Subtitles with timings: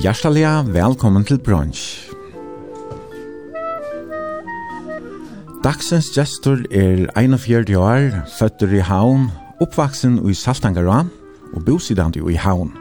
[0.00, 2.08] Hjertelig velkommen til brunch.
[5.60, 9.26] Dagsens gestor er 41 år, føtter i Havn,
[9.60, 11.02] oppvaksen i Saltangara
[11.52, 12.72] og bosidant i Havn.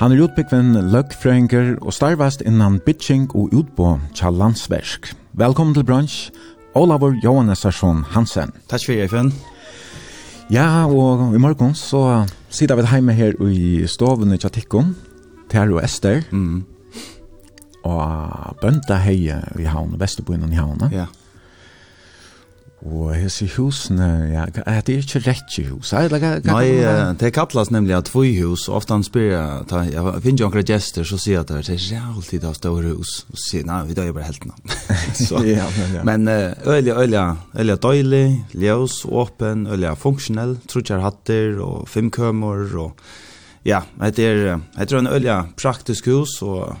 [0.00, 5.12] Han er utbyggven løggfrøyngar og starvast innan bitching og utbå tja landsversk.
[5.38, 6.32] Velkommen til brunch,
[6.74, 8.50] Olavur Johannesarsson Hansen.
[8.66, 9.30] Takk for Eifen.
[10.50, 14.96] Ja, og i morgen så sitter vi hjemme her i stovene i Tjatikkon.
[15.50, 16.24] Ter og Ester.
[16.30, 16.64] Mm.
[17.86, 20.88] Og bønta heie i havn, Vesterbyen i havn.
[20.94, 21.06] Ja.
[22.86, 25.90] Og hese husene, ja, det er ikke rett i hus.
[25.96, 26.76] Eller, kan, Nei,
[27.18, 29.32] det kallas nemlig at tvoi hus, ofte han spyr,
[29.66, 32.92] ta, jeg finner jo akkurat gjester, så sier jeg at det er alltid av større
[32.94, 33.24] hus.
[33.32, 35.48] Og sier, nei, vi døyer bare helt heltene.
[35.56, 36.04] ja, men ja.
[36.06, 37.24] men øyelig, øyelig,
[37.56, 43.08] øyelig døylig, ljøs, åpen, øyelig funksjonell, trutjar hatter og femkømmer og
[43.66, 46.76] ja, det är det er en ölja praktisk hus och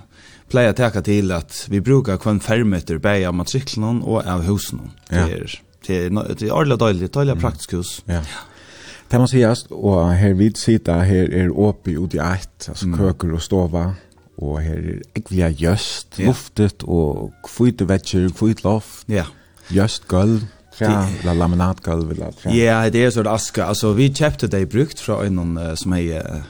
[0.48, 4.90] pleier å ta till att vi brukar kvann fermeter av matriklen och av husen.
[5.08, 8.02] Det är det är det är ordentligt døylig dåligt praktisk hus.
[8.04, 8.22] Ja.
[9.08, 12.98] Det man säger och här vid sida här är uppe ut i ett altså mm.
[12.98, 13.94] köker och stova
[14.36, 16.26] och här är äckliga gjøst, ja.
[16.26, 19.04] luftet och kvitt vätcher, kvitt loft.
[19.06, 19.24] Ja.
[19.68, 20.46] gjøst gulv.
[20.80, 22.52] Ja, la laminatgolv eller fra?
[22.52, 23.70] Ja, det er så det aska.
[23.70, 26.42] Altså vi kjøpte det brukt fra en uh, som är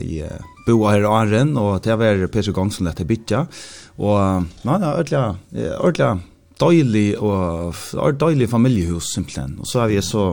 [0.00, 0.22] i
[0.66, 3.46] bo her i Arren og det var Peter Gångsson lette bytja.
[3.96, 4.18] Och
[4.62, 6.24] ja, det är ordentligt, ordentlig
[6.58, 9.56] deilig og deilig familiehus simpelthen.
[9.60, 10.24] Og så har vi så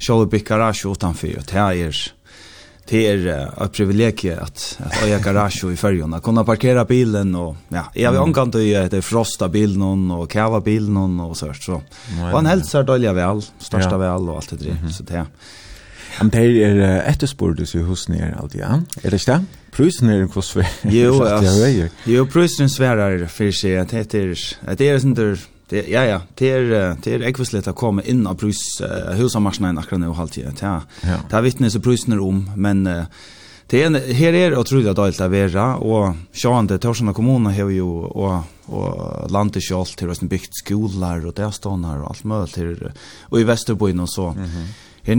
[0.00, 2.00] sjålbygg garasje utanfor, og det er
[2.90, 3.26] det är
[3.64, 8.20] ett privilegium att att ha garage i färjorna kunna parkera bilen och ja jag vill
[8.20, 11.74] ankan till det frosta bilen och kava bilen och så så.
[11.74, 11.82] Och
[12.20, 15.26] han hälsar dåliga väl, största väl och allt det där så det.
[16.18, 18.82] Han er är efterspurdes ju hos ner alltid, ja.
[19.02, 19.44] Är det det?
[19.70, 20.66] Prusen er en kostnad.
[20.82, 21.24] Jo,
[22.04, 23.76] jo, prisen svärar för seg.
[23.76, 24.34] att det er
[24.78, 25.38] det är
[25.70, 29.78] Det ja ja, det är det är ekvislet att komma in av pris uh, husamarknaden
[29.78, 30.58] akkurat nu halvtid.
[30.60, 30.82] Ja.
[31.02, 31.16] ja.
[31.28, 33.04] Det har vittnes och priserna om, men uh,
[33.66, 38.42] det är här är otroligt dåligt att vara och sjönde Torsna kommun har ju och
[38.66, 43.40] och landet självt till oss byggt skolor och där står och allt möjligt till och
[43.40, 44.30] i Västerbotten och så.
[44.30, 44.44] Mhm.
[44.44, 44.66] Mm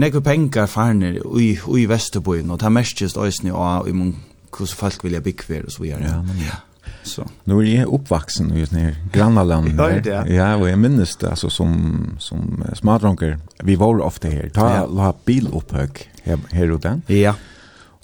[0.00, 4.16] nekve pengar farner i i Vesterbojen, og det er mest just òsni og i mun
[4.58, 6.04] hos folk vilja byggver og så videre.
[6.04, 6.60] Ja, men ja.
[7.02, 7.28] Så.
[7.44, 9.80] Nu är jag uppvuxen i ett nere grannland.
[9.80, 10.34] Ja, det.
[10.34, 13.38] Ja, och jag minns det alltså som som smadronker.
[13.62, 14.50] Vi var ofta här.
[14.54, 14.86] Ta ja.
[14.86, 17.02] la bil upphög här här och den.
[17.06, 17.34] Ja.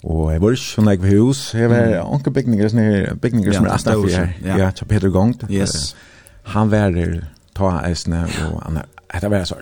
[0.01, 1.53] Och jag var ju sån där hus.
[1.53, 4.33] Jag var onkel byggningar sån här byggningar som rastar för.
[4.59, 5.43] Ja, till Peter Gångt.
[5.49, 5.95] Yes.
[6.43, 9.55] Han var där ta isne och han hade varit så.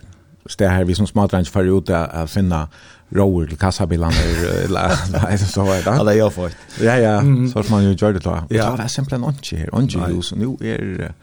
[0.57, 2.67] Det här vi som smadronker får ut att finna
[3.15, 4.13] roer til kassabilene,
[4.65, 5.87] eller så var det.
[5.99, 6.55] Alla jag fått.
[6.81, 7.21] Ja ja,
[7.53, 8.43] så att man jo gjorde det da.
[8.49, 9.65] Ja, det er simpelthen ikke her.
[9.65, 11.13] Ikke Inte hus nu är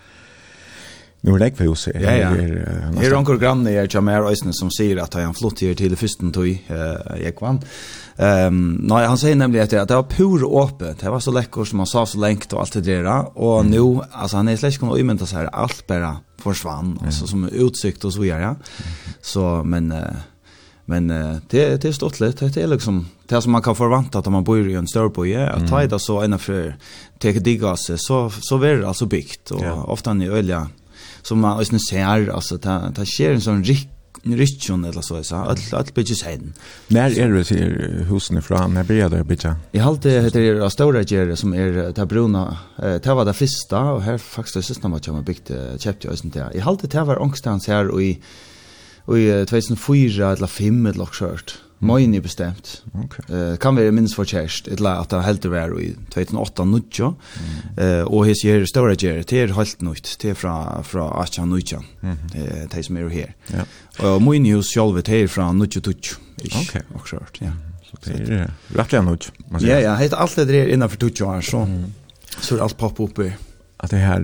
[1.25, 1.89] Nu är det för oss.
[1.95, 2.29] Ja, ja.
[2.29, 5.97] Här är onkel granne jag kör med Östen som säger att han flott här till
[5.97, 7.61] försten tog eh jag kvann.
[8.17, 11.01] Ehm nej han säger nämligen att det var pur öppet.
[11.01, 14.01] Det var så läckert som man sa så länkt och allt det där och nu
[14.13, 18.05] alltså han är släkt kommer ju men så här allt bara försvann alltså som utsikt
[18.05, 18.57] och så vidare.
[19.23, 19.95] Så men
[20.85, 24.19] Men uh, det det är stort lätt det är liksom det som man kan förvänta
[24.19, 25.69] att man bor i en stor by att mm.
[25.69, 26.77] ta det så ena för
[27.19, 29.91] take digas så så blir det alltså byggt och yeah.
[29.91, 30.69] ofta i ölja
[31.23, 33.89] som man ösn ser alltså ta ta sker en sån rik
[34.27, 36.53] Richtjon eller så så att att bitches hen.
[36.89, 39.57] När är det till husen ifrån när blir det bitcha.
[39.73, 43.81] I det heter det stora gärde som är ta bruna eh ta var det första
[43.81, 46.57] och här faktiskt det sista man man byggt köpte i sen där.
[46.57, 48.19] I halt det var ångstans här och i
[49.05, 51.59] Och i 2004 eller 5 eller något sånt.
[51.85, 52.83] Mine bestemt.
[53.05, 53.25] Okay.
[53.29, 54.65] Eh uh, kan være minst for chest.
[54.65, 56.77] Det lät att det helt var i 2008 nu.
[56.77, 57.13] Eh
[57.77, 58.01] mm.
[58.01, 60.17] uh, och his här stora ger det er helt nytt.
[60.23, 61.79] Det er fra, fra Acha Nucha.
[62.03, 62.17] Mm.
[62.35, 63.35] Eh det som er her.
[63.53, 63.65] Ja.
[63.99, 66.17] Og min hus själva det er fra Nucha Tuch.
[66.45, 67.51] Ok, og skört, ja.
[67.83, 69.31] Så det er är rätt ja Nucha.
[69.61, 71.69] Ja, ja, helt alt det där innanför Tuch så.
[72.41, 73.19] Så allt poppar upp
[73.77, 74.21] att det här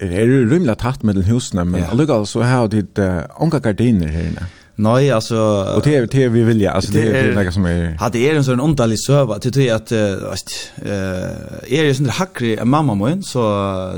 [0.00, 4.06] är ju rymligt tatt med den husene, men alltså så har de uh, unga gardiner
[4.06, 4.46] her inne.
[4.78, 5.36] Nej, alltså
[5.76, 8.44] och det det vi vill altså alltså det är något som är hade er en
[8.44, 13.42] sån underlig at till det att eh är ju sån hackre mamma min, så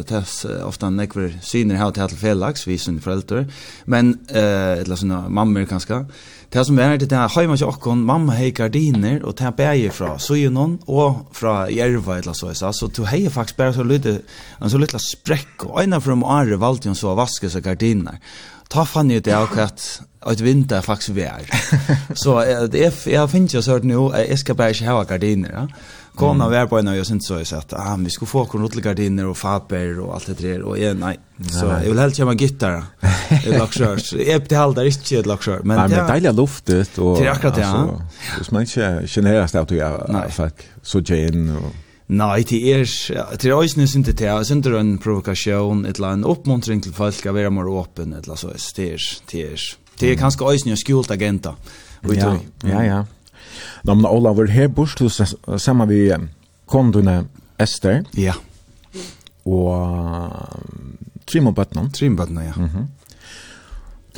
[0.09, 3.47] tas ofta nekver syner här till fel lax vi sin föräldrar
[3.85, 6.05] men eh eller mamma mammor kanskje,
[6.51, 10.17] Det som er det der heima til okkon, mamma hei gardiner, og det bæger fra
[10.19, 14.17] Sujunon og fra Jerva, eller så, så, så du hei faktisk bare så lite
[14.59, 17.63] en så lytte sprekk, og en av dem åre valgte jo så å vaske seg
[17.69, 18.19] gardiner.
[18.71, 19.87] Ta fann jeg det akkurat,
[20.27, 21.47] at vinter er faktisk vær.
[22.19, 22.41] Så
[22.75, 25.65] jeg, jeg finner jo sånn nå, jeg skal bare ikke ha gardiner, ja.
[26.21, 28.63] Kona var på en av jag syns så jag att ah, vi ska få kon
[28.63, 31.19] rullgardiner och faper och allt det där och jag nej.
[31.51, 32.85] Så jag vill helst köra gitarr.
[33.31, 34.13] Ett laxörs.
[34.13, 37.55] Jag det håller inte ett laxör, men det är dejliga luftet och Det är akkurat
[37.55, 37.65] det.
[38.43, 41.75] Så man inte känner att jag fuck så gen och
[42.11, 42.81] Nei, det er,
[43.39, 47.23] til er synes det til, synes det en provokasjon, et eller annet oppmuntring til folk
[47.31, 49.67] å være mer åpen, et eller annet så, til er, det er.
[50.01, 51.55] Det er kanskje øysene og skjult agenter.
[52.11, 52.33] Ja,
[52.65, 52.99] ja, ja.
[53.85, 56.11] Nå, men her bors til sammen vi
[56.67, 57.25] kondene
[57.61, 58.05] Ester.
[58.17, 58.35] Ja.
[59.45, 60.33] Og
[61.27, 61.91] Trimon Bøtnan.
[61.91, 62.53] Trimon Bøtnan, ja.
[62.57, 62.89] Mm -hmm.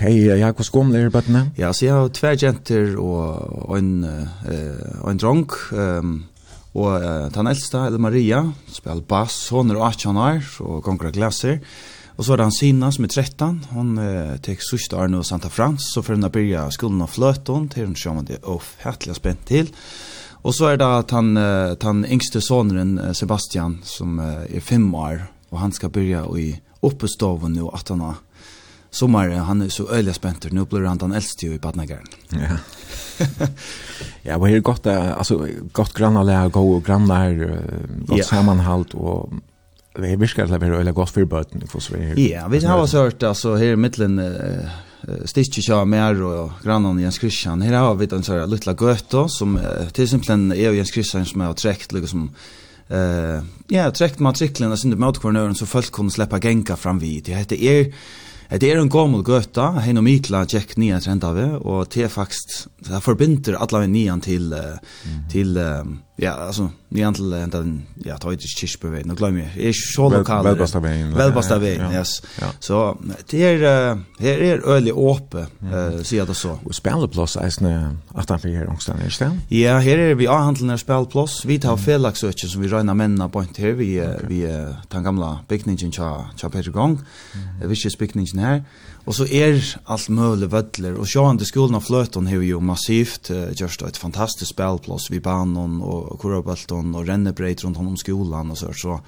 [0.00, 1.52] Hei, ja, hva skom det i bøttene?
[1.60, 5.52] Ja, så jeg har tve jenter og en, uh, en dronk.
[5.72, 6.24] um,
[6.74, 8.40] og uh, den eldste, eller Maria,
[8.72, 11.60] spiller bass, hun er 18 år, og gonger av glaser,
[12.16, 13.60] Och så er det han Sina som er 13.
[13.72, 15.92] Hon uh, tek sørste året nu Santa Frans.
[15.94, 17.68] Så för henne börja skolan av flöton.
[17.68, 19.72] til hun ser man det ofärtliga spänt till.
[20.42, 24.94] Och så är det att han, uh, han yngste sonen Sebastian som uh, är fem
[24.94, 25.26] år.
[25.48, 28.14] Och han ska börja i oppestoven nu at han har
[28.90, 32.06] sommar han är så öliga spänt nu blir han den äldste i Badnagaren.
[32.28, 32.58] Ja.
[34.22, 37.58] ja, vad är gott alltså gott grannar lära gå och grannar
[38.06, 38.28] gott yeah.
[38.28, 39.32] sammanhalt och
[39.94, 41.94] Det är mycket att vara eller gott för böten för så.
[42.16, 44.64] Ja, vi har så hört alltså här i mitten uh,
[45.24, 47.62] stitch jag mer och grannen Jens Christian.
[47.62, 51.26] Här har vi den så här lilla götta som uh, till exempel är Jens Christian
[51.26, 52.30] som har träckt liksom
[52.88, 57.24] eh ja, träckt matriklarna sin mot kornören så folk kunde släppa genka fram vid.
[57.24, 57.92] Det heter er
[58.60, 62.08] Det er en gammel gøta, hein og Mikla tjekk nia trenda vi, og det er
[62.12, 65.22] faktisk, det forbinder alle vi nian til, mm.
[65.32, 65.56] til
[66.16, 67.64] Ja, alltså ni antal ända
[68.04, 69.08] ja, tajtis kyrkbevegen.
[69.08, 69.64] Nu glömmer jag.
[69.64, 70.44] Är så lokal.
[70.44, 71.14] Velbasta veien.
[71.14, 72.22] Välbasta vägen, yes.
[72.60, 72.98] Så
[73.30, 76.58] det är her er öle åpe uh, sier det så.
[76.64, 80.78] Og spelplats er sånn at han här också er det Ja, her er vi avhandlende
[80.78, 81.44] när.
[81.44, 81.84] Vi tar mm.
[82.16, 84.42] söker som vi røyner mennene på inte här vi vi
[84.92, 86.98] den gamla byggningen cha cha Peter Gong.
[87.34, 87.68] mm.
[87.68, 88.64] Vi ska byggningen här.
[89.04, 93.31] Och så är allt möjligt vödler och sjåan till skolan av flöten har ju massivt
[93.31, 98.58] uh, just ett fantastiskt spelplats vid banan och korabelton och rennebrejt runt om skolan och
[98.58, 99.00] så så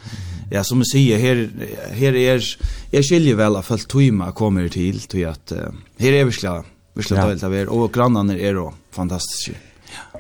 [0.51, 1.51] ja som jag säger här
[1.93, 2.45] här är
[2.91, 5.59] jag skiljer väl att fullt timma kommer till till att uh,
[5.99, 6.65] här är vi skla
[6.95, 7.55] vi skla ja.
[7.55, 9.53] er, och grannarna är då fantastiska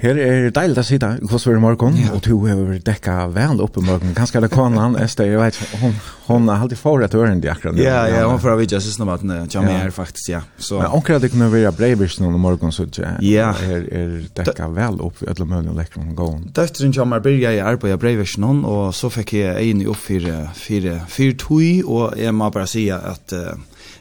[0.03, 2.11] Her er deilig å sitte hos vi i morgen, ja.
[2.17, 4.11] og du har dekka vel oppe i morgen.
[4.17, 5.95] Kanskje det kan han, Esther, jeg vet, hun,
[6.27, 7.79] hun har alltid forrett øren til akkurat.
[7.79, 10.41] Ja, ja, hun får avvidja sist om at hun kommer her faktisk, ja.
[10.59, 10.81] Så.
[10.83, 13.53] Men omkring at det kunne være breivist noen i morgen, så ikke ja.
[13.55, 16.43] er, er dekka vel oppe i alle mulige lekkene gåen.
[16.59, 20.49] Døtteren kommer byrja i arbeid av breivist noen, og så fikk jeg egen opp fire,
[20.59, 23.55] fire, fire tog, og jeg må bare si at uh,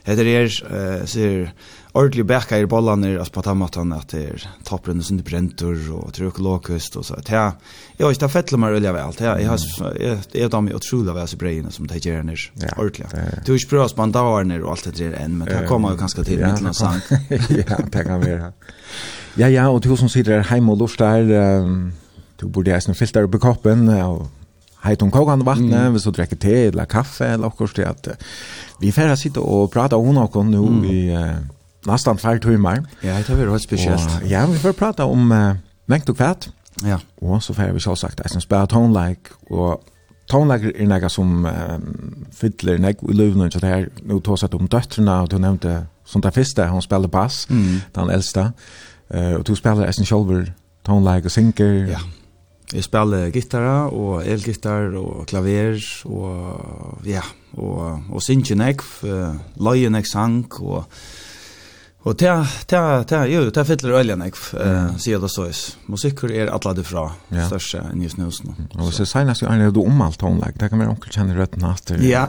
[0.10, 1.54] heter er, uh, sier,
[1.94, 5.26] ordentlig bækka i bollene, alltså på den måten at det er är toppen och sånt
[5.26, 7.52] bräntor och låkust og så att jag
[7.98, 9.60] jag har inte fettla mig öliga väl Jeg har
[10.34, 13.08] jag de är utrolig väl så breiene som det gjør när ordentlig.
[13.46, 15.98] du har ikke prøvd språs bandarer og alt det der enn, men det kommer jo
[15.98, 17.02] ganske til mitt och sang.
[17.70, 18.52] ja det kan være.
[19.38, 21.82] ja ja og du som sitter her hjemme og lort der,
[22.42, 24.28] du burde ju snart filter på koppen og
[24.84, 25.92] heit om kokande vattnet, mm.
[25.92, 28.08] hvis du drekker te eller kaffe eller akkurat at
[28.80, 30.86] vi får sitte og prate om noen nå mm.
[30.86, 31.12] i
[31.88, 32.84] nästan tvær timmar.
[33.04, 34.20] Ja, det var rätt speciellt.
[34.22, 36.50] Og, ja, vi får prata om uh, mängd och kvært.
[36.84, 37.00] Ja.
[37.16, 39.84] Och så får vi så sagt, att som spelar tone like och
[40.28, 44.40] tone like är något som um, fyller noe i løvene, så det her, nå tog
[44.40, 47.82] seg om döttrarna och du nämnde som det första hon spelade bass, mm.
[47.92, 48.54] den äldsta.
[49.16, 50.06] uh, och du spiller Essen
[50.84, 51.88] tone like och synker.
[51.92, 52.00] Ja.
[52.74, 59.90] Jag spelar gitarr och elgitarr och klaver och ja, och och synger nek, uh, løyer
[59.90, 60.44] nek sang
[62.04, 65.78] Och ta ta ta ju ta fyller øljan eg eh sier det så is.
[65.88, 67.12] Musikkur är alla det fra
[67.48, 68.56] största i just nu så.
[68.74, 70.52] Och så seinast nästan är du om allt hon lag.
[70.60, 71.98] Där kan man onkel känna rätt natter.
[71.98, 72.28] Ja.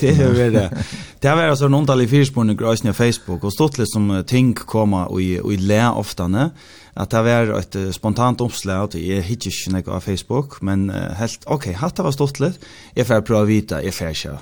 [0.00, 0.84] Det är det.
[1.20, 5.22] Det var alltså någon tal i fyrspån på Facebook och stort som ting komma och
[5.22, 6.50] i och i lä ofta ne
[6.94, 11.44] att det var ett spontant oppslag at jeg hittar ikke noe av Facebook men helt
[11.46, 12.58] okej, hatt det var stort litt,
[12.94, 14.38] Jag får prova vita, jeg får köra.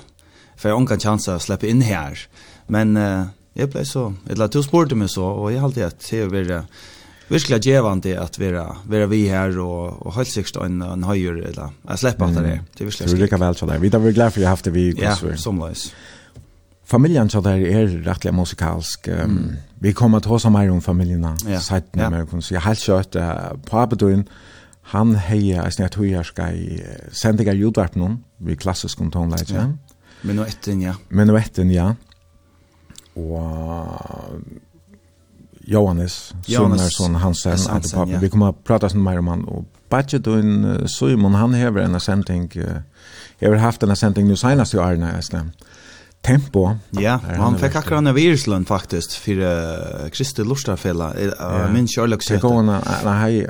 [0.57, 2.19] För jag ikke chans att släppa in här.
[2.67, 2.97] Men
[3.55, 6.65] jeg ble så, eller du spurte meg så, og jeg halte at det var
[7.31, 11.75] virkelig gjevende at være, være vi her, og, og helt sikkert en, en høyere, eller
[11.89, 12.63] jeg slipper at det er.
[12.73, 13.09] Det er virkelig skrik.
[13.09, 13.81] Så du lykker vel til deg.
[13.83, 15.35] Vi er veldig glad for at jeg har haft det vi kosver.
[15.35, 15.89] Ja, som løs.
[16.91, 19.07] Familien så der er rettelig musikalsk.
[19.07, 19.51] Um, mm.
[19.79, 21.61] Vi kommer til å ha mer om familiene, ja.
[21.63, 22.09] siden ja.
[22.17, 22.57] jeg kunne si.
[22.59, 24.25] Helt kjørt uh, på arbeidøyen,
[24.91, 26.57] han heier, jeg snakker snart høyere skal
[27.15, 29.55] sende deg i utverp noen, vi klassisk om tonelage.
[29.55, 29.69] Ja.
[30.27, 30.97] Men nå etter, ja.
[31.09, 31.93] Men nå etter, ja
[33.15, 34.41] og
[35.67, 38.11] Johannes, Johannes Sunnarsson Hansen, Hansen at pappa.
[38.11, 38.19] Ja.
[38.19, 39.43] Vi kommer att prata sen mer om han.
[39.43, 42.51] Och Badget och en Simon, han häver en sändning.
[43.39, 45.45] Jag har haft en sändning nu senast i Arne, jag
[46.21, 46.75] Tempo.
[46.89, 51.13] Ja, han, han fick akkurat en virslund faktisk, for uh, Kristi Lorstafella.
[51.13, 51.67] Uh, ja.
[51.73, 52.49] Min kärlek söter.
[52.49, 53.47] Det en en, hej,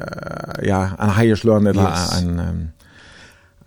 [0.63, 2.22] ja, en hejerslund eller yes.
[2.22, 2.72] en,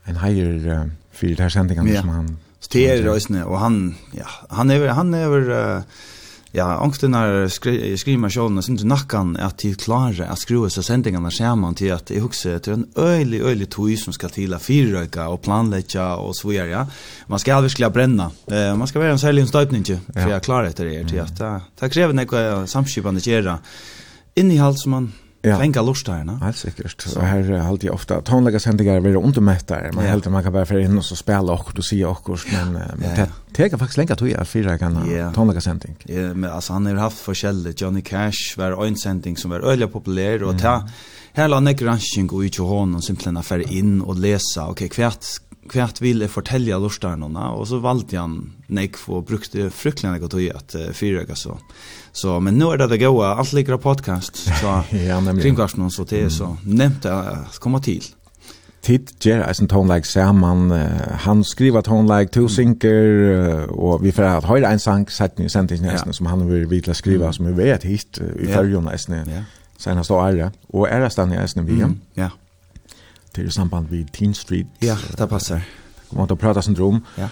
[0.05, 4.71] en hejer uh, för det här sändningen som han Så det och han ja, han
[4.71, 5.83] är han är uh,
[6.53, 10.83] ja, angsten är skri, skrima sjön och syns nackan att till klara att skruva så
[10.83, 15.29] sändningarna skärman till att i huset till en öjlig öjlig toj som ska till fyrröka
[15.29, 16.69] och planlägga och så vidare.
[16.69, 16.87] Ja.
[17.27, 18.31] Man ska aldrig bränna.
[18.47, 21.21] Eh, man ska vara en särlig stöpning ju för jag klarar det till det till
[21.21, 23.59] att det kräver något samskipande kära
[24.35, 25.13] Innehåll som man
[25.47, 25.59] Ja.
[25.59, 26.39] Länka lustar, va?
[26.43, 27.01] Helt säkert.
[27.01, 29.93] Så här håller alltid ofta tonlägga sändningar vi runt om ja.
[29.93, 32.73] Man helt man kan bara för in och så spela och då se och men
[32.73, 35.97] men det tar faktiskt länka tog jag fyra kan tonlägga sändning.
[36.05, 39.89] Ja, men alltså han har haft förskälle Johnny Cash var en sändning som var öliga
[39.89, 40.89] populär och ta
[41.33, 45.25] här la nek ranking och ut honom simpelthen för in och läsa okej kvärt
[45.69, 51.35] kvärt ville fortälja lustarna och så valde han nek och brukte fruktliga något att fyra
[51.35, 51.59] så.
[52.15, 56.05] Så men nu är det det goa allt likra podcast så ja nämligen kringkvarsen så
[56.05, 58.05] det är så nämnt att komma till.
[58.81, 60.43] Tid ger är en tone like Sam
[61.21, 63.01] han skriver att hon like two sinker
[63.71, 67.33] och vi får att höra en sank ni sentens nästan som han vill vilja skriva
[67.33, 69.17] som vi vet hit i följer nästan.
[69.17, 69.43] Ja.
[69.77, 71.85] Sen han står ära och ära i nästan vi.
[72.15, 72.31] Ja.
[73.33, 74.67] Till samband vid Teen Street.
[74.79, 75.63] Ja, det passar.
[76.11, 77.01] Kom att prata syndrom.
[77.17, 77.29] Ja.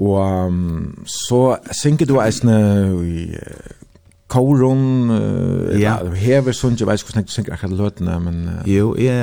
[0.00, 2.56] Og um, så synker du eisne
[3.04, 3.26] i
[4.30, 5.96] Koron uh, ja.
[5.98, 8.36] eller hever sånn, jeg vet ikke hvordan jeg tenker akkurat løtene, men...
[8.46, 8.60] Uh.
[8.70, 9.16] Jo, jeg,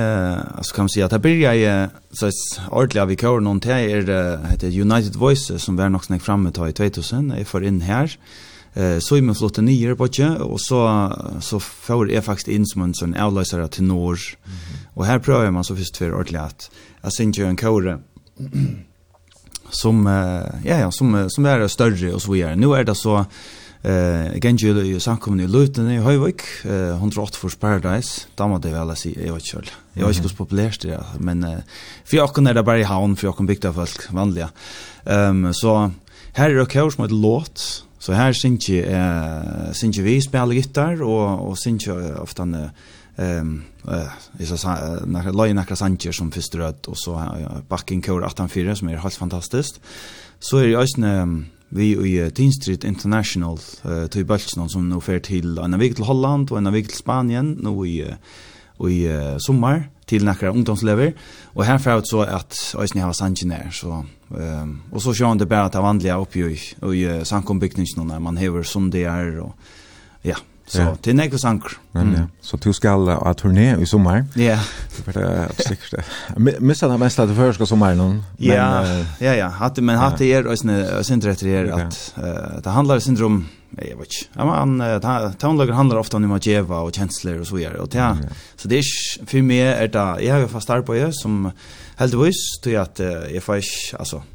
[0.60, 2.32] altså kan man si at jeg blir jeg, så
[2.68, 4.12] ordentlig av i Koron, det er
[4.52, 8.18] heter United Voices, som var nok snakk fremme til i 2000, jeg får inn her,
[8.76, 10.82] eh, så er vi flotte nyer på ikke, og så,
[11.46, 14.82] så får jeg faktisk inn som en sånn avløsere til Nord, mm -hmm.
[14.96, 16.70] og her prøver man så først for ordentlig at
[17.04, 18.00] jeg synes jo en kore,
[19.72, 20.06] som,
[20.66, 22.56] ja, ja, som, som er større og så vidare.
[22.56, 23.26] Nå er det så,
[23.86, 28.74] Eh, gengjul i samkomne i Lutene i Høyvik, eh 108 for Paradise, da må det
[28.74, 31.46] vel si, jeg vet ikke Jeg vet ikke hvor populært det er, men
[32.06, 34.50] for åkken er det bare i havn, for åkken bygda folk, vanlige.
[35.06, 35.92] Um, så
[36.36, 41.02] her er det kjør som et låt, så her synes jeg, eh, vi spiller gitar,
[41.02, 42.70] og, og synes jeg ofte en
[43.18, 47.22] ehm eh så sa när Lojen Nakra Sanchez som först röd och så
[47.70, 49.80] backing core 84 som är helt fantastiskt.
[50.40, 50.78] Så är det ju
[51.70, 56.08] vi i Teen Street International uh, til Bølsen som nå fer til en vik til
[56.08, 58.00] Holland og en vik til Spanien nå i,
[58.88, 61.12] i uh, sommer til nekra ungdomslever.
[61.56, 65.50] Og her får så at Øysni har sangen her så, um, og så sjøen det
[65.50, 66.62] bare at det vanlige oppgjør i,
[66.96, 69.56] i uh, när man hever som det er og
[70.24, 70.36] ja,
[70.68, 70.98] Så ja.
[71.02, 71.72] det är nekvis anker.
[71.96, 72.14] Mm.
[72.14, 74.26] Ja, Så du skal ha turné i sommar.
[74.36, 74.58] Ja.
[74.92, 76.10] For det er sikkert.
[76.60, 78.20] Missa det mest at du før skal sommaren.
[78.44, 78.84] Ja,
[79.24, 79.48] ja, ja.
[79.48, 80.58] Hatte, men hatte er, og
[81.08, 83.40] sin rett er at uh, det handlar sin om,
[83.80, 87.48] jeg vet ikke, ja, man, uh, taunlager handlar ofte om å djeva og kjensler og
[87.48, 87.88] så videre.
[87.88, 88.12] Og ja.
[88.60, 91.46] Så det er ikke, for meg er det, jeg har jo fast arbeid som
[92.02, 94.26] heldigvis, til at uh, jeg får ikke, altså,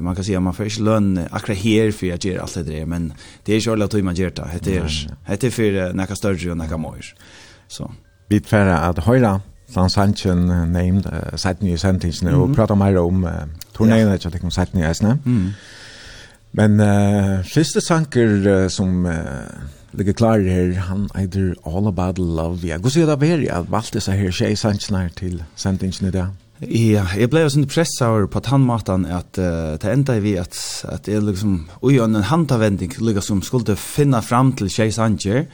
[0.00, 2.86] man kan säga man får inte lön akra här för att göra allt det där
[2.86, 3.12] men
[3.44, 6.50] det är ju alla tog man gör det det är det är för några större
[6.50, 7.14] och några mer
[7.68, 7.92] så
[8.28, 13.24] vi för att höra San Sanchen named uh, Sydney Sentence nu och prata mer om
[13.24, 13.30] uh,
[13.72, 15.18] turnén att jag kom Sydney Eisne.
[15.26, 15.50] Mm.
[16.50, 19.14] Men uh, första sanker uh, som uh,
[19.90, 22.66] ligger klar här han heter All About Love.
[22.66, 26.10] Jag går så där ber jag valt det så här tjej Sanchen till Sentence nu
[26.10, 26.28] där.
[26.64, 30.56] Ja, jeg ble jo sånn pressa på tannmatan at uh, det enda vi at,
[30.88, 35.44] at jeg liksom, ui en handavending liksom skulle finna fram til tjej sanger,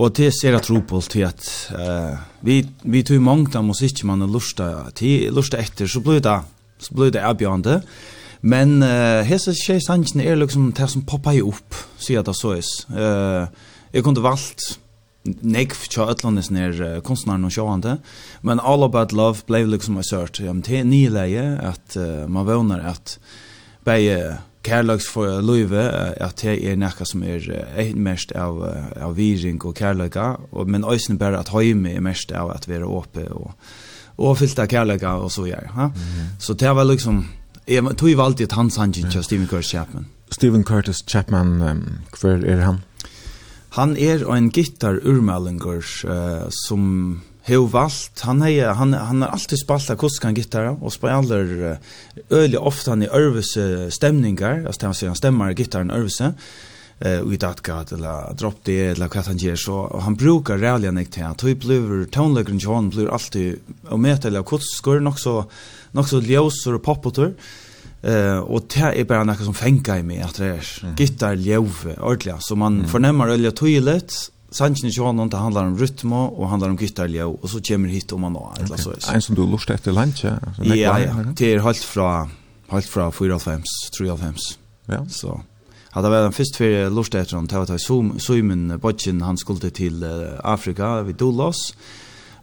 [0.00, 1.44] og det ser jeg tro på til at
[1.76, 6.38] uh, vi, vi tog mange av og lusta, til, lusta etter, så ble det,
[6.80, 7.82] så ble det avbjørende,
[8.48, 12.56] men uh, hese tjej sanger er liksom det som poppar jo opp, sier det så
[12.56, 12.72] is.
[12.88, 13.52] Uh,
[13.92, 14.78] jeg kunne valgt
[15.24, 17.98] nekv tja ötlandes ner konstnären och sjåande
[18.40, 22.28] men all about love blev liksom a sort ja men det ni läge att uh,
[22.28, 23.18] man vånar att
[23.84, 24.36] bäge
[24.66, 29.78] kärleks för löve att det är näka som är ett mest av av viring och
[29.78, 33.52] kärleka och men ösen bara att höjme är mest av att vara uppe och
[34.16, 35.92] och fyllt av kärleka och så gör ha?
[36.38, 37.26] Så det var liksom
[37.66, 40.06] jag tog ju alltid hans handjin till Stephen Curtis Chapman.
[40.28, 42.80] Stephen Curtis Chapman um, kvar är han
[43.72, 48.20] Han er ein gitar urmalingur uh, som hevur valt.
[48.26, 51.94] Han er, han han har alltid spalt akustiskan gitar og spelar uh,
[52.30, 56.34] øyli ofta i ørvese stemningar, altså han sier han stemmer gitaren ørvese
[57.02, 61.10] eh uh, utat eller drop det eller hva han gjør så han brukar rally nek
[61.10, 63.58] til han tog blir tonelagen John blir alltid
[63.90, 65.48] og med eller kort skor nok så
[65.92, 67.32] nok så ljøsor og popotur
[68.02, 71.96] Eh och det är bara något som fänkar i mig att det är gitarr ljove
[72.00, 72.88] ordliga så man mm.
[72.88, 74.12] förnämmer ölja toilet
[74.52, 77.88] Sanchen är ju han inte handlar om rytm och handlar om gitarrlja och så kommer
[77.88, 78.92] hit om man då eller så.
[79.12, 80.24] En som du lust efter lunch.
[80.24, 80.30] Ja,
[80.62, 80.74] ja.
[81.36, 82.30] det är helt från
[82.68, 83.62] helt från 4.5
[84.00, 84.34] 3.5.
[84.86, 85.06] Ja.
[85.08, 85.40] Så
[85.90, 89.70] hade väl den först för lust efter om att ta Zoom Simon Bodgen han skulle
[89.70, 90.04] till
[90.44, 91.74] Afrika vid Dullos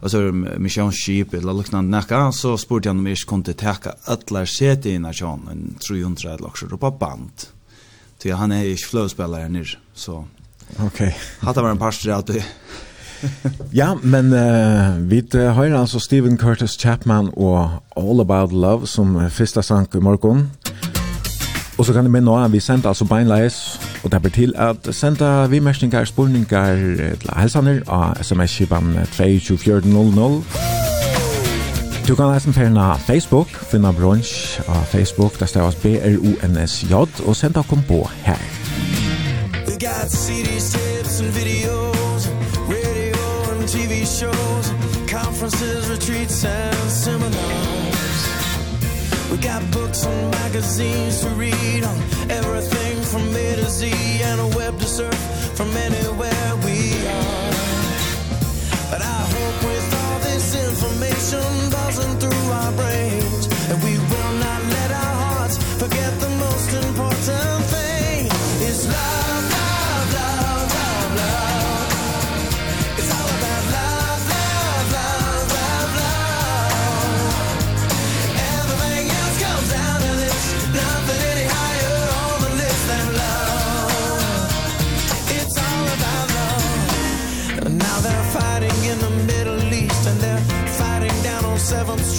[0.02, 0.18] alltså
[0.58, 5.74] missionsskip eller liknande näka så spurte han om jag kunde täcka alla sete i nationen
[5.88, 7.30] 300 laxer på band.
[8.22, 9.64] Så han är ju flowspelare nu
[9.94, 10.24] så
[10.74, 10.86] okej.
[10.86, 11.12] Okay.
[11.40, 12.30] Hade var en pastor att
[13.70, 19.62] ja, men uh, vi har altså Stephen Curtis Chapman og All About Love som første
[19.62, 20.50] sang i morgen.
[21.78, 24.94] Og så kan jeg minne nå, vi sendte altså beinleis Og det blir til at
[24.94, 30.42] senda vimerkningar, spurningar til helsaner av sms-kipan 22400.
[32.08, 36.92] Du kan lesen ferna Facebook, finna brunch av Facebook, der stavas B-R-O-N-S-J,
[37.26, 38.40] og senda kom på her.
[39.66, 42.22] We got CDs, tapes and videos,
[42.68, 43.20] radio
[43.52, 44.66] and TV shows,
[45.08, 48.20] conferences, retreats and seminars.
[49.30, 51.96] We got books and magazines to read on
[52.30, 53.90] everything from A to Z
[54.22, 55.20] and a web to surf
[55.56, 57.50] from anywhere we are.
[58.88, 64.62] But I hope with all this information buzzing through our brains and we will not
[64.76, 68.26] let our hearts forget the most important thing
[68.62, 69.29] is love.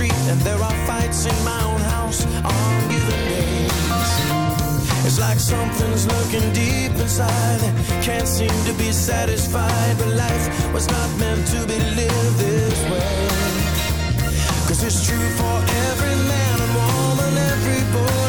[0.01, 3.71] street and there are fights in my own house on given days.
[5.05, 7.61] It's like something's lurking deep inside.
[8.01, 13.27] Can't seem to be satisfied But life was not meant to be lived this way.
[14.67, 15.57] Cause it's true for
[15.89, 18.20] every man and woman, every boy.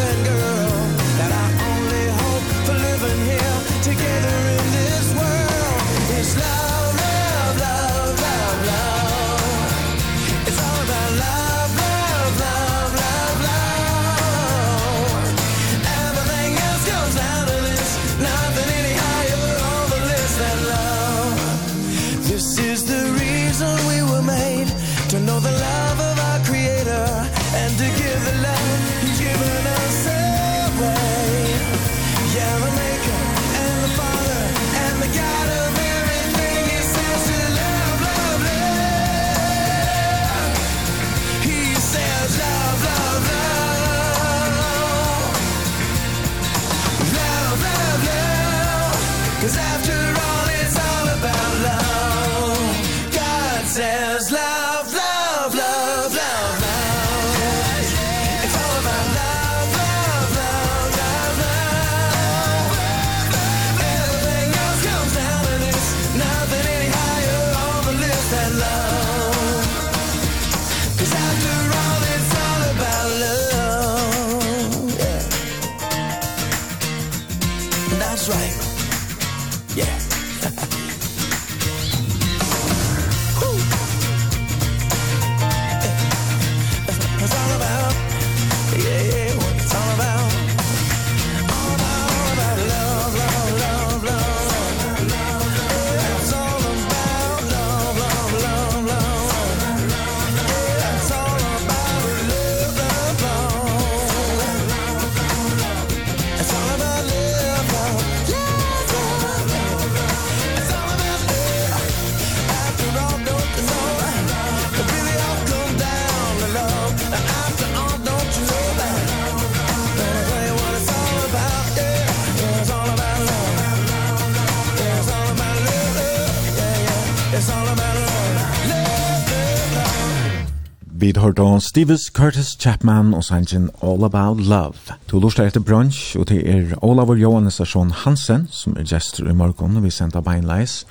[131.02, 134.94] Vi har da Stevis Curtis Chapman og sangen All About Love.
[135.10, 139.80] To lortet etter brunch, og det er Olavur Johannesson Hansen, som er gestor i morgen,
[139.82, 140.84] vi sender beinleis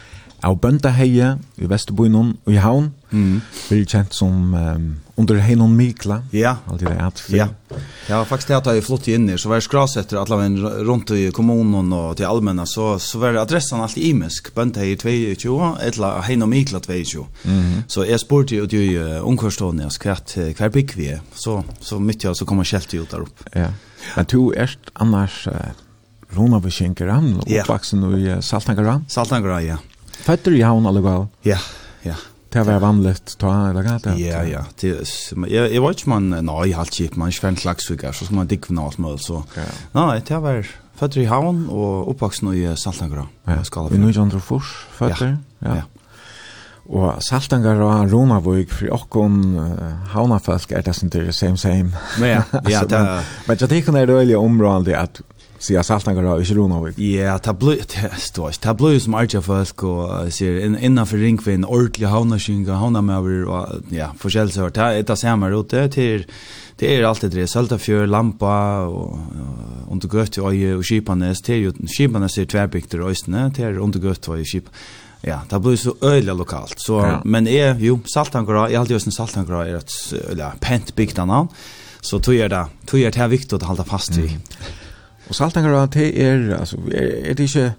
[0.46, 3.40] av Bøndaheie i Vesterboinon og i Havn, mm.
[3.68, 4.86] blir kjent som um,
[5.22, 6.22] under Heinon Mikla.
[6.34, 6.56] Ja.
[6.72, 7.48] Alt det at Ja.
[8.10, 10.58] Ja, faktisk det at jeg flott inn i, så var jeg skras etter alle veien
[10.88, 15.54] rundt i kommunen og til allmenna, så, så var adressen alltid imisk, Bøndaheie 22,
[15.88, 17.28] eller Heinon Mikla 22.
[17.46, 17.78] Mm.
[17.88, 20.26] Så jeg spurte jo til uh, omkvarstående, hver,
[20.58, 23.48] hver bygg vi er, så, så mitt jeg, så kom jeg ut der opp.
[23.56, 23.72] Ja.
[24.18, 25.46] Men du erst annars...
[25.48, 25.72] Uh,
[26.32, 29.04] Rona vi skjenker han, oppvaksen i Saltangaran.
[29.12, 29.78] Saltangaran, ja.
[30.12, 31.28] Fötter i havn allugal?
[31.42, 31.58] Ja,
[32.02, 32.16] ja.
[32.50, 34.18] Det var vanligt ta eller gata.
[34.18, 34.66] Ja, ja.
[34.80, 34.88] Det
[35.48, 38.98] jag jag vet man nej halt chip man fan klaxviga så ska man dick nåt
[38.98, 39.44] mer så.
[39.92, 43.28] Nej, det var fötter i havn och uppvuxen i Saltangra.
[43.44, 45.38] Ja, ska vi nu andra fors fötter.
[45.60, 45.76] Ja.
[45.76, 45.82] ja.
[46.92, 51.94] Og Saltangar og Romavøk for okkon uh, havnafolk er det som det er same same.
[52.20, 53.00] Men ja, ja, det...
[53.48, 55.22] Men jeg tenker det er det veldig området at
[55.62, 56.92] Så jag salt några i Kiruna.
[56.96, 57.78] Ja, ta blue
[58.18, 58.58] stås.
[58.58, 64.14] Ta blue som Arja Falk och ser innan för ringvin ordliga havnaskinga, havnamöver och ja,
[64.20, 66.26] förskäls har ta ett samma rute till
[66.76, 69.20] det är alltid det salta för lampa och
[69.92, 74.38] under gött och och skipanes till skipanes är tvärbikter och istället till under gött och
[74.46, 74.66] skip.
[75.22, 76.76] Ja, det blir så öliga lokalt.
[76.78, 77.22] Så, ja.
[77.26, 79.92] Men är, jo, Saltangra, jag alltid just Saltangra är ett
[80.30, 81.48] öliga pent byggt annan.
[82.02, 84.30] Så tog jag det, tog jag det här viktigt att hålla fast vid.
[84.30, 84.42] Mm.
[85.32, 87.70] Og Saltangar, det er, altså, er, er det ikke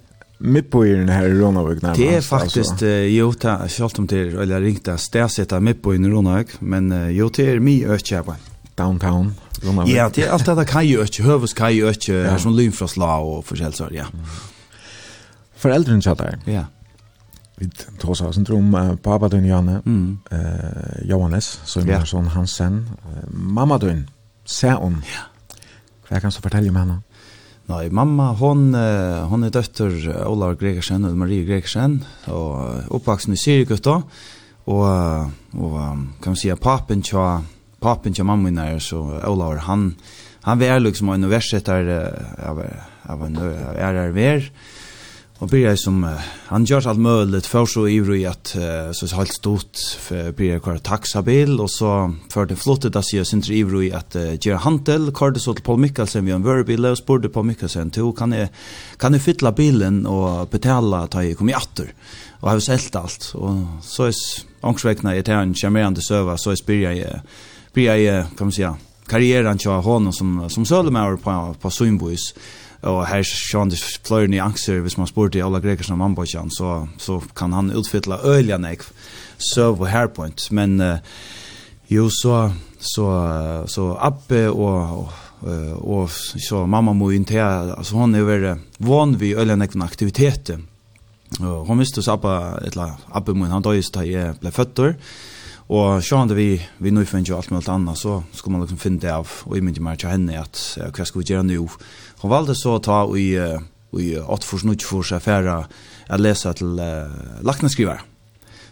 [0.40, 2.00] den her i Ronavik nærmest?
[2.00, 5.92] Det er faktisk, uh, jo, ta, selv om det er, eller ringt av stedsetta på
[5.92, 8.38] i Ronavik, men uh, jo, det er mye økjæpa.
[8.78, 9.34] Downtown,
[9.66, 9.94] Ronavik.
[9.94, 12.38] Ja, det er alt det kai økje, høves kai økje, ja.
[12.38, 14.08] som lynfrosla og forskjell, så, ja.
[14.08, 14.24] Mm.
[15.54, 16.40] Foreldren der.
[16.46, 16.64] Ja.
[17.58, 17.68] Vi
[18.00, 20.18] tås oss en trom, uh, pappa din Janne, mm.
[20.32, 22.00] uh, Johannes, som ja.
[22.00, 24.06] er sånn Hansen, uh, mamma din,
[24.48, 25.02] Seon.
[25.12, 25.28] Ja.
[26.08, 27.02] Hva kan du fortelle om henne?
[27.72, 28.74] Nei, mamma, hon,
[29.30, 29.94] hon er døtter
[30.28, 31.94] Olav Gregersen og Marie Gregersen,
[32.28, 33.94] og oppvaksen i Syrigutta,
[34.68, 34.82] og,
[35.56, 35.78] og
[36.20, 37.38] kan man si, papen tja,
[37.80, 39.86] papen tja mamma er så Olav, han,
[40.44, 41.88] han var liksom en universitetar
[42.50, 42.60] av,
[43.08, 44.52] av en ærer ver,
[45.42, 46.10] Och började som uh,
[46.46, 50.78] han gjør alt mulig, för så ivrig at, uh, så helt stort för började kvar
[50.78, 55.30] taxabil og så för det flottet att sig sin ivrig at uh, gjør göra kvar
[55.30, 58.32] det så til Paul Mikkelsen vi har en värbil och sporde Paul Mikkelsen to, kan
[58.32, 58.48] jeg,
[59.00, 61.92] kan jeg fylla bilen og betala ta jag kommer åter
[62.40, 64.14] och har selt alt, og så är
[64.62, 67.20] ångsvekna i tärn charmerande server så er byrja jeg,
[67.74, 68.76] började jeg, kan man säga
[69.08, 72.34] karriären tja honom som som sålde med på på Sundboys
[72.82, 76.16] och här Sean det flöjde ni axer hvis man spurte alla greker som man
[76.50, 78.82] så så kan han utfylla ölja nek
[79.38, 80.98] så på här point men uh,
[81.88, 85.12] jo så så så Abbe och
[85.74, 86.10] og
[86.48, 90.58] så mamma må inte altså hon är väl van vid ölja nek aktiviteter
[91.40, 94.94] och hon visste så Abbe eller Abbe mun han då just jag blev fötter
[95.72, 99.00] Og sjående vi, vi nå finner jo alt mulig annet, så skal man liksom finne
[99.00, 101.64] det av, og jeg mynte meg til henne at hva skal vi gjøre nå?
[102.22, 103.58] Hon valde så att ta i
[103.98, 105.66] i åt för snutt för sig affära
[106.06, 108.00] att läsa till uh, lacknadskrivare.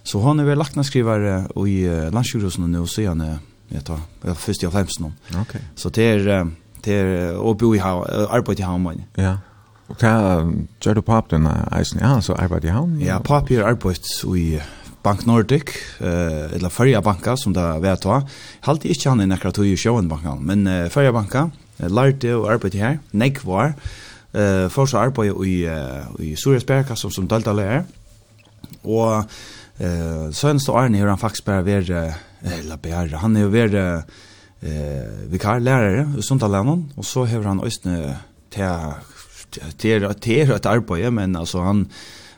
[0.03, 4.63] Så hon är väl lacknadskrivare i uh, landsjukhusen nu så han jag tar jag först
[4.63, 5.15] jag främst någon.
[5.29, 5.41] Okej.
[5.41, 5.61] Okay.
[5.75, 6.51] Så det är
[6.83, 9.03] det är och bo i ha arbete i hamn.
[9.15, 9.39] Ja.
[9.87, 11.49] Och kan gör du pop den
[11.81, 13.01] isen ja så arbete i hamn.
[13.01, 14.61] Ja, pop här arbete i
[15.03, 15.63] Bank Nordic
[15.99, 18.23] eh eller Färja banka som där vet jag.
[18.61, 21.51] Halt inte han i nära tog ju showen bankan, men uh, Färja banka
[21.89, 23.73] lærte og arbeidde her, nek var,
[24.35, 27.85] eh for så arbeid i uh, i Suresberg som som delta.
[28.85, 29.25] Og
[29.81, 33.75] eh uh, sønnen så Arne han faktisk bare være eller bare han er jo vært
[33.75, 38.19] eh vikar lærare i Sundalanen og så har han østne
[38.51, 38.67] til
[39.79, 41.87] til til et arbeid men altså han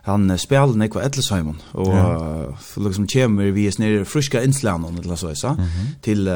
[0.05, 2.57] han spelar Nick Edel Simon och ja.
[2.77, 5.57] liksom kommer vi är nere friska inslärna eller så så
[6.01, 6.29] till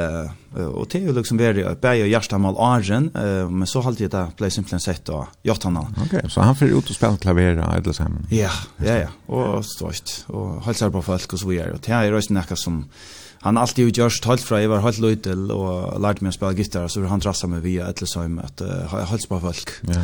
[0.74, 3.10] och till liksom vara det berg och hjärta mal argen
[3.50, 6.90] men så halt det play simpelthen sett då gjort han okej så han får ut
[6.90, 11.40] og spela klaver Edel Simon ja ja ja och stort och halsar på folk och
[11.40, 12.84] så vidare och det är ju nästan som
[13.46, 16.88] han alltid utgjørst helt fra jeg var helt løytel og lærte meg å spille gitar,
[16.90, 19.70] så han trasset meg via et eller at uh, helst på folk.
[19.86, 20.02] Ja.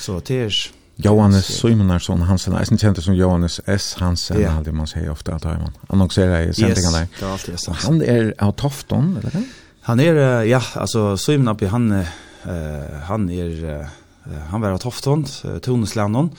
[0.00, 0.56] Så det er
[1.04, 3.94] Johannes Simonarson Hansen, eisen kjente som Johannes S.
[4.00, 4.58] Hansen, yeah.
[4.58, 7.08] aldri man sier ofte at han annonserer i sendingen der.
[7.08, 7.66] Yes, det er alltid S.
[7.70, 7.86] Hansen.
[7.86, 9.42] Han er av Tofton, eller hva?
[9.88, 15.24] Han er, ja, altså Simon Abbi, han, uh, han er, uh, han var av Tofton,
[15.48, 16.32] uh, Toneslanden,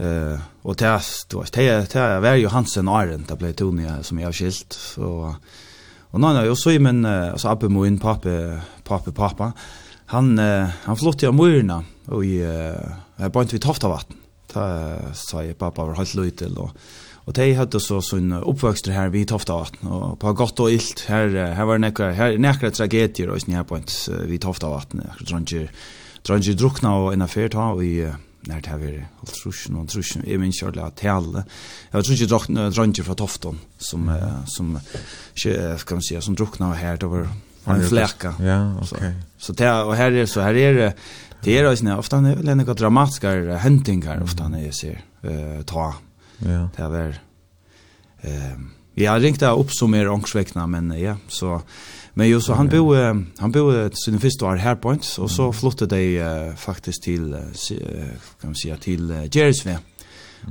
[0.00, 3.98] uh, og det er, det er, det er, var jo Hansen Arend, det ble Tone
[4.06, 5.32] som jeg har skilt, så,
[6.12, 8.38] og nå er jo Simon, altså Abbi Moin, pape,
[8.86, 9.50] pape, pappa, pappa
[10.06, 12.42] han uh, han flott av Myrna och i
[13.16, 14.16] uh, bara inte vid Toftavatten.
[14.52, 16.70] Ta sa jag pappa var helt lite och
[17.26, 21.28] och de hade så sån uppväxt här vid Toftavatten och på gott och ilt här
[21.28, 23.92] här var det här några tragedier och snär på inte
[24.26, 25.02] vid Toftavatten.
[25.20, 25.68] Drunge
[26.22, 30.24] drunge drukna och en affär ta och i när det här är altruschen och truschen
[30.24, 31.44] i min kjörle att tale.
[31.90, 34.80] Jag tror inte drunge från Tofton som som
[35.86, 37.28] kan man säga som drukna här det var
[37.74, 38.34] en fläcka.
[38.40, 38.98] Ja, okej.
[38.98, 39.12] Okay.
[39.38, 40.94] Så, så där och här är så här är det
[41.42, 45.94] det är ju ofta en eller några dramatiska händingar ofta när jag ser eh ta.
[46.38, 46.68] Ja.
[46.76, 47.14] Det är väl
[48.20, 51.62] ehm jag ringte upp som är ångsväckna men ja så
[52.14, 52.94] men ju så han bo
[53.38, 57.40] han bo sin första år här point och så flyttade de uh, faktiskt till uh,
[58.40, 59.76] kan man säga till uh, Jersey.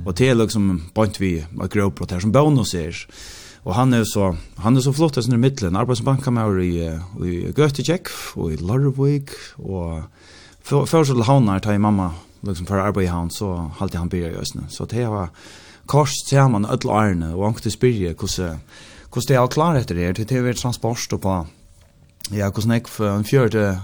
[0.06, 3.08] Och det är liksom point vi att grow på där som bonus är.
[3.66, 8.00] Och han är så han är så flott där i mitten arbetsbankamör i i Göteborg
[8.36, 10.02] och i Larvik och
[10.64, 14.56] för för så havnar till mamma liksom för arbete han så halt han börjar just
[14.56, 14.62] nu.
[14.70, 15.30] Så det var
[15.86, 18.58] kors ser man öll arne och ankte spyrje hur
[19.14, 21.48] hur det är klart efter det till TV transport och på
[22.32, 23.80] Ja, hur snack för en fjärde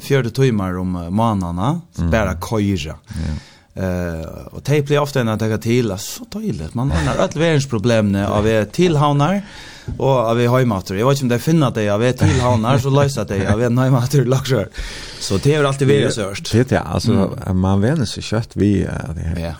[0.00, 2.96] fjärde timmar om månaderna bara köra.
[3.08, 3.34] Ja.
[3.74, 8.12] Eh och det blir ofta när det till så tydligt man har alla världens problem
[8.12, 9.42] när av tillhavnar
[9.98, 10.94] och av hemmater.
[10.94, 13.78] Jag vet inte om det finner att det av tillhavnar så löser det av en
[13.78, 14.64] hemmater luxury.
[15.20, 16.52] Så det är alltid vi sörst.
[16.52, 18.86] Det är alltså man vänner sig kött vi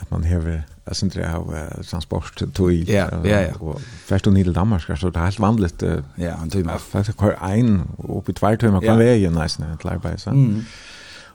[0.01, 1.55] att man har syns det av
[1.91, 3.77] transport till ja ja ja.
[4.07, 5.83] Först och till Danmark så det är helt vanligt.
[6.15, 6.75] Ja, han tog mig.
[6.91, 10.31] Fast kör en uppe två timmar kan vägen nästan att lägga så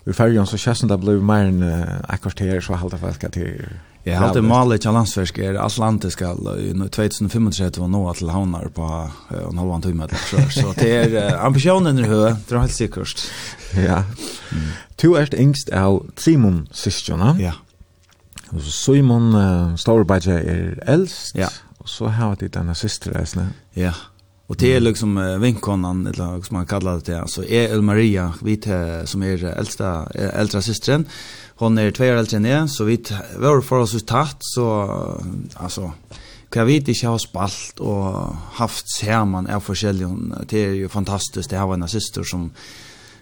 [0.10, 3.70] i färjan så känns det blev mer än ett kvarter så halta fast att det
[4.04, 9.10] Ja, allt det målet till landsfisk är atlantiska i 2035 och nå till havnar på
[9.52, 10.62] en halv timme eller så.
[10.62, 13.32] Så det är ambitionen i hög, det är helt säkert.
[13.88, 14.04] Ja.
[14.96, 17.38] Tu är yngst av Simon Sistjona.
[17.40, 17.54] Ja.
[18.50, 21.36] Och så Simon uh, Staurbadje är äldst.
[21.36, 21.50] Ja.
[21.78, 23.26] Och så har det den här syster
[23.74, 23.94] Ja.
[24.48, 28.34] Och det är liksom vinkonan eller som man kallar det där så är El Maria
[28.42, 28.62] vi
[29.06, 31.06] som är äldsta äldre systern.
[31.56, 33.04] Hon är två år äldre än jag så vi
[33.38, 34.90] var för oss tatt så
[35.54, 35.92] alltså
[36.50, 40.18] kan vi inte ha spalt och haft samman är forskjellige,
[40.50, 42.52] det är ju fantastiskt det har en syster som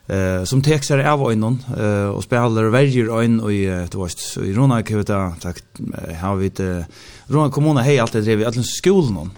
[0.07, 4.53] eh som texar av ögonen eh och spelar väljer ögon och i du vet i
[4.53, 5.63] Rona kuta tack
[6.21, 6.85] har vi det
[7.27, 9.31] Rona kommuna hej alltid det drev i alla skolan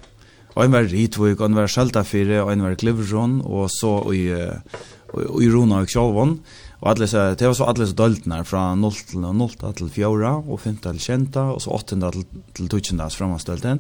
[0.64, 5.84] en var Ritvik, ein var Skjaltafire, en var Klivron, og så i, i, i Rona
[5.84, 6.38] og Kjolvon.
[6.78, 10.34] Og alle så, det var så alle så døltene fra 0 til 0 til 4,
[10.46, 13.80] og 5 til 10, og så 8 til, til 12 til och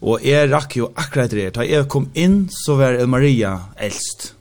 [0.00, 1.54] Og jeg rakk jo akkurat det.
[1.54, 4.34] Da jeg kom inn, så var Maria eldst.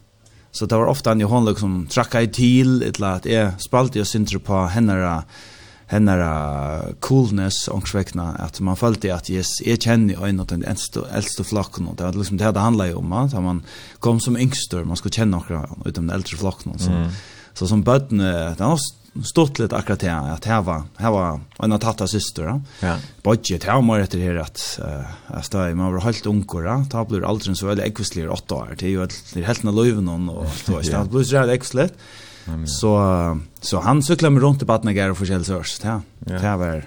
[0.52, 3.26] Så det var ofte en Johan som trakk ei til, eller annet.
[3.26, 4.96] jeg spalte jo sintre på henne
[5.90, 8.06] hennara coolness omkring
[8.38, 12.04] att man följde att yes, jag känner en av den äldsta, äldsta flocken och det
[12.04, 13.64] var liksom det här det handlade om att man
[14.00, 17.10] kom som yngster, man skulle känna några utom den äldre flocken så, mm.
[17.54, 18.80] så som bötten, det var
[19.24, 22.62] stått lite akkurat det att här var, här var en av tatta syster ja.
[22.80, 22.98] ja.
[23.24, 24.80] budget, här var det här att
[25.34, 26.86] uh, stå, man var helt unkor ja.
[26.92, 29.08] det blir aldrig så väldigt äggvisligare åtta år det är ju
[29.44, 31.48] helt när löven och så, det blir så här
[32.68, 36.02] Så så han cyklar med runt i Batnagar och förskäl så ja.
[36.20, 36.86] Det var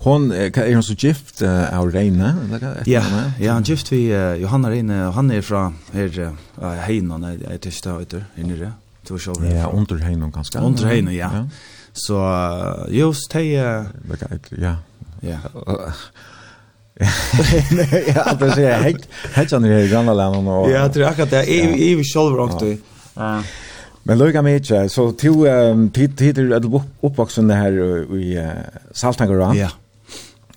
[0.00, 3.02] Hon är hon så gift av Reine eller Ja,
[3.40, 8.10] ja, han gift vi Johanna Reine och han är från här Heinon jag tyckte vet
[8.10, 8.72] du, inne det.
[9.08, 9.46] Två show.
[9.46, 10.60] Ja, under Heinon ganska.
[10.60, 11.30] Under Heinon, ja.
[11.92, 12.44] Så
[12.88, 13.56] just hej
[14.20, 14.76] det ja.
[15.20, 15.38] Ja.
[18.14, 21.30] Ja, det ser jag helt helt annorlunda i gamla länder och Ja, det är akkurat
[21.30, 21.44] det.
[21.44, 22.66] Jag jag själv också.
[22.66, 23.40] Eh
[24.08, 26.64] Men lukka mig så till tid tid att
[27.00, 27.72] uppvuxen det här
[28.16, 28.52] i
[28.92, 29.54] Saltangara.
[29.54, 29.70] Ja.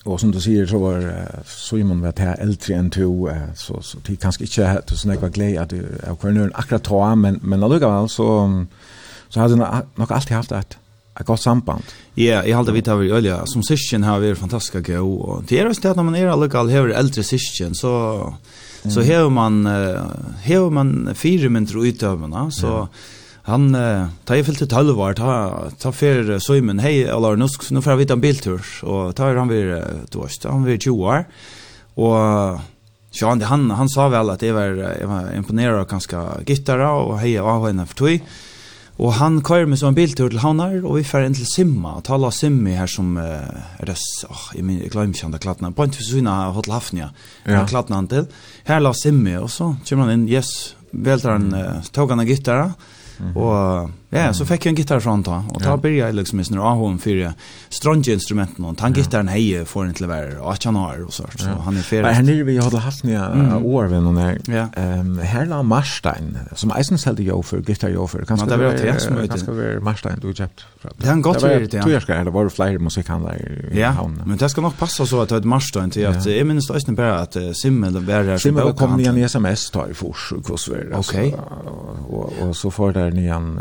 [0.03, 4.19] Och som du säger så var Simon var här äldre än två så så tid
[4.19, 5.73] kanske inte hade så några glädje att
[6.07, 8.65] jag kunde akkurat ta men men lukka väl så
[9.29, 9.55] så hade
[9.95, 10.77] nog alltid haft ett
[11.19, 11.83] ett gott samband.
[12.13, 15.65] Ja, jag hade vita vi öliga som syskon har vi fantastiska gå och det är
[15.65, 18.33] just det när man är allogal har äldre syskon så
[18.83, 19.65] så har man
[20.45, 22.87] har man fyra minuter utövarna så
[23.43, 23.77] han
[24.25, 28.05] tar ju fyllt 12 år ta ta för Simon hej eller nu nu får vi
[28.05, 31.25] ta en biltur och tar han vid då vet han vid 20 år
[31.93, 32.59] och
[33.11, 34.61] Sean han han sa väl att det var
[35.01, 38.19] jag var imponerad av ganska gittara och hej av henne för tog
[39.01, 42.03] Och han kör med sån biltur till Hanar och vi färd in till Simma och
[42.03, 43.23] tala Simmi här som uh,
[43.77, 43.95] är det,
[44.29, 45.71] oh, jag min jag glömmer inte han där klattna.
[45.71, 47.09] På inte för sina hotell Hafnia,
[47.43, 47.51] ja.
[47.51, 48.25] där klattna han till.
[48.63, 52.25] Här la Simmi och så kommer han in, yes, vältar han, uh, tog han en
[52.25, 52.73] gitarra.
[53.21, 53.37] Mm -hmm.
[53.37, 56.39] Og Ja, så fikk jeg en gitar fra han då og da började jeg liksom
[56.39, 57.33] i med Ahon för
[57.69, 61.47] strunge instrumenten og han gitarren heje får inte vara och han har og sånt, så
[61.47, 62.03] han er färdig.
[62.03, 63.19] Men her nere vi hadde haft nye
[63.63, 65.23] år vid någon här.
[65.23, 68.45] her la Marstein som eisensälte jag för gitarr jag för kanske.
[68.45, 69.31] Men det var det som möjligt.
[69.31, 70.65] Kanske var Marstein du köpt.
[70.97, 71.73] Det er en godt det.
[71.73, 71.99] ja.
[71.99, 75.21] ska eller var det var flere han i Ja, men det skal nok passa så
[75.21, 78.37] at att ett Marstein til at jeg minnes det bare at att Simmel och Berger
[78.37, 80.91] så Simmel kom ni en SMS tar i fors och kosver.
[80.93, 81.35] Okej.
[82.09, 83.59] Och och så får der ni en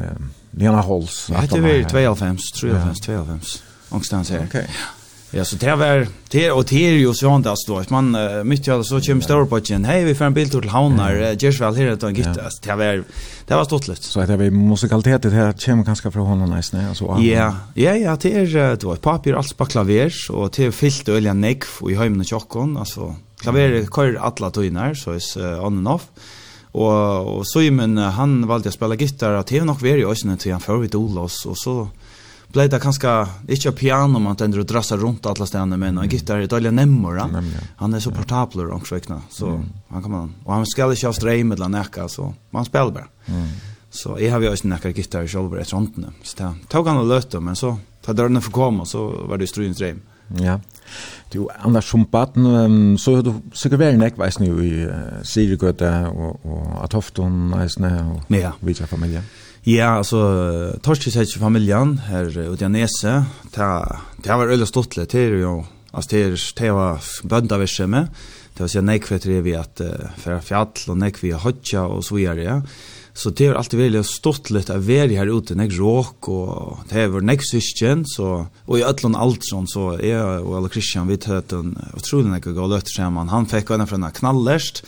[0.50, 1.30] Lena Holz.
[1.32, 3.38] Ja, det var 92, 93, 92.
[3.90, 4.46] Ångstans här.
[4.48, 4.70] Okej.
[5.32, 7.86] Ja, så det var det och det är ju så han där står.
[7.88, 8.16] Man
[8.48, 9.84] mitt i alla så kommer stor på igen.
[9.84, 11.34] Hej, vi får en bild till Havnar.
[11.60, 12.60] väl här att han gittas.
[12.60, 13.04] Det var
[13.46, 14.02] det var stortligt.
[14.02, 17.04] Så det var musikalitet det här kommer ganska från honom nice nej alltså.
[17.20, 21.08] Ja, ja, ja, det är det var papper allt på klaver och det är fyllt
[21.08, 25.78] öljan neck och i hemmen och chockon alltså klaver kör alla tojnar så är on
[25.78, 26.02] and off.
[26.72, 30.60] Och och Simon han valde att spela gitarr och det nog värre ösnen till han
[30.60, 31.88] för vid Olos och så
[32.48, 36.38] blev det ganska inte piano man tänder och drassar runt alla ställen men en gitarr
[36.38, 37.28] är dåliga nemmor ja?
[37.76, 39.62] han är så portabler också räkna så mm.
[39.88, 42.90] han kan man och han ska inte ha strej med den näka så man spelar
[42.90, 43.48] bara mm.
[43.90, 47.06] så jeg har jo også näka gitarr själv etter håndene, så det tog han å
[47.06, 49.96] løte, men så tar dørene för komme, så var det strun strej
[50.38, 50.58] Ja.
[51.30, 55.90] Du, annars som baden, um, så har du sikkert vært nekk veisne i uh, Sirigøte
[56.10, 58.52] og, og Atofton veisne og ja.
[58.66, 59.22] vidtja familie.
[59.68, 60.20] Ja, altså,
[60.82, 63.20] Torskis heter familien her ute i Nese,
[63.52, 65.58] det var vært øyla stortlig, det er jo,
[65.92, 68.08] altså, det er, det var bøndaverse med,
[68.56, 72.02] det var sier nekk for vi at uh, for fjall og nekk vi hodja og
[72.06, 72.58] så videre, ja.
[73.14, 77.02] Så det er alltid veldig stått litt av veri her ute, nek råk, og det
[77.02, 78.30] er vår nek syskjen, så,
[78.66, 82.50] og i ætlån alt sånn, så jeg og alle Kristian, vi tøtt en utrolig nek
[82.54, 83.32] gå løtt sammen.
[83.32, 84.84] Han fikk henne fra en knallerst,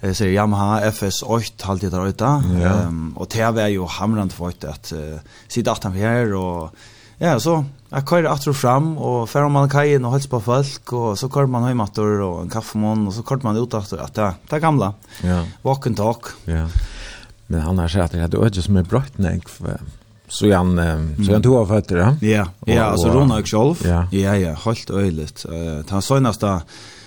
[0.00, 2.72] jeg sier Yamaha FS8 halvtid der ute, ja.
[2.88, 6.72] um, og det var jo hamrande for at uh, sitte at han her, og
[7.20, 7.58] ja, så
[7.90, 11.52] jeg kører at fram, og fer man kajen og holdt på folk, og så kører
[11.52, 15.42] man høymatter og en kaffemån, og så kører man ut at det, det gamla, ja.
[15.66, 16.32] walk and talk.
[16.48, 16.64] Ja.
[16.64, 16.88] Yeah.
[17.50, 19.48] Men han har sagt att det är som är brött nek
[20.28, 20.76] Så han,
[21.26, 22.16] så han tog av fötter, ja?
[22.20, 23.84] Ja, ja, alltså Ronald Scholf.
[23.84, 25.46] Ja, ja, ja helt öjligt.
[25.48, 26.60] Uh, han sa nästan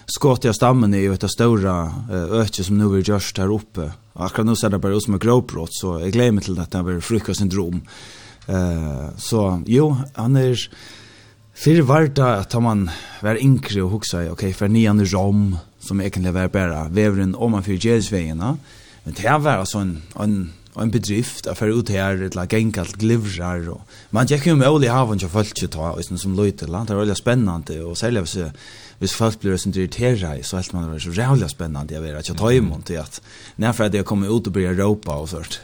[0.05, 3.91] skott jag stammen i ju ett stora öke som nu vill just här uppe.
[4.13, 6.77] Akkurat nu ser det bara ut som en gråbrott så jag glömmer till att det
[6.77, 7.81] är frukostsyndrom.
[8.49, 10.69] Uh, så jo, han är
[11.53, 12.89] Fyrir var at man
[13.21, 17.51] var yngre og hugsa, ok, for nian i Rom, som egentlig var bare veveren om
[17.51, 18.57] man fyrir Jesusvegina,
[19.03, 20.35] Men det var altså en, en,
[20.79, 23.81] en bedrift, at fyrir ut her, et la gengalt glivrar, og
[24.15, 27.01] man gikk jo med olje havn til folk til ta, og som løyte, det var
[27.01, 28.37] veldig spennende, og særlig hvis,
[29.03, 32.15] hvis folk blir sånn irritera i, så helt man var så rævlig spennende, jeg vet,
[32.21, 33.19] at jeg tar imot til at,
[33.59, 35.59] nærfor at jeg kommer ut og blir råpa og sånt.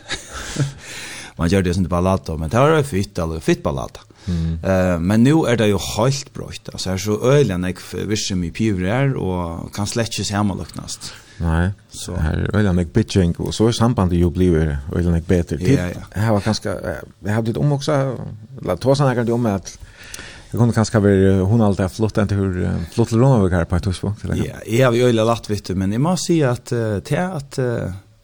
[1.39, 4.03] man gjør det sånn til ballata, men det var jo fytt, eller fytt ballata.
[4.27, 4.59] Mm.
[4.61, 7.79] Uh, men nu er det jo helt brøyt, altså er så øyelig enn jeg
[8.11, 11.07] virker mye piver her, og kan slett ikke hjemmeløknast.
[11.07, 11.25] Mm.
[11.39, 15.57] Nei, Så här väl en bitching og så er sambandet jo blivet väl en bedre.
[15.61, 16.01] Ja, ja.
[16.15, 16.69] Jeg var ganske,
[17.25, 17.95] jeg hadde det om også,
[18.61, 19.77] la ta sånne kan om at
[20.51, 23.75] jeg kunne kanskje være hon alltid har flott inte hur flott lånar vi her på
[23.75, 24.25] ett huspunkt.
[24.25, 27.29] Ja, jag har ju öjla lagt, vet du, men jag måste säga att det är
[27.29, 27.59] att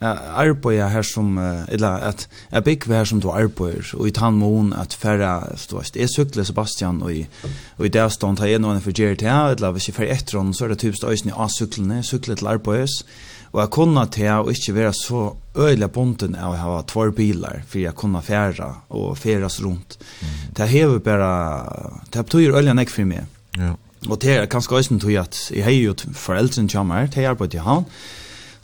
[0.01, 1.37] arbeida her som,
[1.71, 5.77] eller at jeg bygger her som du arbeider, og i tann mån at færre, du
[5.77, 7.23] vet, jeg sykler Sebastian, og i,
[7.77, 10.41] og i det avstånd har jeg noen for gjerne til, eller hvis jeg fer etter
[10.41, 12.99] henne, så er det typisk øyne av syklene, sykler til arbeids,
[13.55, 15.21] og jeg kunne til å ikke være så
[15.55, 19.95] øyelig bonden av å ha två bilar, for jeg kunne fære og færes rundt.
[20.19, 20.35] Mm.
[20.57, 21.31] Det hever bare,
[22.11, 23.31] det betyr øyelig nekk for meg.
[23.55, 23.71] Ja.
[24.09, 27.61] Og det er kanskje også til at jeg har jo foreldrene kommer, det er arbeidet
[27.61, 27.87] i havn,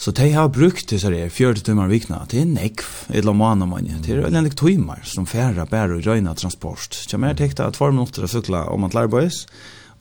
[0.02, 2.24] Så de har brukt det sånn, det 40 timmar vikna.
[2.30, 6.06] Det er nekv, ett la man mann, Det är en timmar som færre bærer og
[6.06, 6.94] röjna transport.
[6.94, 9.46] Så jeg tänkte att två minutter å cykla om man lärboys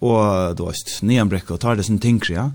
[0.01, 2.51] og du vet, nian bräcka og tar det sin tinkre ja.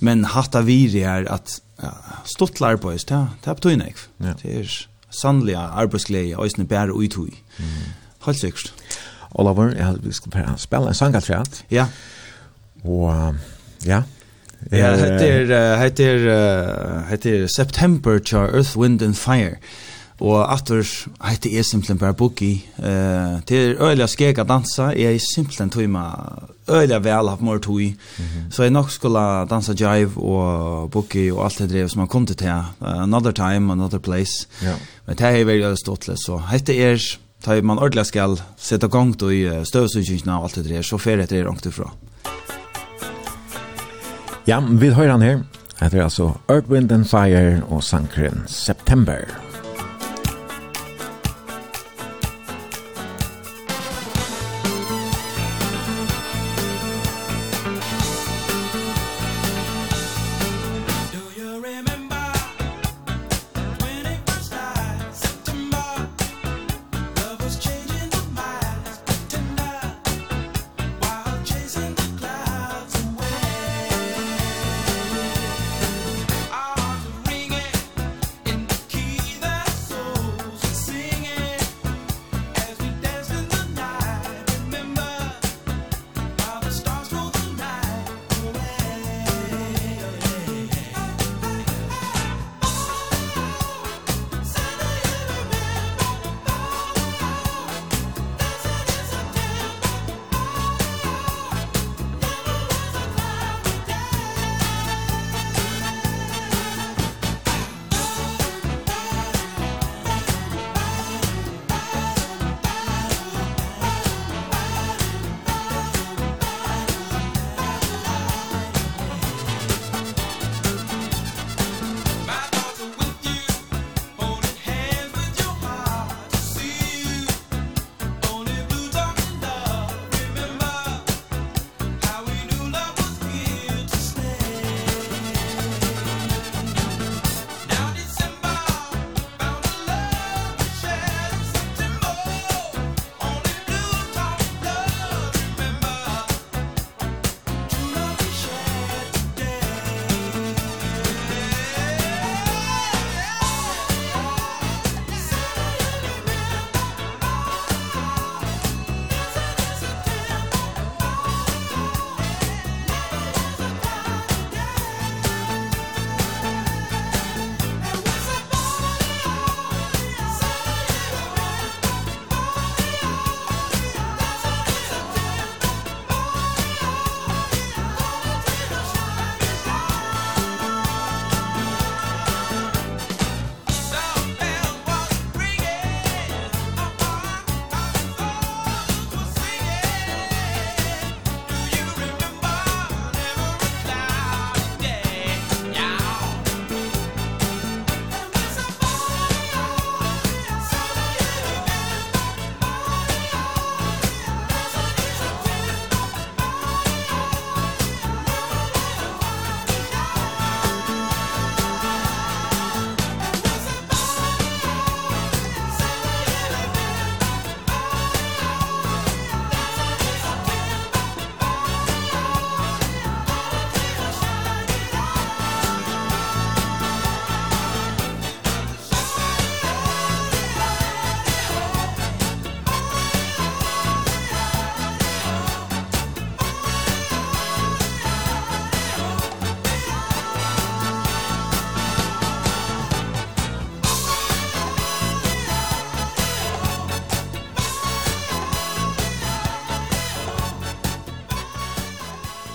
[0.00, 1.92] Men hatta vi er at ja,
[2.24, 4.08] stått stort det, det er på nekv.
[4.18, 4.34] Ja.
[4.42, 7.34] Det är sannliga arbetsglädje och isne bär och utui.
[8.26, 8.72] Helt sikkert.
[9.30, 11.64] Oliver, jag ska spille en sangatriat.
[11.68, 11.86] Ja.
[12.82, 13.34] Och
[13.82, 14.02] ja,
[14.72, 19.56] Ja, heter heter heter September Char Earth Wind and Fire.
[20.18, 20.82] Og atur
[21.22, 22.64] heter er simpelthen bare boogie.
[22.78, 26.02] Eh, til øyla skega dansa er simpelthen tøyma
[26.68, 27.94] øyla vel av mor tøy.
[28.50, 32.26] Så jeg nok skulle dansa jive og boogie og alt det drev som man kom
[32.26, 32.66] til til.
[32.82, 34.48] Another time, another place.
[34.62, 34.74] Ja.
[35.06, 39.64] Men det er veldig stått så heter er, tar man ordentlig skal sette gang til
[39.64, 41.70] støvsugjengene og alt det drev, så fer etter er ångte.
[44.48, 45.40] Ja, vi hører han her.
[45.90, 49.47] Det er altså Earth, Wind and Fire og sankeren September.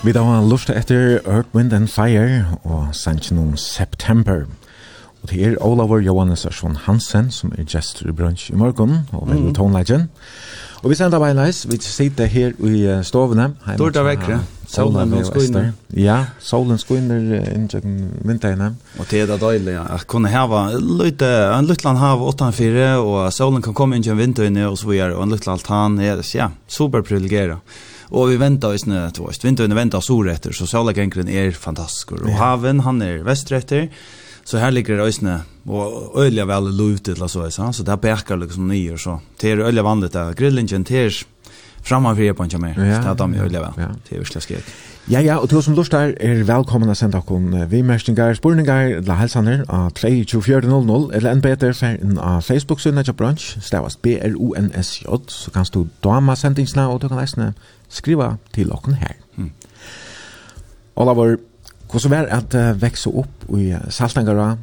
[0.04, 4.42] Vi da var lust etter Earth, Wind and Fire og sannsyn om September.
[5.22, 9.22] Og det er Olavur Johannes Arsson Hansen som er gestor i brunch i morgen og
[9.30, 9.54] vel mm.
[9.56, 10.10] tonelagen.
[10.82, 13.54] Og vi sender beileis, vi sitter her i stovene.
[13.80, 14.42] Dorda vekkere.
[14.68, 15.72] Solen og skoinner.
[15.96, 17.96] Ja, solen skoinner inntjøkken
[18.28, 18.74] vinterene.
[19.00, 19.86] Og det er da døylig, ja.
[19.88, 24.76] Jeg kunne hava løyte, en luttland hav 8-4, og solen kan komme inntjøkken vinterene og
[24.82, 27.56] så videre, og en luttland altan er, ja, superprivilegeret.
[27.56, 32.16] Ja Og vi venter oss nu, du vet, vinteren venter solretter, så solagengren er fantastisk.
[32.18, 33.88] Og haven, han er vestretter,
[34.44, 38.68] så her ligger det øsne, og øyelig vel lovt til, så, så det bekker liksom
[38.68, 39.18] nye, så.
[39.40, 41.22] Det er øyelig vanlig, det er grillingen, det er
[41.84, 42.74] framman fyrir på mer.
[42.76, 44.74] Ja, det er dem øyelig vel, det er virkelig skrik.
[45.10, 49.18] Ja, ja, og til som lort er, er velkommen å sende dere vimerstinger, spurningar, la
[49.18, 55.68] helsaner av 32400, eller en bedre ferden av Facebook-synet til brunch, stavast B-R-O-N-S-J, så kan
[55.74, 57.52] du dama sendingsna, og du kan leisne
[57.88, 59.16] skriva til okken her.
[59.36, 59.52] Mm.
[60.96, 61.36] Olavur,
[61.90, 64.54] hvordan var at uh, vekse opp i Saltangara?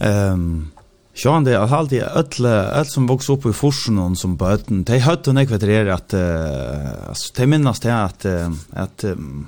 [0.00, 0.72] Um,
[1.16, 5.32] Sjåan det, at alltid alle, alle som vokste opp i Forsen som bøten, de høyde
[5.32, 9.46] hun ikke vettere at, uh, altså, de minnes det at, uh, at um,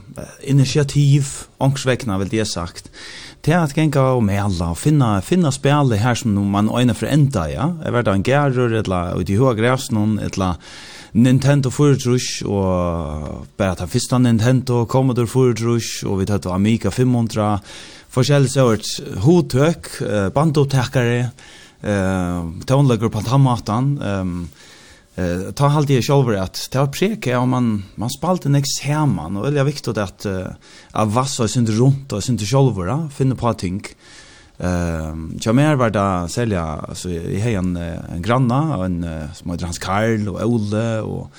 [0.49, 2.88] initiativ, ångsvekkene vil det sagt,
[3.44, 7.44] til at genga og mela og finna, finna spjallet her som man øyne for enda,
[7.53, 7.68] ja.
[7.84, 10.57] Jeg vet da en gærer, eller ut i høy græsnen, eller
[11.16, 17.61] Nintendo Furtrush og bare ta fyrsta Nintendo, Commodore Furtrush og vi tatt Amiga 500,
[18.12, 18.90] forskjellig sørt
[19.24, 21.30] hotøk uh, bandottekere,
[21.84, 24.34] uh, tonelager på tammatan, um,
[25.16, 29.40] uh, ta halvt jeg selv at det var preke om man, man spalte nek seman
[29.40, 32.84] og det er viktig at uh, av vass og synder rundt og synder selv,
[33.16, 33.80] finne på ting,
[34.59, 39.50] Ehm jag mer var där sälja alltså i hejan en en granna och en som
[39.50, 41.30] heter Hans Karl och Olle och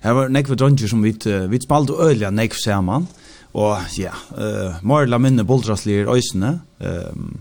[0.00, 1.16] här var nekva dronjer som vi
[1.48, 3.06] vi spalt och öliga nekva samman
[3.52, 7.40] och ja eh Marla minne boldraslir ösne ehm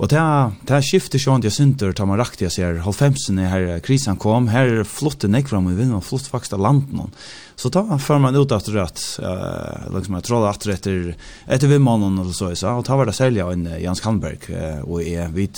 [0.00, 3.36] Och det här, det här skiftet sånt jag synter tar man rakt jag ser halvfemsen
[3.36, 7.10] när här krisen kom här flotte nekva fram vi vinner flott faktiskt land någon
[7.60, 11.64] Så då får man ut att rätt eh liksom jag tror att rätt är ett
[11.64, 14.38] av mannen eller så så och ta var det sälja en Jans Kalmberg
[14.82, 15.56] och är vid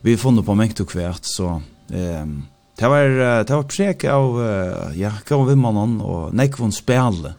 [0.00, 1.62] vi funnit på mäkt och kvärt så
[1.92, 2.42] ehm
[2.76, 4.42] Det var det var prek av
[4.94, 7.32] ja, kom vi mannen och nej kvon spel.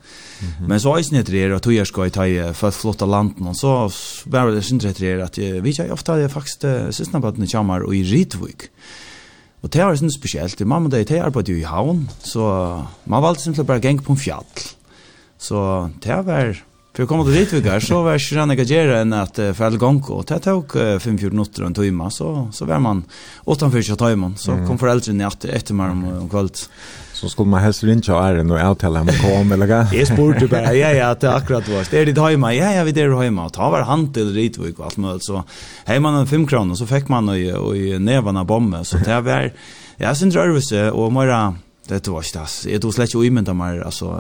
[0.67, 3.89] Men så är det det att jag ska ta för flotta landen och så
[4.25, 7.95] var det synd det att vi jag ofta det faktiskt sista på den chamar och
[7.95, 8.61] i Ritvik.
[9.63, 10.59] Og det var sånn spesielt.
[10.67, 12.45] Mamma og jeg arbeidde jo i havn, så
[13.07, 14.65] man valgte simpelthen bare å på en fjall.
[15.39, 15.59] Så
[16.03, 16.57] det var,
[16.91, 19.69] for å komme til Ritviggar, så var ikke rann jeg gjerne enn at uh, for
[19.69, 23.05] alle ganger, og det tok uh, 5-4 minutter og en time, så, så var man
[23.47, 26.65] utenfor ikke tøymen, så kom foreldrene etter, etter meg om, om kveld
[27.23, 29.77] så skulle man helst rinja æren og avtale om å komme, eller hva?
[29.95, 31.93] Jeg spurte bare, ja, ja, det er akkurat vårt.
[31.95, 32.49] Er ditt heima?
[32.51, 33.45] Ja, ja, vi er heima.
[33.47, 35.23] Og ta var han til Ritvik og alt mulig.
[35.23, 35.39] Så
[35.87, 38.83] hei man en fem kroner, så fikk man i, i nevan av bombe.
[38.83, 39.47] Så det var,
[40.03, 42.73] jeg synes rørelse, og morgen, det var ikke det.
[42.73, 44.17] Jeg tog slett ikke uimynda mer, altså,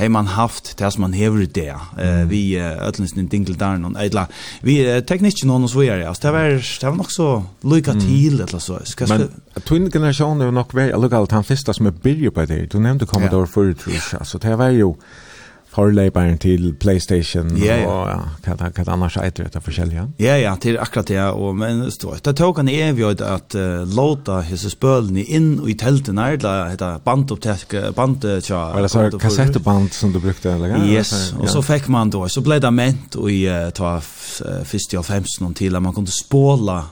[0.00, 4.26] hei man haft det som man hever det, uh, vi uh, ötlensnin dingeldaren och eller
[4.60, 8.40] vi uh, tekniken och så vidare, alltså det var, det var nog så lycka till
[8.40, 8.78] eller så.
[8.84, 9.30] Ska, Men
[9.64, 12.78] twin generation är nog väldigt, jag lukar han första som är byrjar på det, du
[12.78, 13.46] nämnde Commodore ja.
[13.46, 13.84] förut,
[14.18, 14.94] alltså det var ju
[15.70, 17.86] förläparen till PlayStation ja, ja.
[17.86, 20.12] och ja, kan kan annars äta det för själva.
[20.16, 23.86] Ja ja, till akkurat det och men så det tog han är vi att uh,
[23.86, 28.78] låta his spölen in i tälten när det heter bandupptäck band ja.
[28.78, 30.84] Eller så kassettband som du brukte eller ja.
[30.84, 34.00] Yes, och så fick man då så blev det ment och i uh, ta
[34.64, 36.84] först av 15 till att man kunde spåla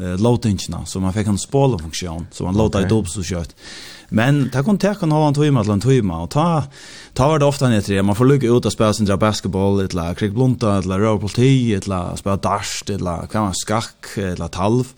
[0.00, 2.86] uh, låtingarna så man fick en spåla funktion så man låta okay.
[2.86, 3.54] i dubbel så kött.
[4.08, 6.66] Men det kan ha en tøyma til en tøyma, og ta,
[7.16, 10.14] ta var det ofta ned til, man får lukke ut og spela sin basketball, eller
[10.14, 12.60] krig blunta, etla røy politi, etla spela
[12.94, 14.92] eller kan man skakk, eller talv.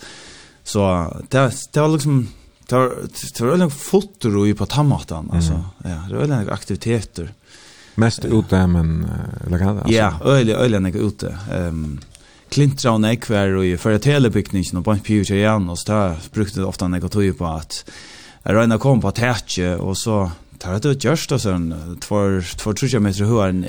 [0.64, 0.84] Så
[1.30, 2.28] det, det var liksom,
[2.68, 5.62] det var, det var veldig fotor i på tamatan altså.
[5.84, 7.32] Ja, det var en aktiviteter.
[7.98, 9.08] Mest ute, men,
[9.46, 9.88] eller kan det?
[9.90, 11.34] Ja, öle øyelig enn ute.
[11.50, 11.98] Ehm
[12.48, 16.66] klintra och nekver og i førre telebygningen och på en igen och så brukte det
[16.66, 17.84] ofta när nekver tøy på att
[18.42, 22.72] jag rörna kom på tätje och så tar det ut just och sen två två
[22.72, 23.66] trusja meter hur en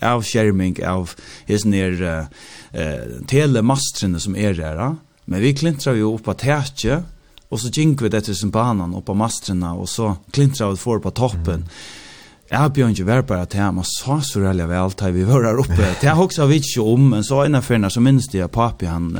[0.00, 1.10] av skärming av
[1.46, 2.26] is ner
[2.72, 7.02] eh telemastren som är där men vi klintrar ju upp på tätje
[7.48, 10.98] och så gick vi det som banan upp på mastrarna och så klintrar vi för
[10.98, 11.68] på toppen mm.
[12.54, 15.58] Jag bjöd inte vara bara till hemma, så så rälliga väl tar vi var här
[15.58, 15.96] uppe.
[16.00, 18.86] Det har också vi inte om, men så ena förna så minns det jag papi
[18.86, 19.18] han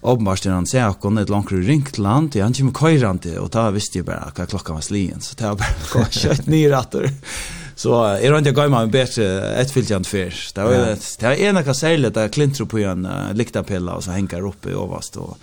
[0.00, 2.36] åpenbart när han ser akkurat et langt ett långt ringt land.
[2.36, 5.20] Han kommer køyrande, og da visste jag bare hva klockan var slien.
[5.20, 5.56] Så det var
[5.94, 7.10] bara kjøtt nye ratter.
[7.76, 10.54] Så är det inte gav mig bättre ett fyllt för.
[10.54, 14.46] Det var ett, det var ena kasserlet där klintro på en liktapella och så hänger
[14.46, 15.38] uppe i ovast och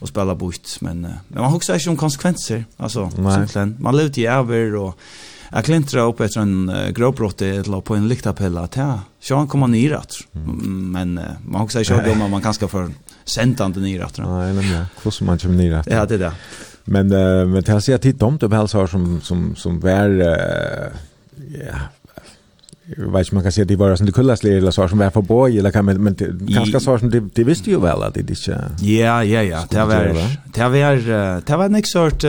[0.00, 4.26] och spela bort men men man huxar ju om konsekvenser alltså simpelthen man levde i
[4.26, 4.98] över och
[5.52, 8.68] Jag klintra upp efter en uh, gråbrott, eller på en lyktapella.
[8.74, 10.14] Ja, så han kommer ner att.
[10.34, 10.92] Mm.
[10.92, 12.90] Men uh, man också säger ju om man kanske för
[13.26, 14.22] sentande ner efter.
[14.22, 15.96] Nej, men ja, hur man kommer ner efter.
[15.96, 16.32] Ja, det där.
[16.84, 20.26] Men uh, men det har sett om det väl så som som som var uh,
[21.58, 21.78] ja
[22.96, 24.98] Jag vet inte man kan säga att det var sån det kullaste eller så som
[24.98, 26.14] var för boy eller kan men, men
[26.54, 28.34] kanske så som det, det visste ju väl att det inte
[28.80, 30.04] Ja ja ja det var
[30.54, 32.24] det var det var en sort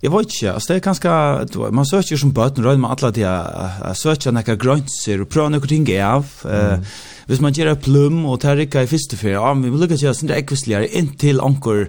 [0.00, 3.94] Jag vet inte, alltså det är ganska, man söker som böten, rör man alla det,
[3.94, 6.26] söker några grönser och prövar några ting av.
[6.44, 6.72] Mm.
[6.72, 6.78] Uh,
[7.26, 10.14] hvis man gjør plum og tar rikka i fyrste fyr, ja, vi må lukka gjøre
[10.14, 11.86] sånn det ekvisligere inntil anker,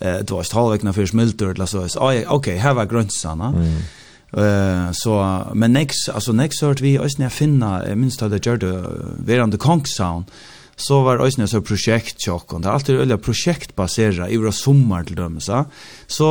[0.00, 3.52] eh, du var halvvekna fyr smilter, eller så, ah, ja, ok, her var grøntsana.
[3.54, 3.78] Mm.
[4.36, 5.12] Uh, så,
[5.54, 8.72] men next, alltså next hört vi, også når finna minst hadde jeg gjør det,
[9.24, 10.26] verande konksound
[10.76, 12.60] så var øysene så prosjekt tjokken.
[12.60, 15.62] Det er alltid øyne prosjektbasera i vår sommer til dem, så,
[16.04, 16.28] så,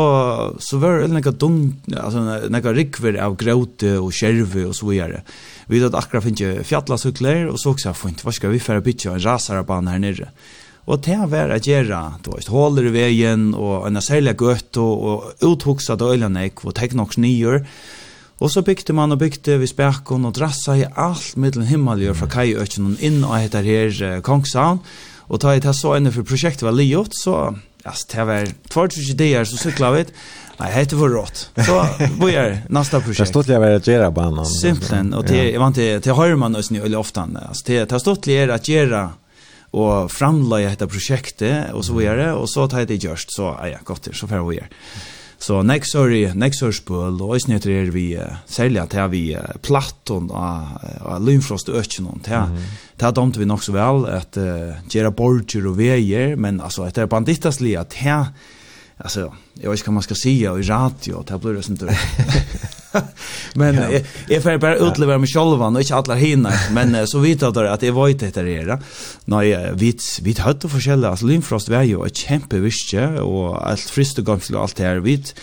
[0.61, 1.57] så var det noe dung,
[1.89, 2.21] altså
[2.53, 5.23] noe rikver av gråte og skjerve og så videre.
[5.71, 8.85] Vi vet akkurat finnet jeg fjallasukler, og så også har funnet, hva skal vi fære
[8.85, 10.29] bytte en rasarabane her nere?
[10.85, 14.93] Og det var å gjøre, du vet, holder i veien, og en særlig gøtt, og,
[15.09, 18.04] og uthokset døyla og teknokks nyer, og
[18.43, 22.27] Og så bygde man og bygde vi spekon og drassa i alt middelen himmeljør fra
[22.33, 24.81] kajøkken og inn og heter her Kongshavn.
[25.31, 27.55] Og ta jeg så inn for prosjektet var liot, så
[27.85, 30.03] alltså det var tvart tre idéer så cyklar vi.
[30.59, 31.49] Nej, heter for rått.
[31.65, 31.79] Så
[32.19, 33.33] vad er nästa prosjekt.
[33.33, 34.45] Det er jag väl att göra banen.
[34.45, 38.23] Simpelthen och det jag vant till høyre man oss veldig ofta alltså det det stått
[38.23, 39.09] det att göra
[39.71, 44.07] och framlägga detta projektet och så vidare och så tar det gjørst, så ja gott
[44.13, 44.67] så får vi göra.
[45.39, 48.07] Så next sorry, next sorry spul, og isne etter vi
[48.49, 49.23] selja til vi
[49.61, 52.59] platton og lymfrost økken og til.
[52.97, 54.39] Ta domte vi nok så vel at
[54.89, 58.31] gera borger og veier, men altså etter bandittasli at her
[58.97, 61.83] Alltså, jag vet inte vad man ska säga i radio, det här blir det sånt.
[63.53, 63.99] men ja.
[64.27, 67.79] jag får bara utlevera mig själv och inte alla hinna men så vet jag att
[67.79, 68.79] det var inte det där.
[69.25, 73.79] Nej, vi vi hade för skälla alltså Lindfrost var ju ett kämpe visst och allt
[73.79, 75.33] frist och gamla allt här vi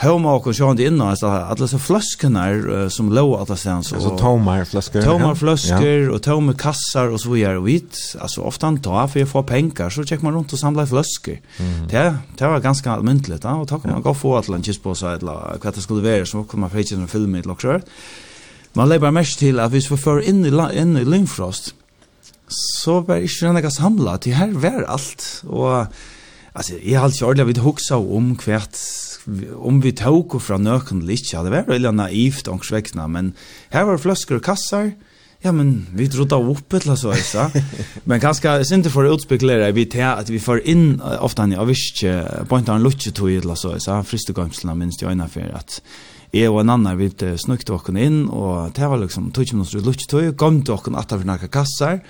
[0.00, 4.64] Homa och sjön inne alltså alla så flaskorna som lå alla sen så så tomar
[4.64, 8.16] flaskor tomar flaskor och tomar kassar och så vidare och vit.
[8.20, 11.38] Alltså ofta han tar för att få pengar så checkar man runt och samlar flaskor
[11.58, 11.88] mm.
[11.88, 15.08] det det var ganska allmäntligt då och tack man går få att lunch på så
[15.08, 17.80] eller vad det skulle vara så kommer fetch en film med lockshare
[18.72, 21.74] man lägger mest till att vi får för in i in i Lindfrost
[22.48, 25.86] så var ikke några samla, till här var allt och
[26.58, 28.76] Alltså jag har alltid ordentligt vid huxa om kvärt
[29.56, 33.32] om vi tog och från nöken lite hade varit eller naivt och sväckna men
[33.68, 34.92] här var flaskor och kassar
[35.40, 37.50] Ja men vi trodde av uppe till så så.
[38.04, 42.04] Men ganska inte för utspekulera vi tar att vi får in ofta en avisk
[42.48, 45.82] på inte en lucka tog till så så fristegamslna minst jag innan för att
[46.32, 47.08] jeg og en annen vi
[47.40, 50.98] snukte åkken inn, og det var liksom, tog ikke noe strutt tog, kom til åkken
[50.98, 52.02] atter for noen kasser,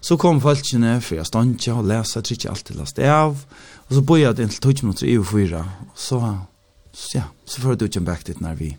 [0.00, 3.42] så kom folkene for jeg stod ikke og lese, jeg tror ikke alltid leste av,
[3.86, 5.62] Og så bor jeg inntil tog minutter i og fyra.
[5.92, 6.18] Og så,
[7.14, 8.74] ja, så får du ikke back dit når vi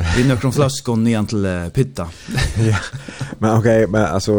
[0.00, 2.06] Vi nøkker om flaskon nyan til uh, pitta.
[2.70, 2.78] ja,
[3.42, 4.36] men ok, men altså,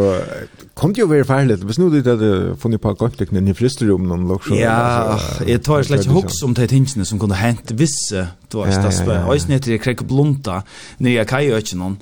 [0.74, 4.08] kom det jo være ferdig litt, hvis nå du hadde funnet på gøyplikten i fristerom
[4.10, 4.58] noen loksjon?
[4.58, 8.80] Ja, jeg tar slett ikke hoks om de tingene som kunne hent visse, du vet,
[8.82, 9.30] det spør.
[9.36, 10.64] Øysen heter jeg Krekk Blomta,
[11.04, 11.28] nye
[11.76, 12.00] noen,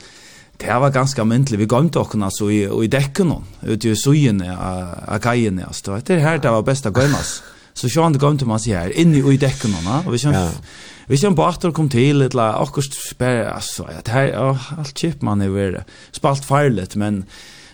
[0.59, 1.59] Det var ganske myndelig.
[1.59, 5.99] Vi gav ikke okken altså i, i dekken, noen, ute i sujene av kajene, altså.
[5.99, 7.41] Det er her det var best å gøymas.
[7.41, 7.58] Ja.
[7.79, 10.33] Så Sean det kom till man här inne i däcken hon och vi kör.
[10.33, 10.51] ja.
[11.05, 14.97] Vi kör på åter kom till ett la och spär alltså det här ja, allt
[14.97, 15.77] chip man är väl
[16.11, 17.25] spalt farligt men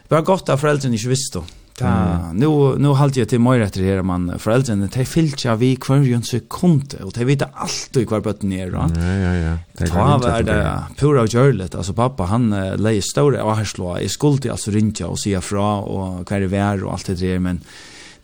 [0.07, 1.41] det var gott att föräldrarna inte visste.
[1.79, 2.47] Ja, nu
[2.77, 7.11] nu halt jag till mig rätt det man föräldrarna de filcha vi kvarje sekund och
[7.13, 8.91] de vet allt i kvar botten ner va.
[8.95, 9.57] Ja ja ja.
[9.73, 14.09] Det var det pura jörlet alltså pappa han uh, lägger stora och här slå i
[14.09, 17.61] skuld alltså rinja och se fra och kvar det vär och allt det där men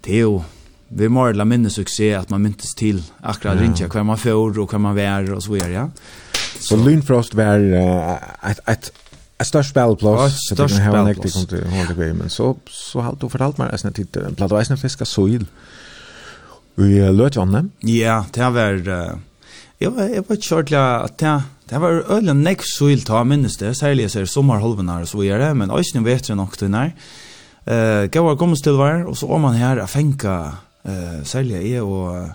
[0.01, 0.41] det är
[0.91, 3.61] vi må la minne suksess at man myntes til akkurat ja.
[3.61, 5.85] rinja hver man får og hver man vær og så videre, ja.
[6.61, 8.91] Så, så Lynfrost var uh, et, et,
[9.41, 14.15] ett störst spelplats så det har men så så har du fortalt meg att det
[14.15, 15.45] en platta väsna fiska soil
[16.77, 17.69] i Lötvanne.
[17.81, 19.17] Ja, det var
[19.81, 23.77] Jeg var jeg var shortly at det det var ölen next soil ta minnes det
[23.77, 26.91] særlig jeg ser sommerholven her og så videre, men ösnen vet jag nog det när.
[27.67, 30.51] Uh, Gavar kommer till var og så var man her att fänka
[30.83, 32.27] Eh sälja är och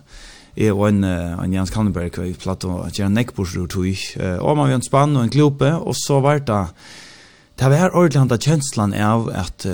[0.54, 3.96] är och en en Jens Kannenberg kvar i platta att göra neckbush ur tog.
[4.16, 6.66] Eh och man vill spann och en klope och så vart det
[7.54, 9.66] Det var ordentligt att känslan av att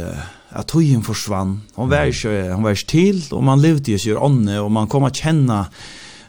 [0.52, 1.60] att tojen försvann.
[1.74, 5.04] Hon var ju hon var till och man levde ju sig anne och man kom
[5.04, 5.66] att känna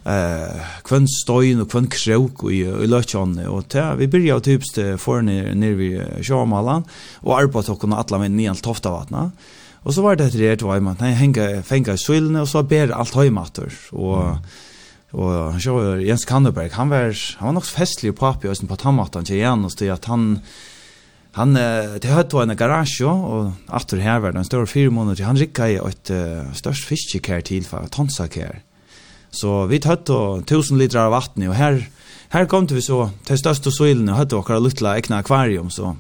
[0.06, 4.74] eh kvön stoin och kvön krok och i, i löchan och ta vi börjar typst
[4.76, 6.84] för ner ner vi Sjamalan
[7.14, 9.32] och arbeta och kunna alla med ner tofta vattna
[9.84, 13.16] Och så var det det då man nej hänga fänga skylden och så ber allt
[13.16, 14.38] hemmatter och mm.
[15.12, 18.76] och han kör Jens Kanderberg han var han var nog festlig på pappa och på
[18.76, 20.40] tammattan till igen och så att han
[21.32, 25.38] han det hade då en garage och åter här var den stora fyra månader han
[25.38, 28.62] ryckade i ett uh, störst fiskekär till för tonsakär.
[29.32, 31.90] Så vi hade då 1000 liter av vatten och här
[32.30, 35.96] här kom det vi så till största soilen och hade åkra lilla egna akvarium så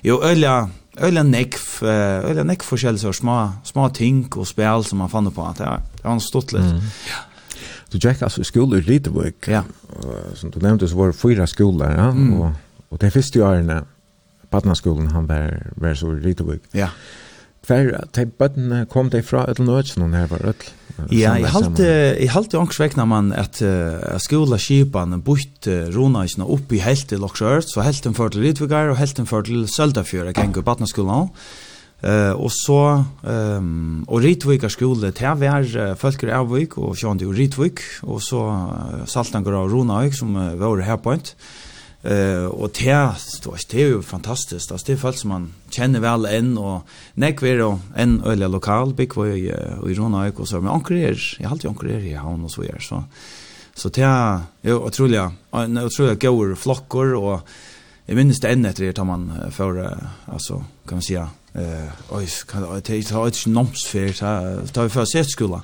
[0.00, 5.10] jo ölja Øyla nekv, øyla nekv forskjellig så små, små ting og spel som man
[5.12, 5.48] fann på.
[5.58, 6.70] Det var, det var stått litt.
[6.72, 6.86] Mm.
[7.10, 7.24] Ja.
[7.92, 9.48] Du gikk altså i skolor i Lidevøk.
[9.48, 9.62] Ja.
[10.34, 11.92] Som du nevnte så var det fyra skoler.
[11.92, 12.08] Ja?
[12.10, 12.32] Mm.
[12.40, 12.52] Og,
[12.90, 13.82] og det første årene,
[14.50, 16.64] Badnaskolen, han var, var så i Lidevøk.
[16.74, 16.88] Ja.
[17.66, 20.74] Hver, de bøttene kom de fra Ødlen Ødlen her var Ødlen.
[21.12, 21.86] Ja, jeg halte,
[22.16, 27.08] jeg halte ångs vekna man at uh, skola skipan bort uh, ronaisna opp i helt
[27.10, 30.64] til Loksjørt, så helt en før til Rydvigar og helt en før til Søldafjøra gengur
[30.66, 31.30] badnaskolan.
[32.04, 32.80] Uh, og så,
[33.24, 38.42] um, og Ritvikar skole, det vær uh, Følker Ervik og Sjøndi og Ritvik og så
[38.52, 41.32] uh, Saltangar og Ronaik som uh, var her point.
[41.32, 41.75] Uh,
[42.06, 43.14] Eh och det
[43.70, 44.72] det är ju fantastiskt.
[44.72, 46.82] Alltså det är folk som man känner väl än och
[47.14, 49.48] näck vi då en öliga lokal big var i
[49.90, 51.36] i Rona och så med ankrer.
[51.38, 53.04] Jag har alltid ankrer i havn och så är så.
[53.74, 55.20] Så det är ju otroligt.
[55.50, 57.48] En otroligt går flockor och
[58.06, 60.54] jag minns det ännu efter det man för alltså
[60.88, 65.30] kan man säga eh oj kan det ta ett nomsfär så tar vi för sett
[65.30, 65.62] skola.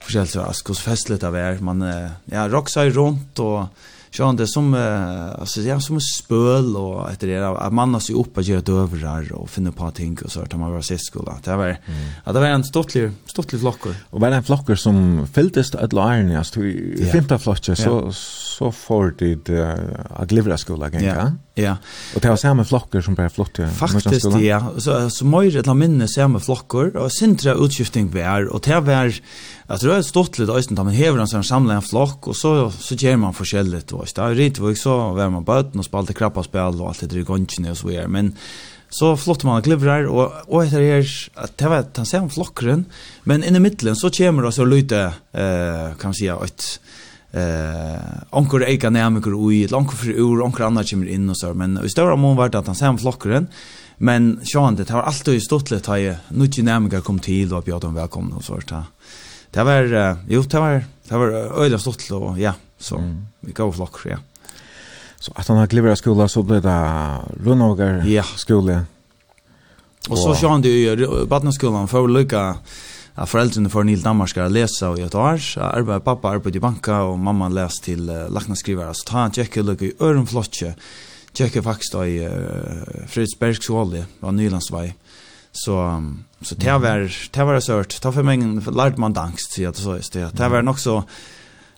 [0.00, 3.64] Försäljer så festligt av er man ja rocksar runt och
[4.12, 8.14] Sean det som uh, alltså ja som spöl och efter det att man har sig
[8.14, 11.36] upp att göra dövrar och finna på ting och så att man var sist skola.
[11.44, 11.78] Det var mm.
[12.24, 13.94] att det var en stottlig stottlig flockor.
[14.10, 17.12] Och var en flockor som fylldes att lära alltså i yeah.
[17.12, 18.10] femte flocken så yeah.
[18.10, 19.74] så får det uh,
[20.10, 21.04] att glivra skola igen.
[21.04, 21.32] Ja.
[21.54, 21.76] Ja.
[22.14, 23.58] Och det var samma flockor som bara flott.
[23.74, 24.72] Faktiskt ja.
[24.78, 29.14] Så så mycket la minne samma flockor och sintra utskiftning var och det var
[29.70, 32.26] Jag tror det är stort lite östen där man häver en sån samlar en flock
[32.26, 34.04] och så så ger man forskjelligt då.
[34.14, 37.22] det är rätt så vem man böten och spalta krappa spel och allt det där
[37.22, 38.36] gonchen och så vidare men
[38.88, 42.84] så flott man klivrar och och heter det att det var han sen flockren
[43.24, 44.98] men i mitten så kommer det så lite
[45.32, 46.80] eh kan man säga ett
[47.32, 51.84] eh onkur eiga nærmikur ett långt för ur, onkur annar kommer in och så, men
[51.84, 53.46] i stora mån vart att han sam flokkeren,
[53.98, 55.98] men sjön det har alltid stått lit ta
[56.28, 58.84] nu nærmikur kom till och bjöd dem välkomna och så där
[59.50, 59.86] det var,
[60.30, 63.14] jo, det var, det var øyla stått, og ja, så mm.
[63.48, 64.20] vi går flokk, ja.
[65.20, 66.76] Så at han har glivra skola, så ble det
[67.44, 68.24] Rønnager ja.
[68.40, 68.78] skole.
[70.08, 72.44] Og, så så sjående i Badneskolan, for å lykke
[73.20, 75.42] at foreldrene for Nil Danmarskar lesa i et år.
[75.60, 78.94] Arbeid, pappa arbeid i banka, og mamma les til uh, laknaskriver.
[78.96, 80.72] Så ta han tjekke lykke i ørenflotje.
[81.36, 84.88] Tjekke faktisk da i uh, Fredriksbergskålet, av Nylandsvei.
[85.52, 85.76] Så...
[85.76, 86.10] Um,
[86.42, 88.00] Så det var det var sort.
[88.00, 90.36] Ta för mängden lärt man dansk så att så är det.
[90.36, 91.04] Det var nog så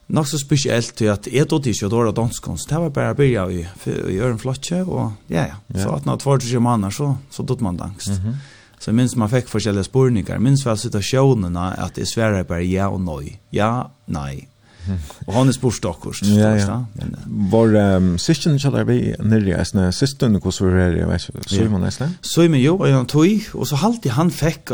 [0.06, 2.68] nog så speciellt till att ett och tio då danskonst.
[2.68, 3.68] Det var bara börja i
[4.08, 5.82] i en flotche och ja ja.
[5.82, 8.08] Så att när två tre månader så så dot man dansk.
[8.08, 8.36] Mm
[8.78, 10.38] Så minns man fick forskjellige spårningar.
[10.38, 13.40] Minns väl situationerna att det svärar bara ja och nej.
[13.50, 14.48] Ja, nej
[15.26, 16.22] Och han är sportstockers.
[16.22, 16.84] Ja, ja.
[17.26, 21.56] Var um, systern kallar vi nere i Sna systern hur så är det vet du.
[21.56, 22.14] Så man nästan.
[22.20, 24.70] Så men jo och han tog och så halt han fick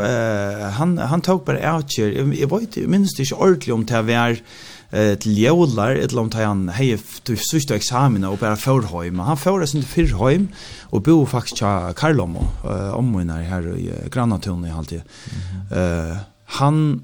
[0.73, 4.37] han han tog bara out Jag vet inte minst inte ordentligt om det var
[4.91, 9.37] eh till jollar ett långt han hej du sista examen och bara för hem han
[9.37, 10.49] får det sin för hem
[10.81, 15.03] och bo faktiskt i Karlomo eh om när här i grannatun i alltid
[15.71, 17.03] eh han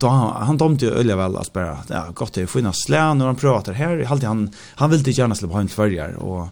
[0.00, 3.36] då han, han ju öliga väl att bara ja gott det finnas slän när han
[3.36, 4.06] pratar här.
[4.10, 6.48] Alltid han han vill inte gärna släppa hem tvärjar och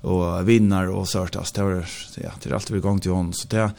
[0.00, 1.86] och vinnar och sörtas det var
[2.16, 3.32] ja det är alltid vi gång till hon.
[3.32, 3.70] Så det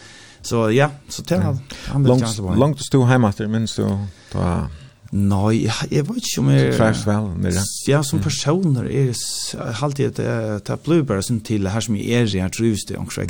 [0.41, 4.05] så ja så det han, han vill gärna släppa långt stå hemma efter men så
[4.31, 4.67] då
[5.11, 6.77] Nej, jag, vet inte om jag...
[6.77, 7.63] Trash väl med det.
[7.87, 11.95] Ja, som personer är det alltid att Det blir bara som till det här som
[11.95, 13.29] jag är i, jag trivs det omkring.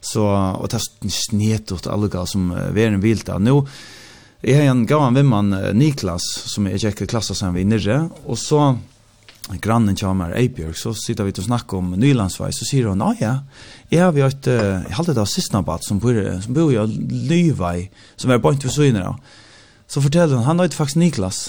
[0.00, 0.26] Så,
[0.60, 3.30] och det är snedigt åt alla som är en vilt.
[3.38, 3.62] Nu,
[4.44, 8.74] Jeg har en gav vimman Niklas, som jeg tjekker klassa sammen vi nirre, og så
[9.64, 13.38] grannen kommer Eibjørg, så sitter vi til å snakke om Nylandsvei, så sier hun, ja,
[13.88, 16.84] jeg har vi et, jeg halte det av sistnabat, som bor, som bor i
[17.30, 17.88] Lyvei,
[18.20, 19.16] som er bort for Søyner,
[19.88, 21.40] så forteller hun, han har faktisk Niklas,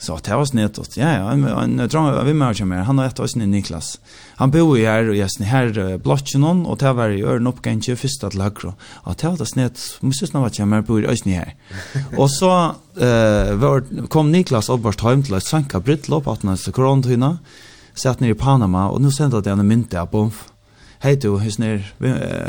[0.00, 1.32] Så det var snett Ja, ja,
[1.62, 2.76] en drama vi mer kommer.
[2.76, 4.00] Han har ett oss Niklas.
[4.34, 7.96] Han bor ju här och gästen här blocken hon och det var ju örn uppgänge
[7.96, 8.74] första till högra.
[8.92, 9.98] Och det var snitt.
[10.00, 11.54] Måste snart vara mer på oss ni här.
[12.16, 17.38] Och så eh var kom Niklas Alberts hem till Sanka Brittlopp att när så korontyna
[17.94, 20.30] satt ner i Panama och nu sände det en mynte på
[20.98, 21.92] Hej du, hur snär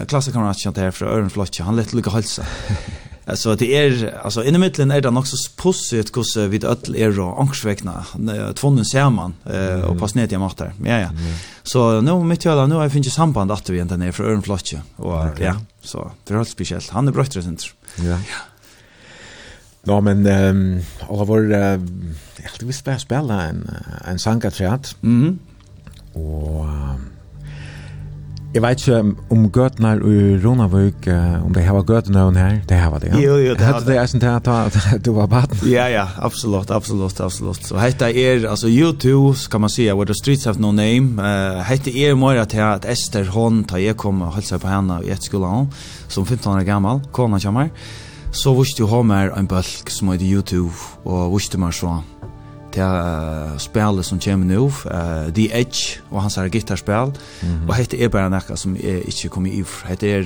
[0.05, 1.63] klasskamrat här för från Örnflotcha.
[1.63, 2.43] Han lät lika hälsa.
[3.31, 7.41] Alltså det är alltså i mitten är det också pussigt hur vi öll är och
[7.41, 8.05] angstväckna
[8.55, 10.73] tvånen ser man eh och pass ner till matar.
[10.85, 11.09] Ja ja.
[11.63, 14.81] Så nu mitt jag nu har jag finns samband att vi inte ner för örnflotje
[14.95, 16.89] och ja så det är helt speciellt.
[16.89, 17.57] Han är brötter sen.
[17.95, 18.03] Ja.
[18.03, 18.17] Ja.
[19.83, 21.79] Nå, men ehm alla vår jag
[22.51, 23.71] hade visst spela en
[24.05, 24.95] en sankatriat.
[25.01, 25.39] Mhm.
[26.13, 26.65] Och
[28.51, 28.97] Jeg vet ikke
[29.31, 33.19] om gøtene i Ronavøk, uh, om de var gøtene her, Det her, var det, ja?
[33.21, 33.95] Jo, jo, det var det.
[33.95, 35.57] Hadde det til at du var baden?
[35.71, 37.63] Ja, ja, absolutt, absolutt, absolutt.
[37.63, 41.63] Så hette er, altså YouTube, kan man si, Where the Streets Have No Name, uh,
[41.63, 44.99] hette er mer til at Esther Hånd, da jeg kom og holdt seg på henne
[45.05, 45.67] i et skole,
[46.09, 47.71] som 15 år gammel, kona kommer,
[48.31, 50.75] så visste jo hon mer en bølg som heter YouTube,
[51.05, 52.01] og visste meg så
[52.71, 57.69] til uh, spelet som kommer nå, uh, The Edge, og hans her gitarspel, mm -hmm.
[57.69, 59.89] og hette er bare nekka som er ikke kom i fra.
[59.89, 60.25] Hette er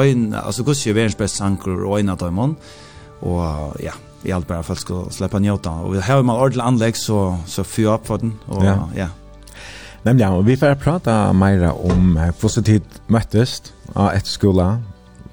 [0.00, 3.92] ein, altså gus er verdens best sanker og en av dem, og ja,
[4.22, 7.62] vi alt bare folk skal slippe njøta, og her har man ordentlig anlegg, så, så
[7.62, 8.78] fyr opp for den, og ja.
[8.96, 9.08] ja.
[10.04, 13.62] Nemlig, og vi får prata mer om hvordan tid møttes
[13.94, 14.66] av etter skola,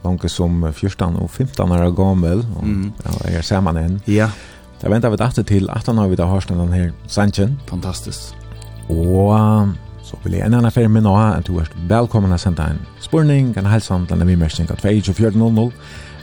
[0.05, 2.93] langt som 14 og 15 år gammel, og mm.
[3.03, 3.99] ja, er sammen inn.
[4.07, 4.29] Ja.
[4.81, 7.59] Da venter vi dette til at han har vi da har denne her sanchen.
[7.69, 8.33] Fantastisk.
[8.89, 9.73] Og
[10.03, 12.81] så vil jeg en annen ferie med nå at du er velkommen å sende en
[12.99, 15.71] spurning, en helsan til en vimersning av 2400,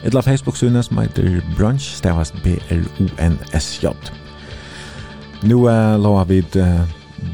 [0.03, 3.95] eller Facebook-synet som heter Brunch, stavast B-R-O-N-S-J.
[5.43, 6.83] Nu uh, lovar vi uh,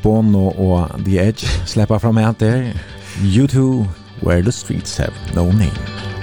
[0.03, 2.73] Bono og The Edge släppa fram här där.
[3.23, 3.87] You two,
[4.21, 6.14] where the streets have no name.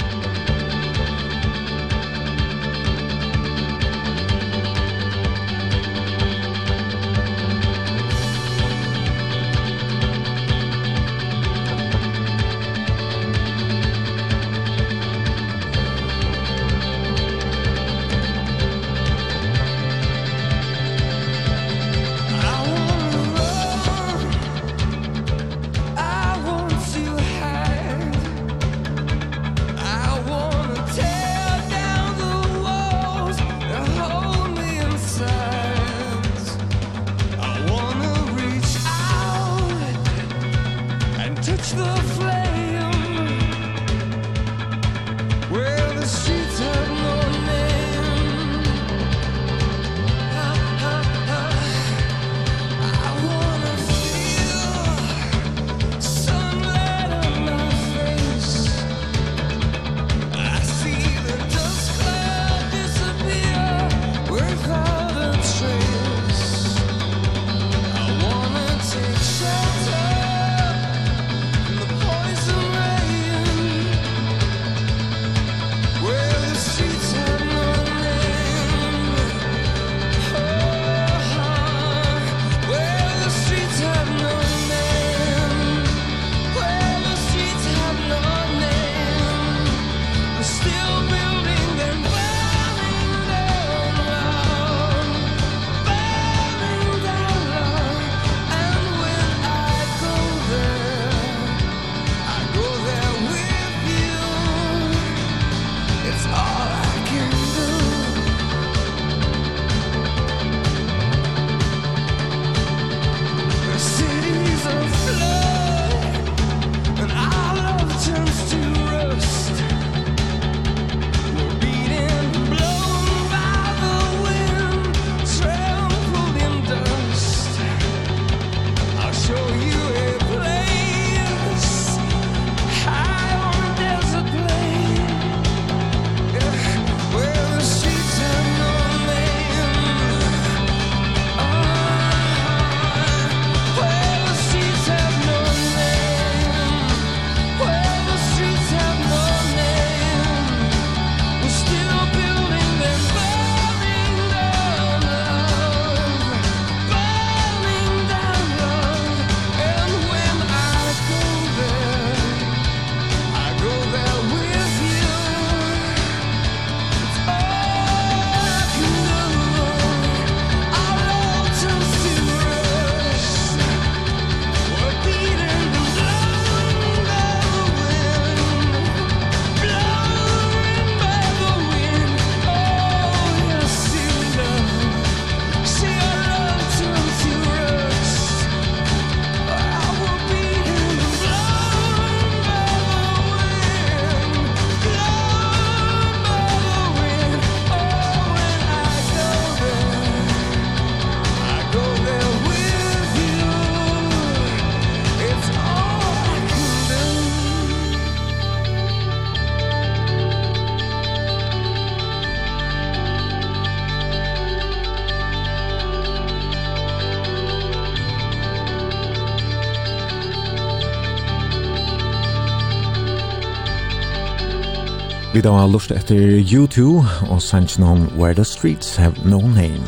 [225.43, 229.83] Vi da har lust etter U2 og sanns om Where the Streets Have No Name.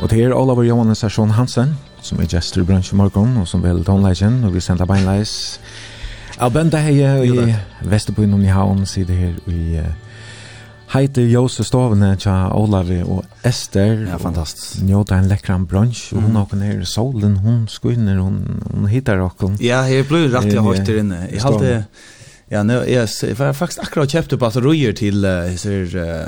[0.00, 3.60] Og det er Oliver Johannes Arsson Hansen, som er gestor i bransjen morgon, og som
[3.60, 5.60] vil tonleggen, og vi sender beinleis.
[6.38, 6.96] Jeg bønda hei
[7.28, 9.84] i Vesterbyen og Nihavn, sier det her i
[10.96, 14.06] Heite Jose Stovene tja Olavi og Ester.
[14.14, 14.80] Ja, fantastisk.
[14.80, 19.20] Njóta en lekkran brunch, og hun åker ned i solen, hun skuiner, hun, hun hittar
[19.28, 19.60] åkken.
[19.60, 21.26] Ja, jeg blir rett jeg høyt der inne.
[21.28, 21.82] Jeg halte...
[22.48, 26.24] Ja, nu jag var faktiskt akkurat köpte batterier till uh, så uh,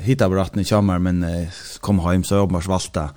[0.00, 1.48] hitta bratten i Chammar men uh,
[1.80, 3.10] kom hem så jag måste valta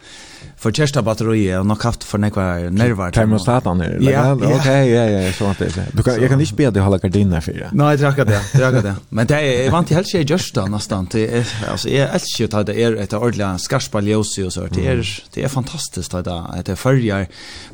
[0.57, 3.11] för testa batterier och något haft för några nerver.
[3.11, 5.87] Termostatan är Ja, okej, ja, ja, så att det.
[5.93, 7.69] Du kan jag kan inte be dig hålla gardiner för det.
[7.71, 8.41] Nej, jag kan det.
[8.53, 8.95] Jag det.
[9.09, 11.07] Men det är vant helt sig just då nästan.
[11.11, 15.23] Det alltså är älskar att det är ett ordentligt skarpa ljus och så det är
[15.33, 16.25] det är fantastiskt att
[16.65, 17.27] det är förjar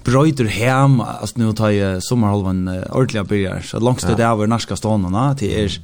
[0.04, 4.76] bröder hem alltså nu tar ju sommarhalvan ordentligt börjar så långt det där över norska
[4.76, 5.80] stånarna det är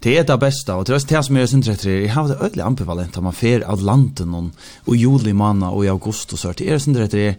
[0.00, 2.34] det är det bästa och det är det som är sin rätt jag har det
[2.34, 4.44] ödligt ambivalent om man fer av landet och,
[4.84, 7.38] och juli manna och i august augusti så det är sin rätt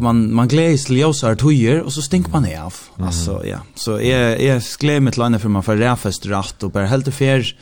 [0.00, 3.06] man man gläds till ljusar tojer och så stink man av Mm.
[3.06, 7.14] alltså ja så är är sklemet landet för man för räfest rätt och bara helt
[7.14, 7.54] fair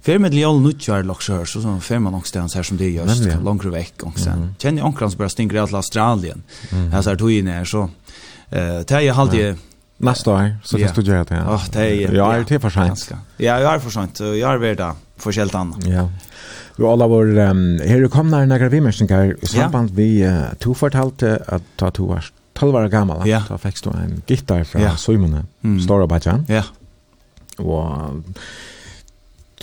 [0.00, 3.64] Fer med Leon Nutjar Lockshire så som fer man också där som det görs långt
[3.64, 4.54] veck och sen.
[4.58, 6.42] Känner onklans bara stinker till Australien.
[6.72, 6.92] Mm.
[6.92, 7.30] Här så tog
[7.64, 7.90] så
[8.50, 9.58] eh tar jag halt
[10.00, 11.34] Nästa år så kan du göra det.
[11.34, 13.10] Ja, det är Jag är till för sent.
[13.36, 14.20] Ja, jag är för sent.
[14.20, 15.86] Jag är värda för helt annat.
[15.86, 16.08] Ja.
[16.76, 20.74] Vi alla var um, här kom när några vi människor i samband vi uh, to
[20.74, 22.24] fortalt att ta to år.
[22.52, 23.28] 12 år gammal.
[23.28, 23.42] Ja.
[23.48, 24.96] Då fick du en gitarr från ja.
[24.96, 25.46] Simon.
[25.64, 25.80] Mm.
[25.80, 26.46] Stora Bajan.
[26.48, 26.62] Ja.
[27.56, 28.10] Och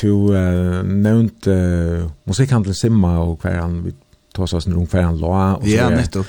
[0.01, 3.93] to uh, nämnt uh, musikhandel Simma och kvar han vi
[4.33, 5.69] tar oss en ungefär han la och så.
[5.69, 6.27] Ja, nettopp.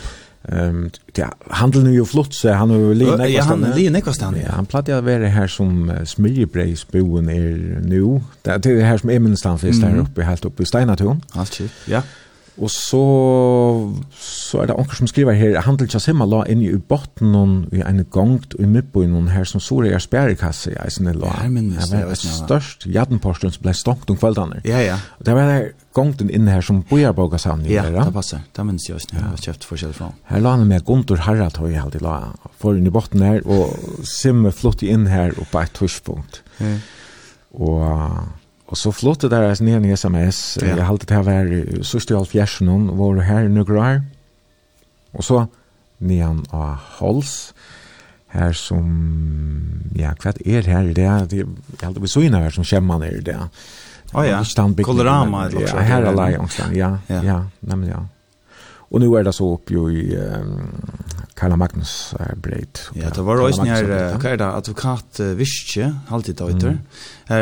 [0.49, 4.36] Ehm ja, handeln ju flott så han har väl lina Ja, han lina kostan.
[4.44, 8.20] Ja, han plattade att vara här som smörjebrejsboen är nu.
[8.42, 11.20] Det är det här som är minst han finns där uppe helt uppe i Steinatorn.
[11.32, 11.72] Allt shit.
[11.84, 12.03] Ja.
[12.57, 13.00] Og så,
[14.16, 17.57] så er det anker som skriver her, handel kjas hemma la inn i botten noen
[17.76, 21.34] i en gongt og i midtbøy noen her som sore er sperrekasse i eisen la.
[21.42, 24.62] Ja, men det var det størst jadnporsten som ble stonkt om kveldene.
[24.64, 24.96] Ja, ja.
[25.20, 28.40] Det var der gongten inne her som bojarboga sammen i Ja, det passer.
[28.57, 30.11] Det minns jeg også når jeg har kjøpt forskjell fra.
[30.30, 32.16] Her la han med Guntur Harratøy alltid la
[32.61, 33.76] foran i botten her, og
[34.09, 36.40] Simme flott inn her oppe et tørspunkt.
[36.61, 36.76] Ja.
[37.57, 37.84] Og
[38.66, 40.58] Och så flottet där är ner i SMS.
[40.60, 40.66] Ja.
[40.66, 44.02] Jag har alltid här var sist i Alfjärsen var här i grar.
[45.12, 45.46] Och så
[45.98, 47.54] nian av Hals
[48.28, 51.36] här som ja kvart är här det det
[51.80, 53.38] jag hade vi så inne här som kämman är det.
[54.12, 54.44] Ja ja.
[54.82, 55.76] Kolorama Ja, så.
[55.76, 56.76] Här är Lionstan.
[56.76, 56.98] Ja.
[57.06, 58.06] Ja, nej ja.
[58.89, 60.68] Och nu är det så upp ju i um,
[61.34, 62.91] Karla Magnus uh, breit.
[62.95, 66.78] Ja, det var också när vad är det advokat uh, Vische alltid då inte.
[67.24, 67.41] Här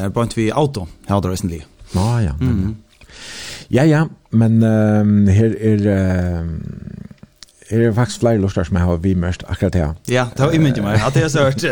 [0.00, 1.60] här brant vi auto här då recently.
[1.92, 2.30] Ja ja.
[2.40, 2.76] Mm.
[3.68, 6.48] Ja ja, men um, här är uh,
[7.68, 9.94] Är det faktisk flere lustar som jeg har vimmerst akkurat her.
[10.04, 11.00] Ja, det var imit i mig.
[11.00, 11.64] Att jag har sørt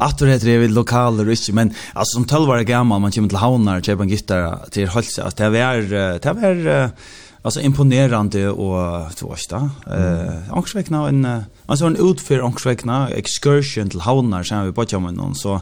[0.00, 3.28] at du heter det vid lokaler och inte, men alltså som tölvare gammal, man kommer
[3.28, 5.82] til havnar och köper en gitarr til Holse, Alltså det är,
[6.18, 6.90] det är,
[7.42, 9.70] alltså imponerande och så vet jag.
[9.86, 15.34] Eh Anksvekna en alltså en utför Anksvekna excursion till Havnar sen vi på med någon
[15.34, 15.60] så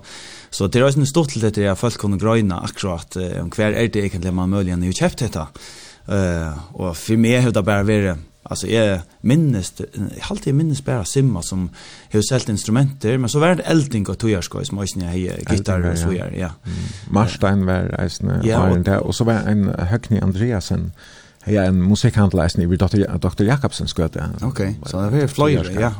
[0.50, 3.64] så det är ju en stort till det jag folk kunde gröna akkurat om kvar
[3.64, 5.46] är det egentligen man möjligen ju köpt detta.
[6.06, 10.84] Eh och för mig hur det bara vara Alltså jag minns jag har alltid minns
[10.84, 11.70] bara simma som
[12.08, 15.98] hur sålt instrumenter men så var det elding och tojarskoj som jag ha gitarr och
[15.98, 16.50] så gör ja.
[17.10, 20.92] Marstein var alltså ja, och, och så var en Högni Andreasen
[21.50, 23.04] ja, en musikhandel i Dr.
[23.18, 23.44] Dr.
[23.44, 24.24] Jakobsens gøte.
[24.42, 25.92] Ok, så det er fløyre, ja.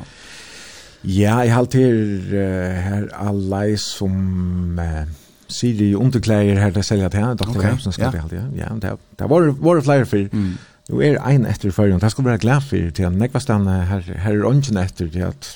[1.05, 5.05] Ja, jeg har alltid her alle som uh,
[5.49, 7.51] Siri underklæder her til selja til Dr.
[7.51, 7.69] Okay.
[7.69, 8.59] Jakobsen skal det alltid.
[8.59, 10.59] Ja, det, det var, var flere for mm.
[10.89, 14.39] Nu er ein etter førjon, det skal være glad for til en nekvastan her, her
[14.39, 15.51] er ånden etter til at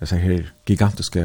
[0.00, 1.24] det er her gigantiske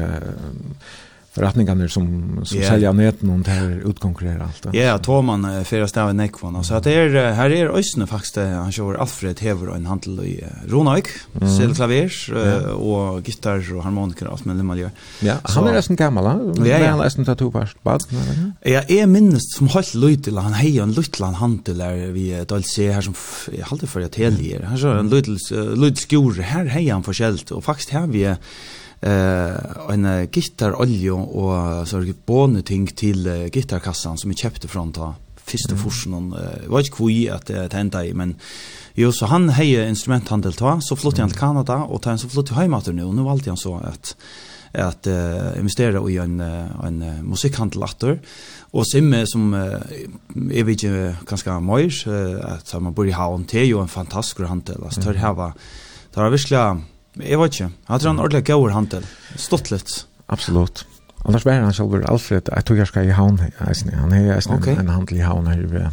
[1.38, 2.70] retningarna som som yeah.
[2.70, 4.64] säljer näten och där utkonkurrerar allt.
[4.64, 8.06] Ja, yeah, två man fyra stäv i Nekvon så att det är här är Ösne
[8.06, 11.06] faktiskt han kör Alfred Hever och en handel i Ronavik,
[11.40, 11.56] mm.
[11.56, 12.64] selklavier yeah.
[12.64, 14.90] och gitarr och harmonika och men det man gör.
[15.20, 18.02] Ja, han är nästan gammal, han är nästan tatu fast bad.
[18.62, 23.00] Ja, är minst som halt lite han hej en liten handel där vi Dalse här
[23.00, 23.14] som
[23.58, 24.62] jag håller för att helger.
[24.62, 25.34] Han kör en liten
[25.74, 28.34] liten skor här hej han förskällt och faktiskt här vi
[29.02, 35.14] eh en gitarolje og så bone ting til uh, gitarkassan som vi kjøpte fra ta
[35.46, 35.78] första mm.
[35.78, 38.36] forsen hon uh, var inte kvui att det hända i men
[38.94, 42.54] jo så han heje instrumenthandel ta så flyttade han till Kanada och sen så flyttade
[42.54, 44.16] han hemåt nu och nu valde han så att
[44.72, 48.20] att uh, investera i en en uh, musikhandel åter
[48.70, 49.80] och simme som uh,
[50.52, 53.44] är vi ju ganska mycket uh, att man bor i Havn.
[53.44, 54.84] Till ju en fantastisk handel.
[54.84, 55.52] Alltså tar här var
[56.14, 56.82] tar verkligen
[57.22, 57.70] Jeg vet ikke.
[57.88, 59.06] Jeg tror han ordentlig gaur handel.
[59.40, 60.02] Stått litt.
[60.32, 60.84] Absolutt.
[61.26, 63.40] Annars var han selv Alfred, jeg tror jeg skal i havn.
[63.40, 64.76] Han er okay.
[64.78, 65.88] en handel i havn her ved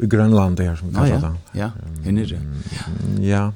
[0.00, 1.32] i Grønland her som kallar det.
[1.58, 1.70] Ja,
[2.04, 2.10] ja.
[2.12, 2.40] det.
[3.24, 3.50] Ja,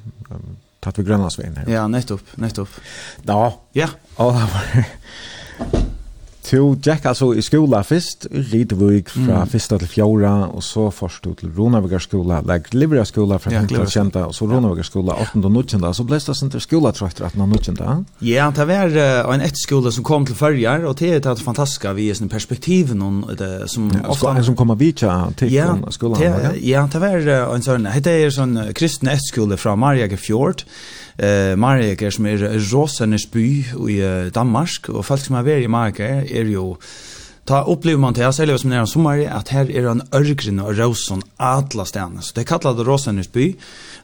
[0.84, 1.68] tatt vi Grønlandsveien her.
[1.70, 2.80] Ja, nettopp, nettopp.
[3.28, 3.50] Ja.
[3.76, 3.88] Ja.
[4.16, 5.84] Og det var...
[6.50, 9.46] Du gick alltså i skola först, i Ridvik från mm.
[9.46, 13.86] första till fjorda och så först till Ronavigar skola, like Liberia skola från ja, Hitler
[13.86, 17.26] kända och så Ronavigar skola 18 och 19 så blev det sånt skola tror jag
[17.26, 21.32] att 18 Ja, det var en ett skola som kom till förjar och det är
[21.32, 25.54] ett fantastiska vi är sin perspektiv någon det som ja, ofta som kommer vi till
[25.54, 26.22] ja, skolan.
[26.62, 30.62] Ja, det var en sån heter sån kristen ett skola från Maria Fjord
[31.18, 33.98] eh Marieker som er Rosenesby i
[34.34, 36.76] Danmark og folk som har vært i Marek er jo
[37.44, 41.20] Ta upplever man det, særlig som nære sommer, at her er en ørgrin og rosen
[41.36, 42.22] atla stene.
[42.24, 43.50] Så det kallar det Rosenes by.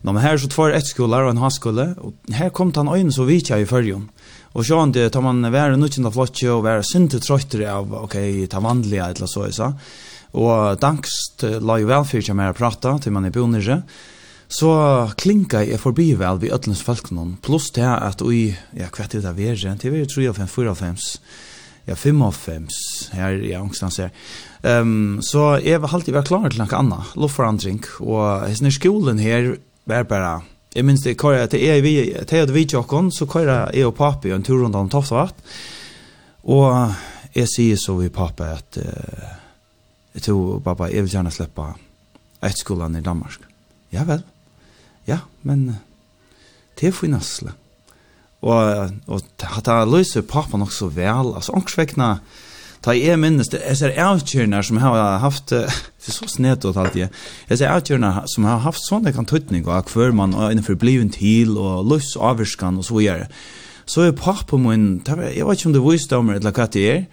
[0.03, 3.13] Nå, men her er så tvær etskolar og en haskole, og her kom han øyne
[3.13, 4.11] så vitja i fyrjon.
[4.53, 7.95] Og så han det, tar man være nukkjent flott flotje og være synte trøytere av,
[8.03, 8.19] ok,
[8.51, 9.73] ta vanlige etla så, isa.
[10.37, 13.81] Og dankst la jo velfyrtja mer prata til man er bonere,
[14.51, 14.71] Så
[15.15, 19.23] klinka jeg forbi vel vi ødlens falknon, pluss det at vi, ja, hva er det
[19.23, 19.37] verre,
[19.79, 20.97] vi er 3 av 5, 4 av 5,
[21.87, 22.65] ja, 5 av 5,
[23.15, 24.11] her, i angstans her.
[24.67, 29.23] Um, så jeg var alltid vært klar til noe annet, luftforandring, og hesten i skolen
[29.23, 29.53] her
[29.89, 30.33] var bare,
[30.75, 33.53] jeg minns det, kvar at jeg er vi, til jeg er vi tjokken, så kvar
[33.71, 35.39] jeg og papi og en tur rundt om Toftavat,
[36.51, 36.99] og
[37.37, 39.31] jeg sier så vi papi at, uh,
[40.19, 43.47] jeg tror, pappa, jeg vil gjerne slippe et etterskolen i Danmark.
[43.95, 44.27] Ja vel,
[45.09, 45.69] ja, men
[46.79, 47.55] det er finasle.
[48.41, 52.15] Og, og at jeg løser pappa nok så vel, altså ångsvekkene,
[52.81, 56.97] ta jeg minnes, det, er ser avkjørende som har haft, for så snedt og alt
[56.97, 57.11] jeg,
[57.51, 61.13] jeg ser avkjørende som har haft sånne kan tøtning av hver man og innenfor bliven
[61.13, 63.27] til, og løs avvirskan og så gjør
[63.91, 67.05] Så er pappa min, jeg vet ikke om det viste om eller hva det er,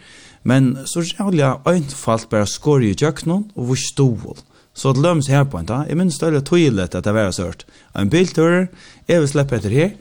[0.48, 4.38] men så er det jævlig øynefalt bare skår i jøkkenen og hvor stål.
[4.78, 5.88] Så det lømmes her på en dag.
[5.90, 7.66] Jeg minns det er tydelig at det var sørt.
[7.98, 8.68] En biltur,
[9.10, 9.96] jeg vil slippe etter her,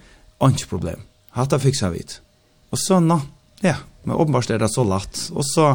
[0.44, 1.04] ikke problem.
[1.32, 2.18] Hatta fiksa vidt.
[2.74, 3.16] Og så, nå,
[3.64, 5.22] ja, men åpenbart er det så latt.
[5.32, 5.70] Og så,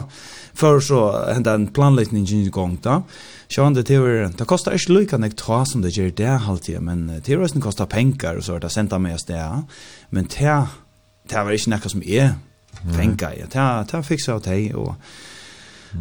[0.58, 0.99] før så
[1.34, 3.02] hendte en planleggning i gang da.
[3.52, 4.06] Sjøen det til,
[4.38, 7.49] det kostar ikke lykke enn jeg tar som det gjør det halvtid, men til å
[7.49, 9.41] med kostar penger, og så er det sendt av meg det.
[10.14, 10.70] Men til,
[11.28, 12.34] til var ikke noe som er
[12.93, 13.41] penger.
[13.52, 14.93] Til å fiksa av det, og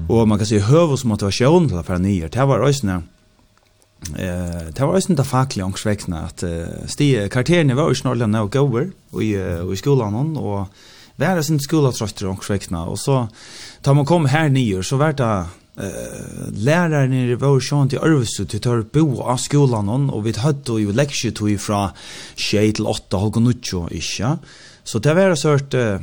[0.08, 2.28] Och man kan se hövsmotivation till för nya.
[2.28, 3.02] Det var ösna.
[4.16, 6.44] Eh, det var ösna där fackliga ångstväxna att
[6.86, 9.34] stige karaktärerna var ju snarare nå goer och i
[9.72, 10.66] i skolan och
[11.16, 13.28] vara sin skola tröster ångstväxna och så
[13.82, 18.44] tar man kom här nya så vart det eh lärare i vår sjön till Örvsö
[18.44, 21.88] till tar bo av skolan hon och vi hade ju lektion till från
[22.50, 24.38] 6 till 8 halv och nucho isch ja
[24.84, 26.00] så det var sort eh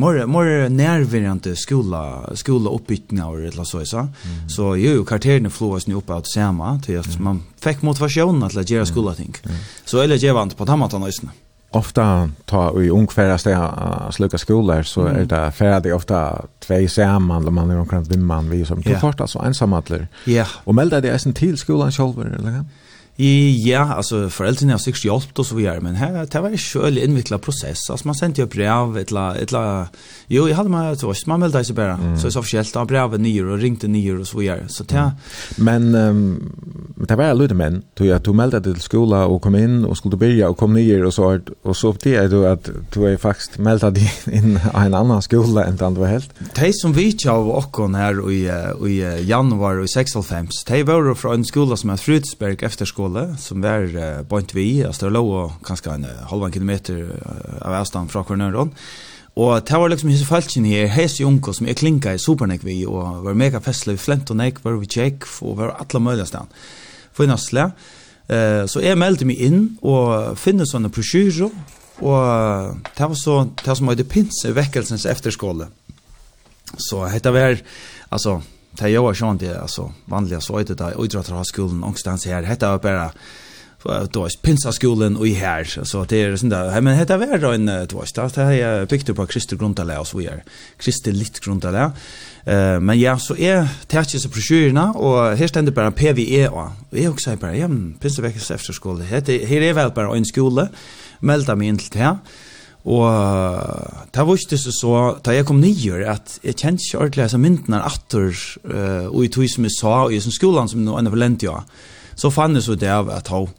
[0.00, 3.98] mer mer närvarande skola skola uppbyggnader eller eller så så.
[3.98, 4.48] Mm.
[4.48, 8.54] Så ju ju kvarteren flås nu upp åt samma till att man fick motivation att
[8.54, 9.34] lära skola ting.
[9.44, 9.56] Mm.
[9.84, 11.30] Så eller ge vant på tammatan nästan.
[11.72, 15.16] Ofta ta i ungfäraste att sluka skolor så mm.
[15.16, 19.00] är det färdig ofta två samman då man är omkring vimman vi som yeah.
[19.00, 19.82] första så ensamma
[20.24, 20.32] Ja.
[20.32, 20.48] Yeah.
[20.64, 22.64] Och melda det är sen till skolan själv eller?
[23.22, 26.58] I, ja, alltså föräldrarna har sikkert hjälpt oss så vidare, men här, det var en
[26.58, 27.90] själv invecklad process.
[27.90, 29.86] Alltså man sände ju brev, ett la, ett la,
[30.26, 31.92] jo, jag hade med det man meldade sig bara.
[31.94, 32.18] Mm.
[32.18, 34.64] Så jag sa förskällt, av brev nyer och ringte nyer och så vidare.
[34.68, 35.10] Så det, mm.
[35.56, 36.52] Men um,
[37.08, 40.16] det var lite män, du, jag tog meldade till skola och kom in och skulle
[40.16, 44.00] börja och kom nyer och så, och så upptäckte du att du är faktiskt meldade
[44.32, 46.30] in i en annan skola än det du var helt.
[46.54, 48.50] De som vi av åkken här i,
[48.88, 50.12] i januari i 96,
[50.66, 54.82] de var från en skola som är Frudsberg efterskola Kjøle, som var uh, bant vi,
[54.86, 58.70] altså det lå kanskje en uh, halv kilometer uh, av avstand fra Kornøren.
[59.36, 62.84] Og det var liksom hese falsken her, hese unko som jeg klinka i supernek vi,
[62.86, 66.26] og var mega festlig, vi flent og nek, var vi tjekk, og var alle møyla
[66.28, 66.50] stan.
[67.12, 67.70] For i Nasle.
[68.30, 71.50] Uh, så jeg meldte meg inn, og finne sånne prosjyro,
[72.00, 75.66] og det var så, det var som var det pinse vekkelsens efterskåle.
[76.78, 77.58] Så hette var,
[78.14, 78.38] altså,
[78.76, 82.42] ta jag var sånt det alltså vanliga så ute där idrottar har skolan någonstans här
[82.42, 83.10] heter det bara
[84.12, 87.38] då är pinsa skolan och i här så det är sånt där men heter det
[87.38, 90.44] då en det var start här jag byggde på Kristi grundalä och så är
[90.78, 91.92] Kristi lit grundalä
[92.44, 97.12] eh men ja så är tätjes och broschyrerna och här ständer bara PVE och jag
[97.12, 97.68] också bara ja
[98.00, 100.68] pinsa veckans efter skolan heter här är väl bara en skola
[101.20, 102.18] melda mig in till här
[102.88, 103.04] Og
[104.14, 104.92] det var ikke så,
[105.24, 109.32] da jeg kom nye, at jeg kjente ikke ordentlig disse myndene atter, uh, og i
[109.32, 111.58] tog som jeg sa, og i som skolan som nå enda forlente ja.
[112.16, 113.50] så fann jeg så det av at hun,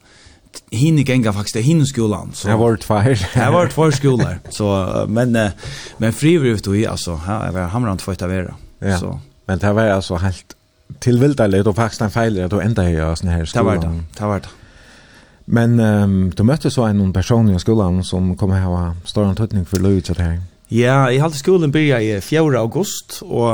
[0.73, 2.33] hinne genga faktisk til hinne skolan.
[2.35, 3.11] Så, jeg var tvær.
[3.43, 4.39] jeg var tvær skolar.
[4.51, 4.71] Så,
[5.07, 8.57] men, uh, men friver ut og i, altså, jeg var hamrande for etter vera.
[8.81, 9.19] Ja, så.
[9.47, 10.57] men det var altså helt
[11.01, 13.77] tilvilderlig, og faktisk en feil at du enda i sånne her skolan.
[13.77, 14.55] Det var det, det var det.
[15.51, 19.27] Men um, du møtte så en person i skolan som kommer her og har stor
[19.27, 20.31] antydning for løy til det.
[20.71, 22.55] Ja, jeg halte skolen byrja i 4.
[22.55, 23.51] august, og,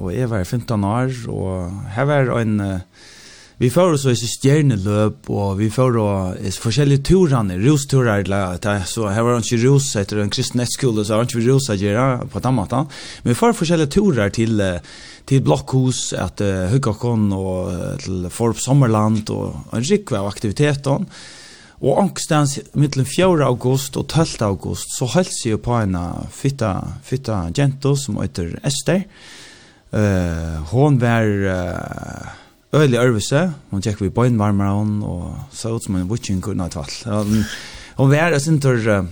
[0.00, 2.60] og jeg var 15 år, og her var en...
[2.60, 2.78] Uh,
[3.60, 8.24] vi får så i stjärnelöp och vi får uh, forskjellige turene, rosturer,
[8.86, 11.68] så här var det inte ros etter en kristen nettskole, så har inte vi ros
[11.68, 12.88] å gjøre på den måten.
[13.22, 14.80] Men vi får forskjellige turer till Uh,
[15.30, 20.26] till blockhus att uh, hugga kon och uh, till Forbes Sommerland och en rikve av
[20.26, 21.06] aktiviteten.
[21.70, 25.98] Och angstens mellan 4 august och 12 august så holdt ju på en
[26.30, 29.06] fitta fitta jento som heter Esther.
[29.90, 32.26] Eh hon var uh,
[32.72, 33.52] ölig ørvise.
[33.70, 36.84] Hon tjekk vi på en varmare och så ut som en witching kunde ta.
[37.96, 38.64] Hon var jeg synes,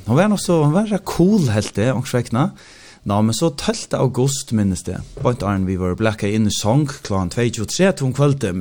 [0.07, 2.51] hun var nog så var, var cool helt det och skäckna.
[3.09, 3.95] Nå, men så 12.
[3.97, 4.99] august minnes det.
[5.23, 8.53] Bant Arne, vi var blekka inn i song, klan 22.3 til hun kvølte.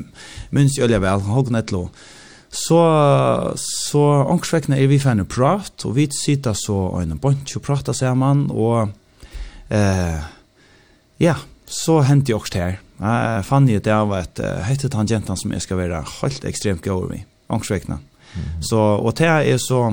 [0.55, 1.87] Minns jeg olja vel, hågen netlo.
[2.47, 2.79] Så,
[3.59, 8.45] så ångsvekna er vi fannet prat, og vi sitter så øyne bant jo prata sammen,
[8.55, 8.87] og
[9.67, 10.23] eh,
[11.19, 11.35] ja,
[11.67, 12.79] så hendte jeg også her.
[13.01, 16.47] Jeg fann jo det av at uh, hette han jentan som jeg skal være helt
[16.47, 17.19] ekstremt gøy vi.
[17.51, 18.63] Mm.
[18.63, 19.91] Så, og det er så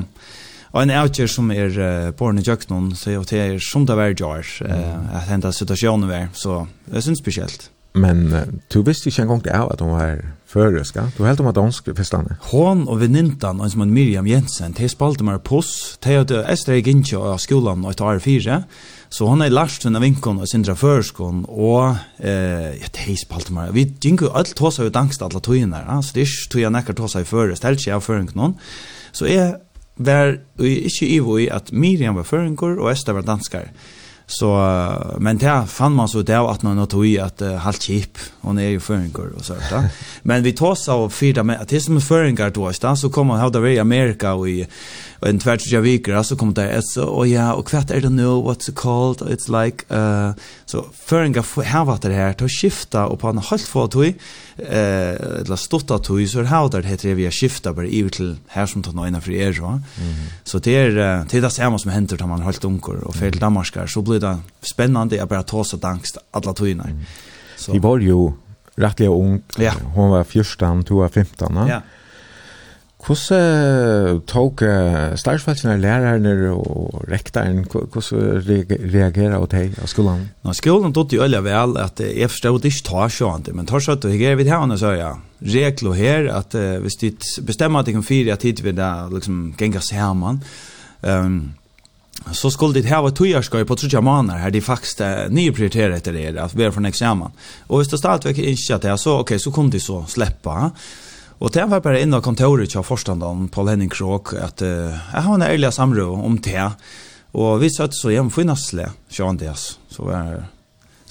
[0.75, 4.11] Og en avgjør som er uh, borne i jøknen, så er det som det var
[4.11, 7.69] gjør, uh, at hente situasjonen var, så det synes spesielt.
[7.95, 11.09] Men uh, du visste ikke en gang det av at hun var føreska.
[11.15, 12.35] Du helt om at dansk festane.
[12.51, 16.43] Hon og venintan, og som er Miriam Jensen, de spalte meg på oss, de hadde
[16.51, 18.65] Esther Gintje av skolen og et år fire,
[19.15, 23.55] så hon er lærst hun av vinkon og sindra førskon, og eh, ja, de spalte
[23.55, 23.71] meg.
[23.77, 26.75] Vi gikk jo alt tåsa ut angst alle togene, så det er ikke tog jeg
[26.75, 28.57] nekker tåsa i føres, det er ikke jeg føring noen.
[29.15, 29.55] Så jeg
[29.97, 33.71] var ikke i voi at Miriam var føringer og Esther var danskar.
[34.27, 34.49] Så,
[35.21, 38.57] men det fann man så det at man tog i at uh, halvt kjip, hon
[38.59, 39.83] er jo føringer og sånt da.
[40.29, 43.35] Men vi tås av fyra med, at det som er føringer då, da, så kom
[43.35, 44.63] han hevda vi i Amerika og i
[45.21, 48.03] og en tvert tja viker, så kom det et så, og ja, og kvart er
[48.05, 50.33] det nå, what's it called, it's like, uh,
[50.69, 54.27] så føringer hevda det her, til å skifta og på en halvt få tog,
[54.59, 58.83] eh eller stotta tog så har det heter vi skifta bara i till här som
[58.83, 59.81] tar några för er så.
[60.45, 60.91] Så det är
[61.31, 64.21] det där samma som händer när man har hållt unkor och fel damarskar så blir
[64.21, 66.85] det spännande att bara ta så dankst alla tojnar.
[66.85, 67.05] Mm.
[67.57, 68.33] Så Vi var ju
[68.77, 69.43] rättliga ung.
[69.59, 69.73] Ja.
[69.95, 71.55] Hon var 14, du var 15.
[71.55, 71.67] va?
[71.69, 71.81] Ja.
[73.05, 74.63] Hvordan tok
[75.21, 80.23] starsfeltene, lærerne og rektaren, hvordan reagerer og deg av skolen?
[80.41, 83.99] Nå, skolen tog jo veldig vel at jeg forstod ikke ta sånn, men tar sånn
[83.99, 87.13] at jeg er vidt her, og så er jeg regler her, at uh, hvis de
[87.45, 90.41] bestemmer at jeg kan fire tid hit vil det liksom genga sammen,
[91.03, 91.55] um,
[92.33, 96.13] så skulle det hava tøyarskøy på trutja månader här de faktiskt uh, nye prioriterer etter
[96.13, 97.33] det, att vi er for neksamen.
[97.69, 100.71] Og hvis det stadigvæk inte att det, så, okej okay, så kunde de så sleppa,
[101.43, 105.27] Og det var bare inne av kontoret til forstanderen, Paul Henning Kråk, at uh, jeg
[105.27, 106.69] har en ærlig samråd om det.
[107.35, 109.75] Og vi satt så hjemme for Nasle, Sean Dias.
[109.91, 110.45] Så var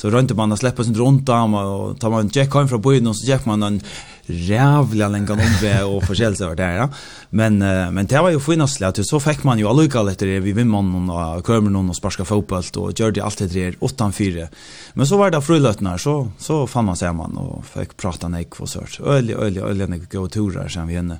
[0.04, 2.80] så rønte man å slippe sin rundt dem, og tar man en jack hjem fra
[2.84, 3.78] byen, og så jack man en
[4.26, 6.90] rävla länge om det och förskälls över det ja.
[7.30, 7.58] Men
[7.94, 11.10] men det var ju finastligt att så fick man ju alluka lite det vi vimman
[11.10, 14.48] och kommer någon och sparka fotboll och gjorde allt det där 8-4.
[14.94, 18.60] Men så var det frulötnar så så fann man sig man och fick prata nek
[18.60, 19.00] och sårt.
[19.00, 21.18] Öl öl öl nek gå turer sen vi henne.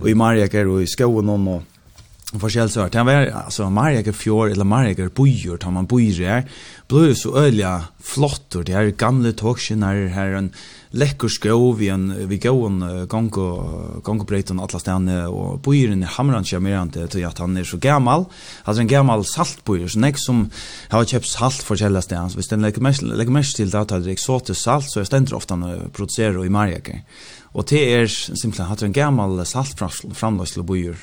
[0.00, 1.62] Och i Marjaker och i skogen och
[2.40, 6.44] forskjell så han var alltså Marjaker fjord eller Marjaker bojor tar man bojor där
[6.88, 10.52] Blå så öliga flott och det är gamla tågskinar här en
[10.90, 15.58] läcker skå vi en vi går en gång och gång på breten alla stanna och
[15.58, 18.24] bojer i hamran kör mer inte till att han är så gammal
[18.64, 20.50] alltså en gammal saltbojer så näck som
[20.88, 23.88] har köpt salt för källa stanna så visst den lägger mest lägger mest till att
[23.88, 27.02] det exotiskt salt så är ständer ofta producerar i Marjake
[27.42, 30.96] och det är simpelt att en gammal saltframlösla bojer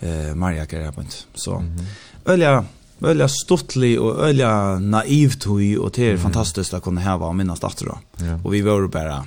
[0.00, 1.02] eh Marjake är på
[1.34, 1.64] så
[2.24, 2.64] öliga
[3.00, 7.64] Ölja stortlig och ölja naivt hur och det är fantastiskt att kunna häva och minnas
[7.64, 7.98] efter då.
[8.16, 8.40] Ja.
[8.44, 9.24] Och vi var bara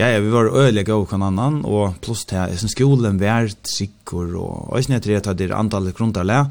[0.00, 3.66] Ja, ja, vi var öliga gå kan annan och plus det är sen skolan värt
[3.66, 6.50] sikkor och och snett det att det antalet grundarlä.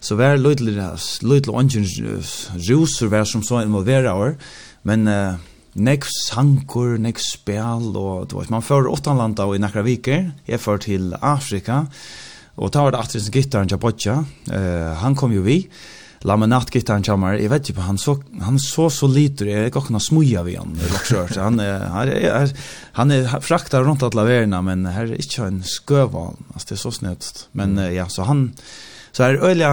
[0.00, 1.84] Så var lutliga lutliga ungen
[2.54, 4.36] ruser var som så involvera år.
[4.82, 5.34] Men uh,
[5.72, 10.30] nek sankor, nek spel och det man för åtta landa och i några veckor.
[10.46, 11.86] är för till Afrika.
[12.54, 14.24] Och tar det åter sin gitarren jag Botja.
[14.52, 15.68] Eh han kom ju vi
[16.26, 20.42] laminatgitarren kommer, jeg vet ikke, han så, han så så lite, jeg kan ikke smuja
[20.46, 21.60] vi han, han han,
[21.92, 22.52] han, er,
[22.98, 26.82] han er fraktar rundt alle verena, men her er ikke en skøvan, altså det er
[26.82, 28.48] så snøtt, men ja, så han,
[29.16, 29.68] Så er øyla,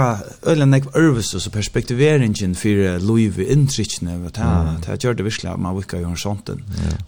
[0.48, 4.38] øyla nek ørvus og perspektiveringen for Louis i inntrykkene, og
[4.86, 6.52] det gjør det virkelig at man vikar jo en sånt.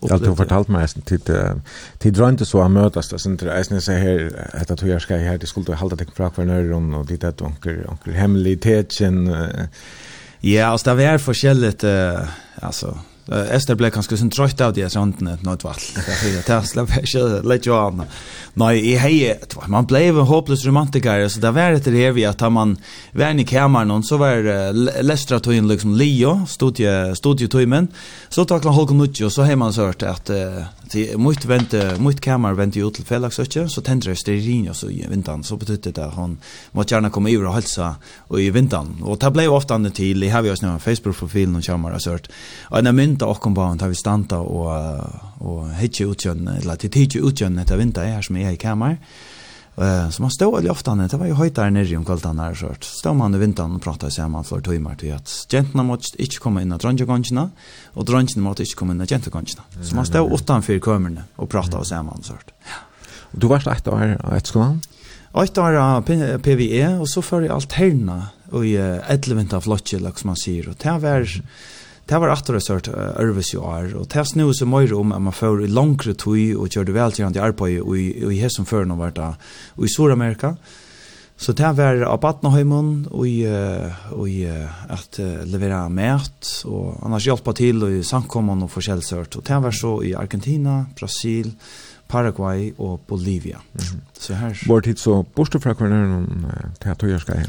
[0.03, 4.28] Ja, du fortalt meg eisen, tid drønte så a møtast, eisen, eisen, eisen, her,
[4.60, 7.24] etter tog jeg skal her, det skulle du halda tek fra hver nøyron, og dit
[7.24, 9.30] et onker, onker hemmeligheten.
[10.44, 11.88] Ja, altså, det var forskjelligt,
[12.62, 15.86] altså, Esther blev kanskje sånn drøyt av de sånne, nå et valg.
[15.95, 18.06] Det er slapp ikke, lett jo anna.
[18.57, 22.52] Nej, jag hej man blev en hopeless romantiker så där var det det vi att
[22.53, 22.77] man
[23.11, 24.73] var i kameran och så var uh,
[25.03, 27.88] Lestra tog in liksom Leo stod ju stod ju timmen
[28.30, 31.98] så tog han Holger Nucci och så hem man så hört att uh, till vänta
[31.98, 35.44] mot kamer vänta ut till Felix så så tänder det stearin och så i vintan
[35.44, 36.38] så betyder det att han
[36.72, 40.23] måste gärna komma över och hälsa och i vintern och det blev ofta annat till
[40.23, 42.27] i har vi oss nu Facebook profilen och kameran så hört
[42.64, 45.06] och när mynta och kom han, tar vi stanta och uh,
[45.44, 48.98] og hitje utgjønn, eller til tidje utgjønn etter vinter her som er i kamer.
[49.76, 52.72] Eh så man stod veldig ofte, det var jo høytere nere om kvelden her, så
[52.80, 56.64] stod man i vinteren og pratet man for timer til at jentene måtte ikke komme
[56.64, 57.49] inn av dronjegongene,
[57.95, 59.68] og drongene måtte ikke komme inn av jentegongene.
[59.82, 62.56] Så man stod utenfor kømerne og pratet man Så.
[63.34, 64.82] Og du var slett år et skolan?
[65.36, 70.40] Ett år av PVE, og så før jeg alterna i 11 vinter flotje, som man
[70.40, 71.20] sier, og det var...
[71.26, 71.74] Mm
[72.06, 75.22] det var att det sort Örvis ju är och det nu så mycket om att
[75.22, 78.86] man får i långre tui och körde väl till andra på i i hästen för
[78.86, 79.18] någon vart
[79.69, 80.57] och i Sydamerika.
[81.38, 83.48] Så det var av Batnaheimen och i
[84.11, 89.44] och i att leverera mat och annars hjälpa till och i samkomman och försälsort och
[89.44, 91.52] det var så i Argentina, Brasil,
[92.07, 93.57] Paraguay og Bolivia.
[93.73, 93.99] Mm -hmm.
[94.19, 96.45] Så här var det så borste fra kvarnar någon
[96.80, 97.48] teater ska här.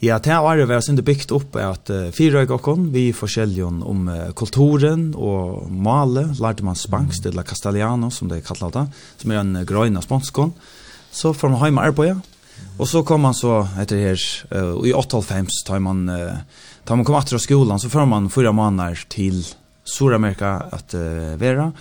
[0.00, 3.64] Ja, det har varit väsen det byggt upp att uh, fire och kon vi forskjellige
[3.64, 7.32] om uh, kulturen och male lärde man spansk mm.
[7.32, 10.52] eller castellano som det kallar det som är en uh, gröna spanskon.
[11.10, 12.20] Så från hem arbeta mm.
[12.78, 14.18] och så kom man så heter det här
[14.62, 16.32] uh, i 85 tar man uh,
[16.84, 19.46] tar man kom åter skolan så får man fyra månader till
[19.84, 21.72] Sydamerika att uh, vara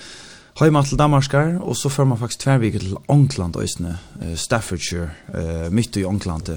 [0.55, 5.65] Heima til Danmarkar, og så fyrir man faktisk tverviket til Ångland òsne, uh, Staffordshire, uh,
[5.67, 6.53] midt i Ångland,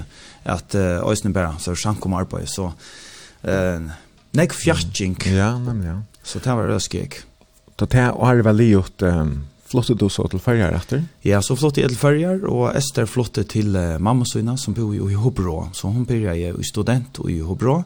[0.47, 3.89] at uh, òsne bæra, så er sankum arbeid, så uh,
[4.39, 5.27] nek fjartjink.
[5.27, 5.97] Ja, nemlig, ja.
[6.23, 7.19] Så det var røskik.
[7.75, 9.35] Da det er vel liot, um,
[9.67, 11.03] flottet du så til fyrjar etter?
[11.27, 14.95] Ja, så flottet jeg til fyrjar, og Esther flottet til uh, mamma søyna, som bor
[14.95, 17.81] i Hobro, så hun byrja i student i Hobro,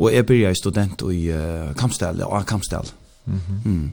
[0.00, 2.88] og jeg byrja i student i uh, Kampstel, og Kampstel.
[3.26, 3.68] Mm -hmm.
[3.68, 3.90] mm.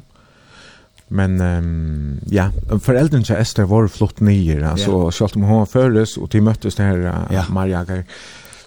[1.11, 4.61] Men um, ja, föräldern till Esther var flott nyer.
[4.61, 5.09] Alltså, yeah.
[5.09, 7.51] så om hon föres och till möttes det här uh, yeah.
[7.51, 8.05] Marjager.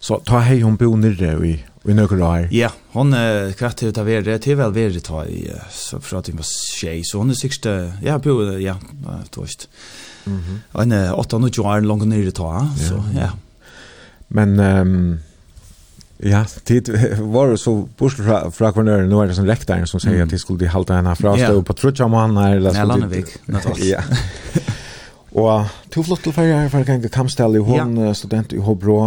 [0.01, 2.49] Så ta hej hon bo nere i, i några år.
[2.51, 6.01] Ja, hon är uh, kratt ut av Det Till väl vi ta i uh, så
[6.01, 6.47] för att det var
[6.81, 7.05] tjej.
[7.05, 8.77] Så hon är sista, ja, bo, ja,
[9.31, 9.69] tvåst.
[10.27, 10.59] Mm -hmm.
[10.73, 12.69] Och en åtta och nio år långt nere ta.
[12.89, 13.31] Så, ja.
[14.29, 14.61] Men...
[14.61, 15.19] Um,
[16.23, 20.21] Ja, det var så bort fra, fra kvarnøren, nå er det sånn rektor som sier
[20.21, 20.27] mm.
[20.27, 22.61] at de skulle halte henne fra stå på trutja mann her.
[22.63, 23.83] Nei, Landevik, nettopp.
[23.83, 24.05] ja.
[25.33, 28.13] Og to flott til ferie her, for gang Kamstel i Hån, ja.
[28.15, 28.99] student i Håbrå.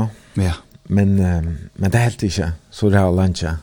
[0.42, 0.58] Ja.
[0.88, 3.56] Men, men det er helt ikke, så det er landtja.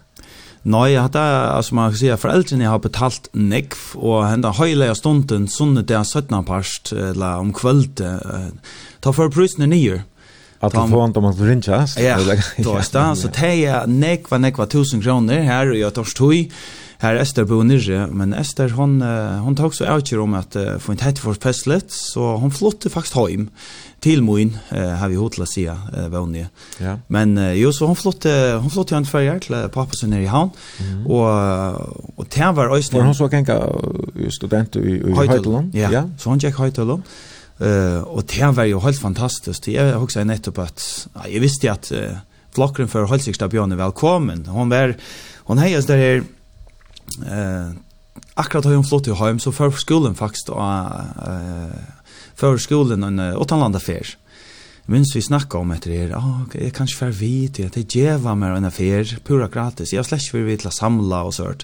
[0.63, 1.23] Nei, jeg hadde,
[1.57, 6.07] altså man kan si, foreldrene har betalt nekv, og henne høyleia stunden, sånn det er
[6.07, 6.37] 17.
[6.47, 8.23] parst, eller om kvöldet,
[9.03, 10.05] ta for prusene nyer.
[10.63, 11.87] Att få får inte om att rinja.
[11.97, 12.17] Ja,
[12.57, 13.17] då är det.
[13.17, 16.51] Så det är nekva, nekva tusen kronor här och jag tar stoj.
[16.99, 19.03] Här är Esther på nere, men Ester hon,
[19.45, 22.91] hon tog så avgör om att uh, få inte hett för festlet, Så hon flyttade
[22.91, 23.51] faktiskt hem
[24.01, 26.47] till Moin, uh, har vi hotla sia, uh.
[26.79, 26.99] Ja.
[27.07, 30.27] Men uh, jo, så hon flyttade, hon flyttade en färger till pappa som är i
[30.27, 30.51] havn.
[30.81, 31.07] Mm.
[31.07, 31.27] Och,
[32.19, 32.99] och det var ösnen.
[32.99, 33.63] Var hon så kanka
[34.31, 35.71] student i, i Høytelån?
[35.75, 35.89] Ja.
[35.93, 37.03] ja, så hon gick Høytelån.
[37.61, 39.69] Uh, og det var jo helt fantastisk.
[39.69, 40.85] Jeg husker nettopp at
[41.15, 42.23] ja, jeg visste at uh,
[42.57, 44.47] flokkeren for Holsikstad Bjørn er velkommen.
[44.51, 44.97] Hon var,
[45.49, 46.25] hon heies der her,
[47.23, 47.71] uh,
[48.41, 50.65] akkurat har hon flott til heim, så før skolen faktisk, og,
[51.23, 54.17] uh, før skolen en uh, åttanlandafer.
[54.91, 57.85] Minns vi snakka om etter her, ah, okay, jeg kan ikke være vidt, jeg det
[57.95, 61.37] djeva meg en affär pura gratis, jeg har slett ikke vært til å samla og
[61.37, 61.63] sånt.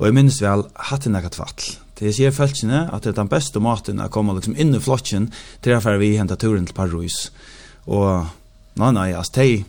[0.00, 1.76] Og jeg minns vel, hatt en ekkat vatl.
[1.96, 5.30] Det sier følelsene at det er den beste maten å komme liksom inn i flotjen
[5.64, 7.30] til å være vi hentet turen til Paris.
[7.88, 8.26] Og
[8.76, 9.62] nei, nei, altså, de,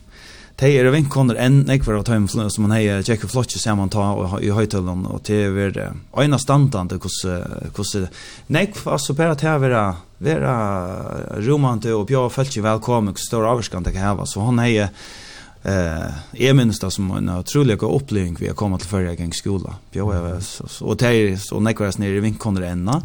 [0.60, 4.10] de er vinkoner enn jeg var av tøym som man heier tjekke flokken sammen ta
[4.12, 8.10] og, i høytølen, og til er ved øyne standande hvordan,
[8.52, 9.86] nei, altså, bare til å være
[10.18, 10.54] vera
[11.46, 14.92] romante og bjør følelse velkommen, stor avskan det kan heva, så han heier
[15.62, 19.74] Eh, är minst det som en otrolig upplevelse vi har kommit till förra gången skola.
[19.90, 20.40] Jag var
[20.80, 23.02] och det är så näkvars nere i vinkonner ända.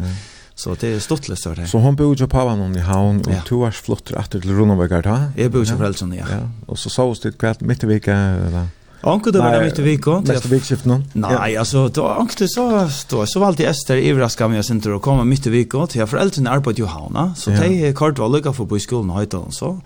[0.56, 1.68] Så det är stort läst det.
[1.68, 5.02] Så hon bor ju på Havan i Havn och två års flott efter till Runoberg
[5.02, 5.32] där.
[5.36, 6.26] Jag bor ju för Elson ja.
[6.32, 6.50] ja.
[6.66, 8.68] Och så sås det kvart mitt i veckan eller
[9.06, 10.24] Anke då var det mitt i veckan.
[10.24, 11.04] Nästa veckoskift nu.
[11.14, 15.24] Nej, alltså då anke så då så var alltid Ester överraskad mig sen då komma
[15.24, 18.66] mitt i veckan till föräldrarna är på Johanna så det är kort var lucka för
[18.66, 19.82] på skolan och så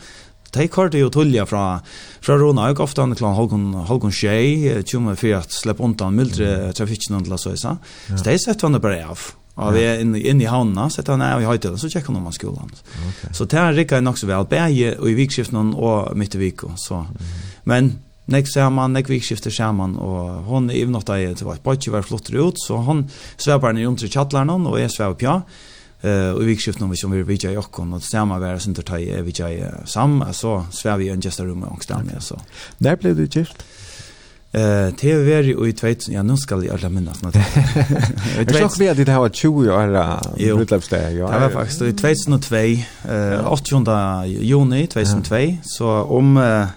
[0.56, 1.80] de kørte jo tullja fra,
[2.24, 6.72] fra Rona, og ofte han klant Holgun, Holgun Sjei, tjumme for at slepp undan mildre
[6.78, 7.78] trafikken til Søysa.
[8.14, 9.28] Så de sette han det bare av.
[9.57, 12.19] Og vi er inne, inne i havnene, sette han av i høytiden, så tjekker han
[12.19, 12.74] om han skolen.
[13.10, 13.32] Okay.
[13.34, 16.41] Så det her rikket jeg nok så vel, begge og i vikskiften og midt i
[16.44, 16.76] viko.
[16.78, 17.02] Så.
[17.69, 17.95] Men
[18.30, 21.95] nek ser man, nek vikskifter ser man, og hon i natta av, det var ikke
[21.95, 25.40] var flottere ut, så hon svevar ned rundt i kjattlarna, og jeg svever på ja
[26.02, 28.74] eh och vi skift när vi som vi vi jag kom och samma vara sen
[28.74, 32.41] ta i vi jag sam så svär vi en gästa rum och stämma så.
[32.78, 33.64] Där blev det gift.
[34.52, 37.36] Eh TV var i 2000 ja nu ska jag alla minnas något.
[38.38, 41.14] Jag tror vi hade det här 20 år bröllopsdag.
[41.14, 41.32] Ja.
[41.32, 42.56] Det var faktiskt i 2002
[43.10, 46.68] eh 8 juni 2002 så om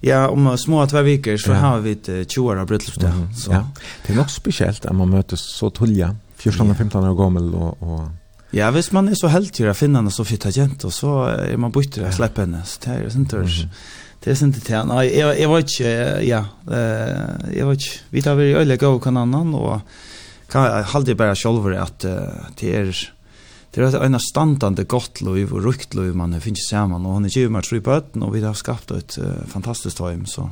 [0.00, 3.12] Ja, om små två veckor så har vi ett 20 år bröllopsdag.
[3.36, 3.68] Så ja.
[4.06, 7.82] det är något speciellt att man möts så tulja 14 och 15 år gammal och
[7.82, 8.08] och
[8.54, 11.56] Ja, hvis man er så heldig å finne henne så fyrt av jente, så er
[11.58, 12.62] man bøyt til å slippe henne.
[12.66, 13.64] Så det er jo sin tørs.
[14.22, 14.94] Det er sånn til henne.
[14.94, 15.90] Nei, jeg, jeg var ikke,
[16.26, 16.40] ja,
[17.52, 19.82] jeg var ikke, vi tar vel i øyne gav hver annen, og
[20.50, 22.06] kan halde bare selv at
[22.58, 22.90] det er,
[23.74, 27.34] det er en standande godt liv og rukt liv man finner sammen, og han er
[27.34, 29.18] givet meg tro på og vi har skapt et
[29.52, 30.48] fantastisk tøym, så.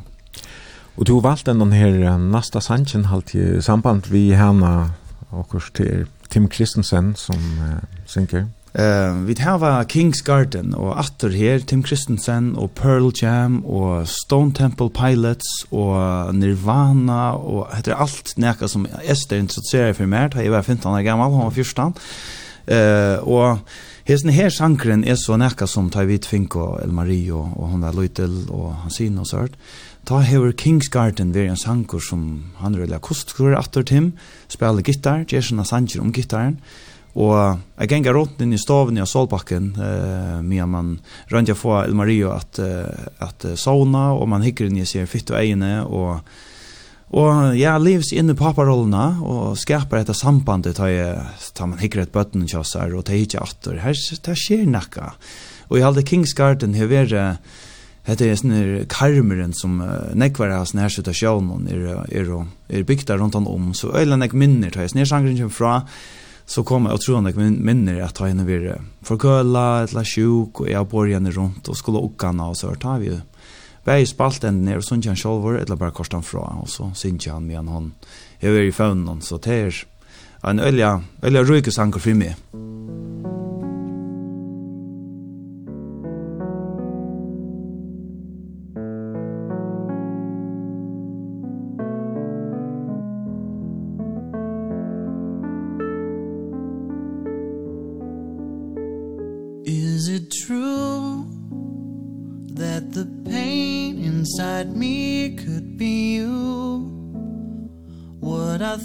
[0.95, 4.93] Og du har valgt denne her nasta sanchen halt i samband vi henne,
[5.35, 7.78] og til Tim Christensen som uh,
[8.11, 8.48] synker.
[8.74, 14.51] Uh, vi har Kings Garden og atter her Tim Christensen og Pearl Jam og Stone
[14.52, 20.51] Temple Pilots og Nirvana og heter alt nekka som Esther interesserer for mer da jeg
[20.51, 23.59] var 15 år gammel, han var 14 uh, og
[24.11, 27.94] hesten her sankren er så nekka som tar vidt og El Mario og hon er
[27.94, 29.55] Løytel og Hansine og sånt
[30.05, 32.24] Ta hever Kingsgarden veri en sankur som
[32.60, 34.10] han rullar kostskrur attor tim,
[34.52, 36.59] spela gitar, Jason sanger om gitaren,
[37.16, 40.98] og jeg genga rundt inn i stoven i Solbakken, uh, mia man
[41.32, 45.09] røndja få El Mario at, uh, at uh, sauna, og man hikker inn i seg
[45.09, 46.20] fytt og egne, og
[47.14, 51.20] Og ja, livs inne i paparollene og skapar etter sambandet tar, jeg,
[51.55, 53.76] tar man hikker et bøtten kjøsar, og tar hikker atter.
[53.85, 55.12] Her, det skjer nakka.
[55.68, 57.14] Og i halde Kingsgarden har vært
[58.05, 62.28] Hetta er snir karmeren som uh, nekvar har snær sutta sjónun er er
[62.68, 65.86] er bygda rundt om så øylan nek minner tar ta snær sangren kommer fra
[66.47, 68.72] så kommer jag tror nek minner att ta henne vid
[69.02, 72.82] förköla eller sjuk och jag bor henne runt och skulle åka henne och så hört
[72.82, 73.20] har vi ju.
[73.85, 76.93] Vi spalt henne ner og sånt han själv eller bare korsade han från och så
[76.94, 77.93] synte han med hon.
[78.40, 79.85] Jeg var i faunen, så det er
[80.44, 82.36] en ölja, ölja rykesangor för mig.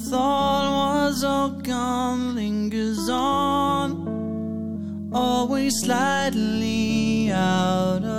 [0.10, 4.10] thought was all gone lingers on
[5.14, 8.19] Always slightly out of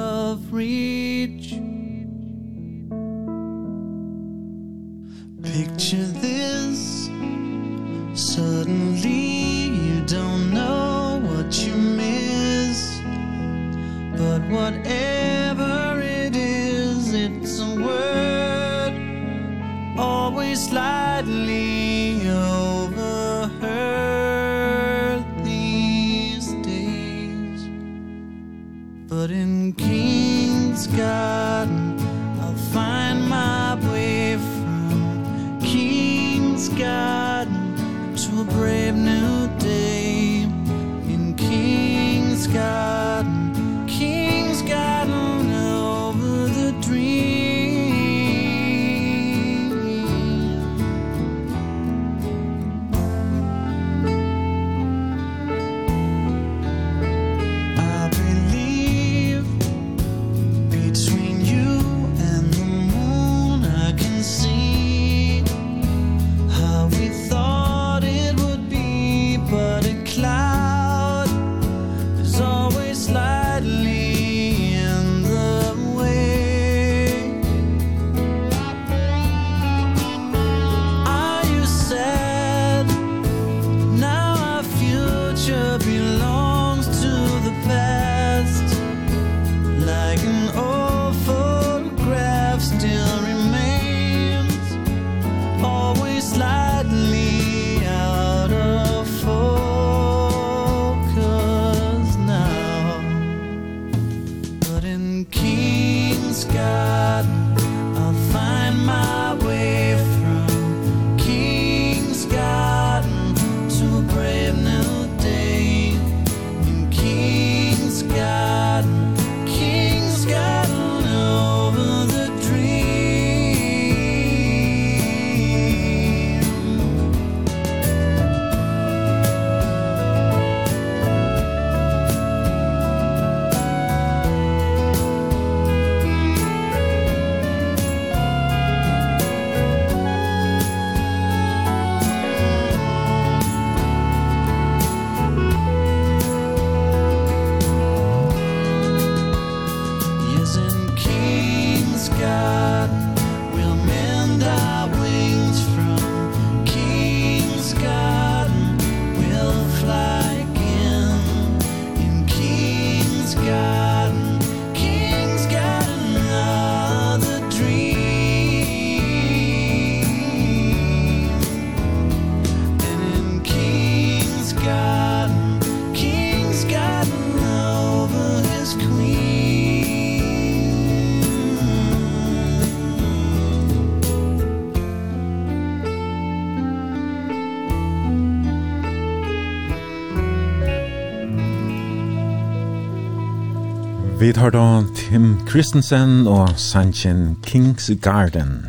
[194.20, 198.66] Vi tar da Tim Christensen og Sanchin Kings Garden.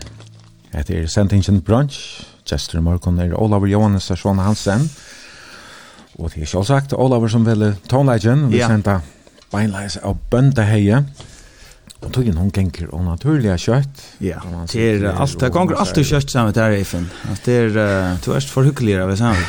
[0.72, 2.24] Etter er Sentingen Brunch.
[2.48, 2.84] Jester i
[3.26, 4.88] er Olaver Johannes og Sjone Hansen.
[6.16, 8.48] Og det er ikke sagt, Olaver som ville tonelagen.
[8.48, 8.72] Vi ja.
[8.72, 9.02] sendte
[9.52, 11.04] beinleis av bøndeheie.
[12.00, 14.08] Og tog inn hun genker og naturlige kjøtt.
[14.24, 14.40] Ja,
[14.72, 15.36] det er alt.
[15.36, 17.12] Det ganger alltid kjøtt sammen der, Eifen.
[17.44, 19.44] Det er, du er for hyggeligere, vi sammen.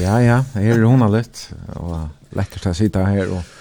[0.00, 1.50] Ja, ja, her er hun litt.
[1.76, 2.08] Og
[2.40, 3.58] lekkert å sitte her og...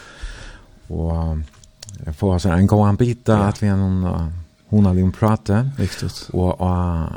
[0.87, 1.59] og
[2.05, 3.47] jeg får altså en god bita ja.
[3.47, 4.21] at vi har uh,
[4.69, 7.07] hun har ju prata riktigt och uh,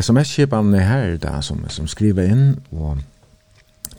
[0.00, 2.96] SMS chipan er här där som som skriver in och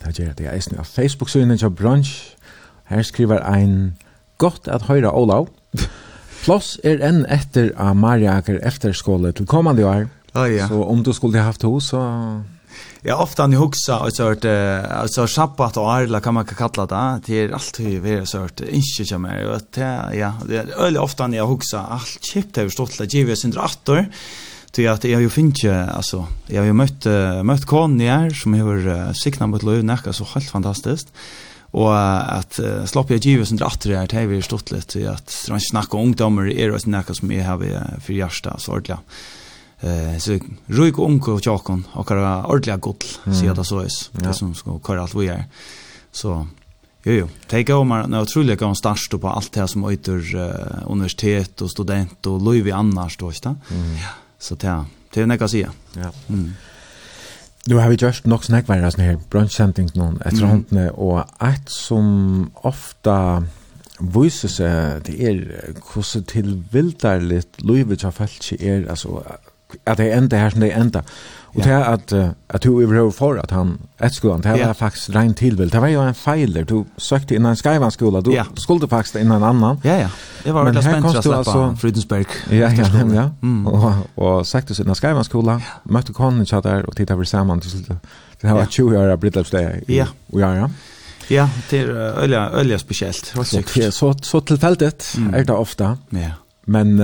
[0.06, 2.36] det ger det är nu på Facebook-synet til brunch
[2.84, 3.98] här skriver ein
[4.38, 5.48] godt at høyre Olav
[6.48, 10.06] Plus er enn etter av Mariaker efterskole til kommande år.
[10.34, 10.68] Ah, ja.
[10.68, 12.02] Så om du skulle ha haft hos, så
[13.02, 14.46] Ja, ofta han hugsa och så att
[14.92, 17.22] alltså sabbat och arla kan man kalla det.
[17.26, 21.00] Det är alltid vi är så att inte kommer och det ja, det är öle
[21.00, 24.06] ofta när jag hugsa allt chip det är stolt att ge oss under åttor.
[24.90, 27.06] Att jag ju finner alltså jag har ju mött
[27.44, 31.08] mött Conny här som har signa mot Löv näka så helt fantastiskt.
[31.72, 31.98] Och
[32.38, 35.98] att uh, slapp jag givet under åttor här det är ju stolt att att snacka
[35.98, 39.00] ungdomar är det näka som är här för hjärta så ordentligt.
[39.80, 44.34] Eh så rök onkel och tjockon och kara ordliga gott så att så är det
[44.34, 45.46] som ska köra allt vi är.
[46.12, 46.48] Så
[47.04, 50.92] jo jo, take over när otroligt går starta på allt det här som öter uh,
[50.92, 53.96] universitet och student och Louis annars då, inte Mm.
[53.96, 54.10] Ja.
[54.40, 55.72] Så det det är något säga.
[55.94, 56.12] Ja.
[56.30, 56.54] Mm.
[57.66, 61.70] Nu har vi just nok snack var det här brunchsentings någon efter handne och ett
[61.70, 63.44] som ofta
[64.00, 65.40] viser seg det er
[65.82, 69.24] hvordan til vildarligt livet har felt seg er, altså
[69.84, 71.04] att det ända här som det ända.
[71.58, 72.14] Och det att
[72.48, 75.72] att du överhuvud för att han ett skolan det var faktiskt rent tillvilt.
[75.72, 76.64] Det var ju en fejler.
[76.64, 78.22] Du sökte in en skyvan skola.
[78.22, 79.82] Du skulle faktiskt in en annan.
[79.84, 80.10] Ja ja.
[80.44, 82.26] Det var väldigt spännande att släppa Fridensberg.
[82.50, 83.32] Ja ja ja.
[84.16, 85.62] Och och sökte sig in en skyvan skola.
[85.84, 87.88] Mötte konen chat där och tittade vi samman till slut.
[88.42, 89.84] Det var 20 år Britlabs där.
[89.88, 90.06] Ja.
[90.32, 90.70] Och ja ja.
[91.28, 93.34] Ja, det är öliga öliga speciellt.
[93.36, 94.82] Så så så tillfälligt
[95.34, 95.98] är det ofta.
[96.10, 96.32] Ja.
[96.66, 97.02] Men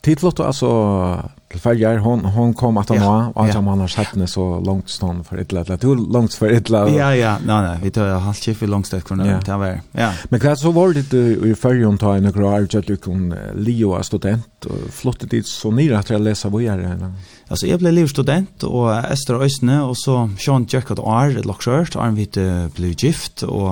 [0.00, 4.14] tittlotto alltså til färger hon hon kom att ja, var og att man har sett
[4.14, 7.36] henne så långt stånd för ett lätt du långt för ett lätt Ja ja.
[7.46, 10.12] Nej nej vi tar halvt chef i långt stånd när det var ja.
[10.28, 11.14] Men klart så var det
[11.48, 15.46] i färger hon tar en garage at du kon Leo är student och flottet dit
[15.46, 17.12] så nere att jag läsa vad gör det
[17.48, 22.34] alltså jag blev livstudent och Ester Ösne och så Sean Jackard Ar, Lockshort Arn vit
[22.74, 23.70] blev gift och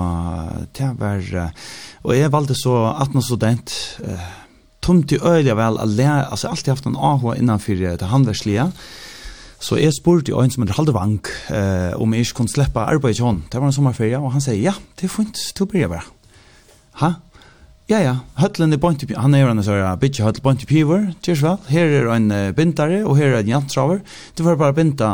[0.73, 1.51] det var
[2.03, 3.73] och jag valde så 18 student
[4.83, 8.69] tomte øyelig vel å lære, altså alltid haft en AHA innanfor det handverslige,
[9.63, 13.15] så jeg spurte jo en som heter halvvank eh, om jeg ikke kunne slippe arbeid
[13.15, 13.45] til hon.
[13.47, 16.09] Det var en sommerferie, og han sier, ja, det er fint, til å begynne bare.
[16.99, 17.13] Ha?
[17.91, 21.09] Ja, ja, høtlen er bønt i han er en sånn bitch høtl bønt i piver,
[21.23, 24.03] tjers vel, her er en bintare, og her er en jantraver,
[24.35, 25.13] du får bare binta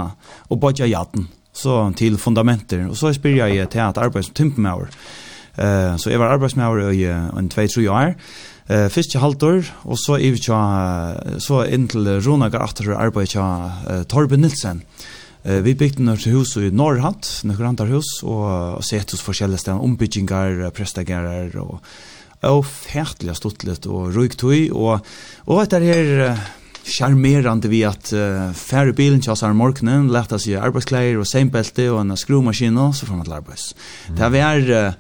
[0.49, 4.93] og bøtja jaten, så til fundamenter, og så spyr jeg til at arbeid som tympemauer.
[5.59, 8.15] Eh, så jeg var arbeidsmauer i en 2-3 år,
[8.69, 10.59] eh fiskehaltor og så i tja
[11.41, 13.47] så inn til Ronagar aftur arbeid tja
[13.89, 14.83] uh, Torben Nilsen.
[15.45, 19.65] Eh vi bygde nørt hus i Norrhatt, nøkker andre hus og, og sett hos forskjellige
[19.65, 21.81] steder, ombyggingar, prestagerar og
[22.47, 25.01] og færdelig stuttlet og ruikt hui og
[25.47, 26.39] og etter her
[26.89, 32.03] charmerande vi at uh, færre bilen tjas her morgenen, lette seg arbeidsklær og seinbelte og
[32.05, 33.73] en skrumaskin og så får man til arbeids.
[34.09, 34.15] Mm.
[34.17, 34.95] Det er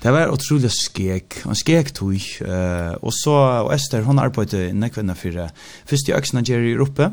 [0.00, 2.16] Det var otroligt skek, en skek tog.
[2.40, 3.34] Uh, og så,
[3.66, 5.50] og Esther, hon arbeidde nekvenna for
[5.88, 7.10] først i øksene Jerry i Europa,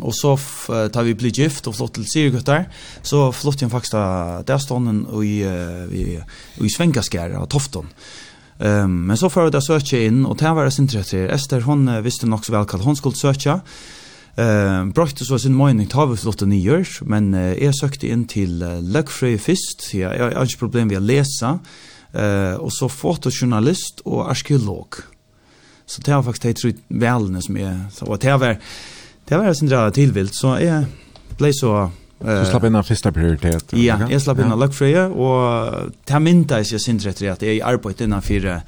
[0.00, 2.68] og så uh, tar vi bli gift og flott til Sirguttar,
[3.02, 6.06] så flott jeg faktisk av derstånden og i, uh, i,
[6.62, 7.90] i Svengaskær av Tofton.
[8.56, 11.66] Um, men så får jeg da søkje inn, og det var jeg sin til, Esther,
[11.66, 13.60] hon uh, visste nok så vel hva hun skulle søkje,
[14.36, 18.10] Eh, uh, brøkte så sin mening tar vi flott ni år, men uh, jeg søkte
[18.12, 21.54] inn til uh, Løgfrøy først, ja, jeg har ikke problem med å lese,
[22.16, 24.94] eh och så fotojournalist og arkeolog.
[25.86, 27.76] Så det var faktisk det tror velene som jeg...
[27.92, 28.56] så og det var
[29.28, 30.86] det var sen där tilvilt, så jeg
[31.38, 31.90] ble så
[32.24, 33.72] eh slapp inn av første prioritet.
[33.72, 38.00] Ja, jag slapp in Luckfreya och ta minta jag syns rätt att jag är arbetat
[38.00, 38.62] innan fyra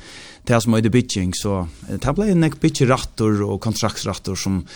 [0.45, 4.67] det som är det bitching så det ble en bitch rattor och kontraktsrattor som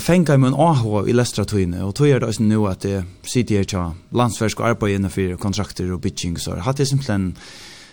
[0.00, 3.56] fänga mig en AH i Lestra Tøyne, og tog er det nu at jeg sitter
[3.56, 7.36] her til landsversk og arbeid innenfor kontrakter og bitching, så jeg hadde simpelthen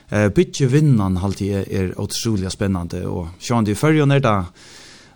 [0.10, 4.44] Eh bitje vinnan halt är otroligt spännande och Sean det förr ner där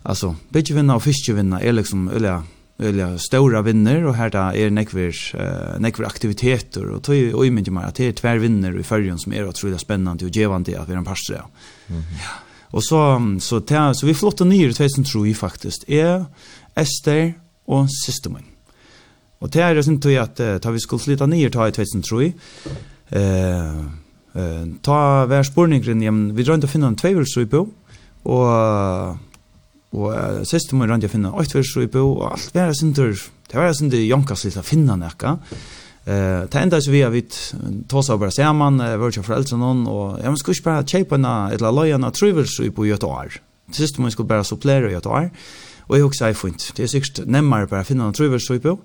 [0.04, 2.42] alltså bitje vinna och fiske vinna är liksom eller
[2.80, 7.72] eller stora vinner och här där är nekvers eh nekver aktiviteter och tog och image
[7.72, 10.90] mer att det är tvär vinner i förrjun som är otroligt spännande och gevande att
[10.90, 11.34] vi är en parsa.
[11.88, 12.30] Mm ja.
[12.74, 16.26] Och så så ta så vi flottar ner 2003 faktiskt är
[16.76, 17.34] Esther
[17.66, 18.44] och Systemen.
[19.40, 22.34] Och det är det som tog att ta vi skulle flytta ner ta i 2003.
[23.10, 24.03] Eh
[24.34, 27.68] Eh, ta vär spårningen hjem, vi drar inte finna finne en tveivel i på,
[28.26, 29.18] og
[29.94, 33.74] og sist må jeg finne åkt vers i på, og alt vær sindur, det vær
[33.92, 35.38] det jonkas litt å finne nekka.
[36.06, 37.38] Eh, det enda så vi har vidt
[37.88, 41.16] tås av bare saman, vart jeg foreldre noen, og jeg må skulle ikke bare kjeipa
[41.20, 43.38] henne, eller løy henne trivels i på i et år.
[43.72, 45.30] Sist må jeg skulle bare supplere i et år,
[45.88, 46.72] og jeg husker jeg fint.
[46.74, 48.80] Det er sikkert nemmere bare å finne en trivels i på,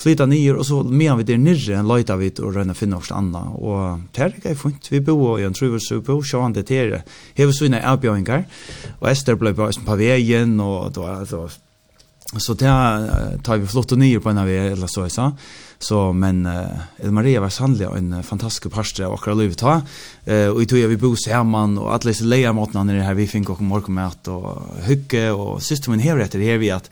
[0.00, 3.12] flyta nyer och så medan vi där nere en lojta vi och rönna finna oss
[3.12, 7.02] anna och där är fint vi bor i en trivs upp och sjön det där
[7.34, 8.44] här så inne erbjudningar
[8.98, 11.50] och Esther blev på på vägen och då alltså
[12.38, 15.32] så där tar vi flott och nyer på en av eller så så
[15.78, 19.82] så men eh, Maria var sannligen en fantastisk pastor och akra livet ta
[20.24, 23.14] eh och i tog vi bo samman och alla så lejer maten när det här
[23.14, 25.30] vi fick och morgonmat och hygge.
[25.30, 26.90] Och systemen här heter det här vi att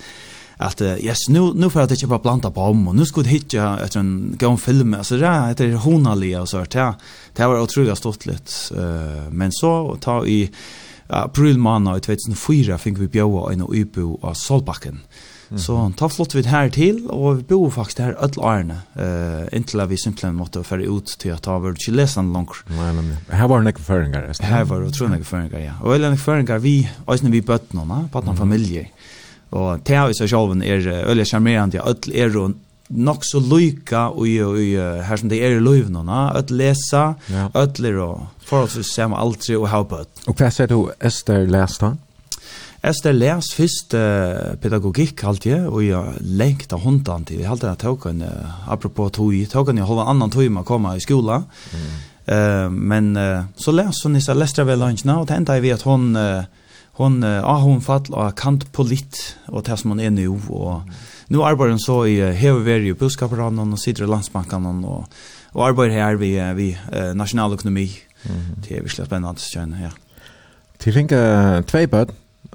[0.59, 3.29] att yes nu nu för att det bara planta på om och nu ska det
[3.29, 6.95] hitta ett en gå en film alltså där det är honalia och så där.
[7.33, 10.51] Det var otroligt stort lite Eh men så ta i
[11.07, 15.01] april månad 2004 fick vi bjöa en upo av Solbacken.
[15.51, 15.61] Mm.
[15.61, 18.81] Så ta flott vid här till och vi bor faktiskt här öll arne.
[18.95, 22.51] Eh inte vi simpelthen måste för ut till att ta över till läsan långt.
[22.67, 24.33] Nej men här var några föringar.
[24.41, 25.73] Här var otroliga föringar ja.
[25.83, 28.87] Och eller några föringar vi, alltså vi bötnorna, på den familjen.
[29.51, 32.49] Og det har vi så sjåven er øyelig charmerende, ja, ødel er jo
[32.89, 34.27] nok så lyka og
[35.05, 37.15] her som det er i løyven, ødel lesa,
[37.57, 40.23] ødel er og forholdsvis ser man alltid og bøtt.
[40.27, 41.95] Og hva sier du Esther lest da?
[42.89, 47.81] Esther les først uh, pedagogikk alltid, og jeg lengt av hånden til, jeg halte jeg
[47.83, 51.03] tok en, uh, apropos tog, tok en i halva annan tog med å komme i
[51.03, 51.89] skola, mm.
[52.31, 55.66] uh, men uh, så les hun i seg lestra ved lunsjene, og det enda jeg
[55.66, 56.47] vet hun, uh,
[56.99, 60.81] hon ah hon fall av kant på polit och det som hon är nu och
[61.27, 65.05] nu arbetar hon så i uh, Heveri och Buskaparan och sitter i landsbanken och
[65.53, 67.91] och arbetar här vi vi uh, nationalekonomi.
[68.23, 68.41] Mm.
[68.69, 69.91] Det är visst spännande att känna ja.
[70.79, 72.09] Till uh, två bad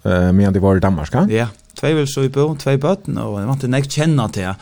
[0.06, 1.48] uh, men det var i Danmark, Ja,
[1.80, 4.54] två vill så i bo, två bad och man inte näkt känna till.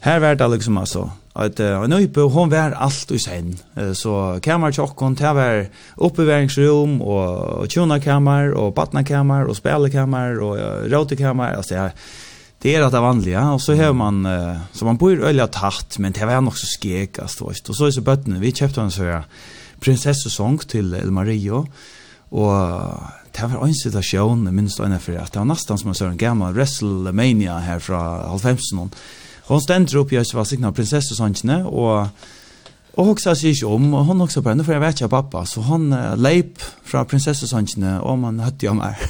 [0.00, 3.58] Här vart det liksom alltså att en uppe hon var allt i sen
[3.94, 10.56] så kammar chockon där var uppbevaringsrum och tjuna kammar och barna kammar och spelkammar och
[10.90, 11.90] råte kammar alltså jag
[12.62, 13.50] det är att det vanliga.
[13.50, 14.28] Och så har man
[14.72, 18.00] så man bor öliga tatt men det var nog så skekast och så är så
[18.00, 19.22] bötten vi köpte en så här
[19.80, 21.66] prinsessesång till El Mario
[22.28, 22.52] och
[23.32, 26.54] det var en situation minst en för att det var nästan som en sån gammal
[26.54, 28.94] WrestleMania här från 90-talet
[29.52, 32.06] Og hun stender opp i Østvasikten av prinsessesansene, og,
[32.96, 35.12] og hun sa seg om, og hon også bare, nå får jeg vet ikke av
[35.12, 39.02] pappa, så hon uh, leip fra prinsessesansene, og man høtte jo meg.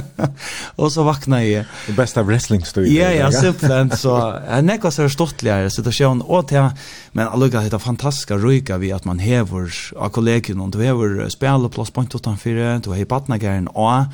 [0.80, 1.66] og så vakna jeg.
[1.84, 2.94] Det beste av wrestling-studiet.
[2.96, 3.92] Ja, ja, simpelthen.
[4.00, 6.70] Så jeg nekka så ståttligere situasjonen, og til
[7.12, 9.68] men allukka hitta fantastiska rujka vi at man hever
[10.00, 14.08] av kollegien, og du hever spilleplass på 8-4, du hever badnageren og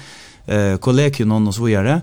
[0.50, 2.00] uh, kollegien og så videre,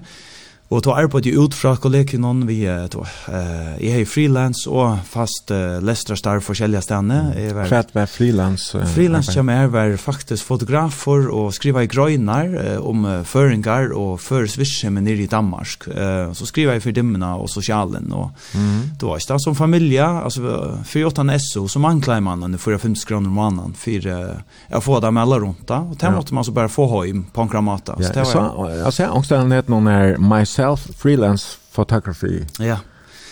[0.68, 2.58] Og då arbeid jeg ut fra kollegien noen vi
[2.92, 3.06] to.
[3.32, 7.20] eh jeg er freelance og fast uh, lestrar forskjellige stedene.
[7.54, 8.76] Hva er det var freelance.
[8.76, 14.20] Uh, freelance kommer jeg være faktisk fotografer og skriva i grøynar om uh, føringar og
[14.20, 15.88] føresvisjem nere i Danmark.
[15.88, 19.00] Uh, så skriver jeg for dimmene og sosialen og mm.
[19.00, 20.42] då var jeg som familie, altså
[20.84, 25.18] for 8 SO så mangler i mannen 4-5 kroner månaden for uh, jeg får dem
[25.18, 27.96] alle rundt da, og det måtte man så bare få høy på en kramata.
[28.00, 30.18] Ja, så det var, jeg, altså jeg angstelig noen her,
[30.58, 32.46] self freelance photography.
[32.60, 32.78] Ja.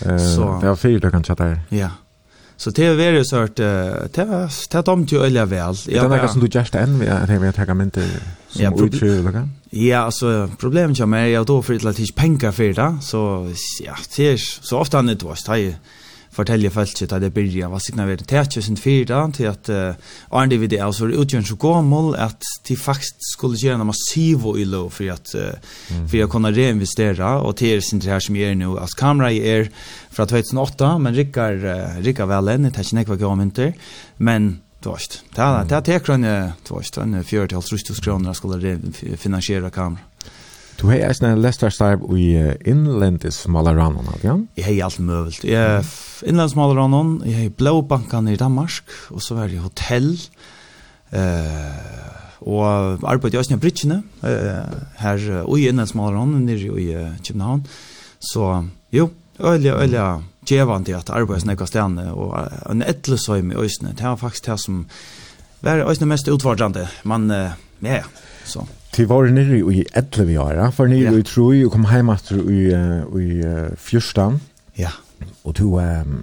[0.02, 1.58] Eh, så det har fyra kan chatta.
[1.70, 1.90] Ja.
[2.58, 5.76] Så det är väldigt sort det har tagit om ju öliga väl.
[5.88, 6.08] Ja.
[6.08, 7.86] Det är något som du just än vi har vi tagit med
[8.50, 12.00] som ja, utkör eller Ja, alltså problemet jag med är att då för att det
[12.00, 13.52] inte pengar för det så
[13.84, 15.52] ja, det är så ofta när det var så
[16.36, 19.70] fortälja folk at det byrja vad signa vet det sin fyrda fyra till att
[20.30, 24.60] Arne David video så utgörs så gammal att till faktisk skulle göra en massiv och
[24.60, 25.36] illa för att
[26.12, 29.70] för att kunna reinvestera och till sin det här som är nu as kamera er
[30.10, 31.60] från 2008 men Rickard
[31.99, 33.74] Rickard väl än det är inte kvar gammal
[34.18, 35.24] men Tvåst.
[35.30, 35.94] Det ta det
[36.28, 39.72] är tvåst, en 40 till 30 kronor skulle det finansiera.
[40.76, 42.34] Du har eisen en lestarstarv i
[42.68, 44.36] innlendis malaranon, ja?
[44.60, 45.46] Jeg har alt møvelt.
[45.48, 45.88] Jeg har
[46.28, 50.12] innlendis malaranon, jeg har blåbankan i Danmark, og så var jeg hotell,
[51.16, 56.92] eh, og arbeid i Østene Britsjene, eh, her og i innlendismalaranene nere i
[57.24, 57.66] København.
[58.20, 60.06] Så jo, øyelig, øyelig
[60.46, 62.36] djevande at arbeidet snakket stedene, og
[62.70, 64.86] en etlesøym i Østene, det var faktisk det som
[65.64, 67.32] var Østene mest utfordrende, men
[67.82, 68.04] ja,
[68.44, 68.68] så...
[68.96, 71.20] Til var nere i 11 år, for nere ja.
[71.20, 74.40] i Troi, og kom hjem etter i, i uh, Fjørstan.
[74.80, 74.94] Ja.
[75.44, 76.14] Og du, um,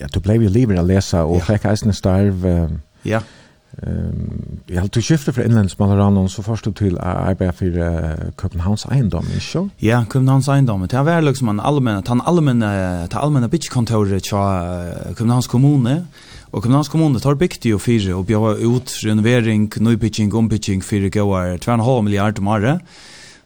[0.00, 1.46] ja, du ble jo livet å lese, og ja.
[1.52, 2.44] fikk eisende starv.
[2.44, 3.22] Um, ja.
[3.22, 3.41] Ja
[3.82, 9.40] Ehm jag tog skifte för inlandsmannen så först upp till arbeta för Københavns eiendom i
[9.40, 9.68] så.
[9.78, 10.86] Ja, Københavns eiendom.
[10.86, 16.06] Det var liksom en allmän att han allmänna ta allmänna bitchkontoret till Københavns kommun
[16.50, 21.58] och Københavns kommun tar byggt ju fyra och bjöd ut renovering, nybygging, ombygging för gåar
[21.58, 22.80] 2,5 miljarder om året.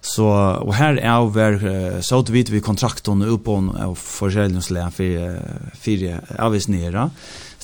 [0.00, 0.26] Så
[0.60, 5.40] och här är över så att vi vid kontrakten uppon och försäljningsläge för
[5.74, 7.10] fyra avsnera.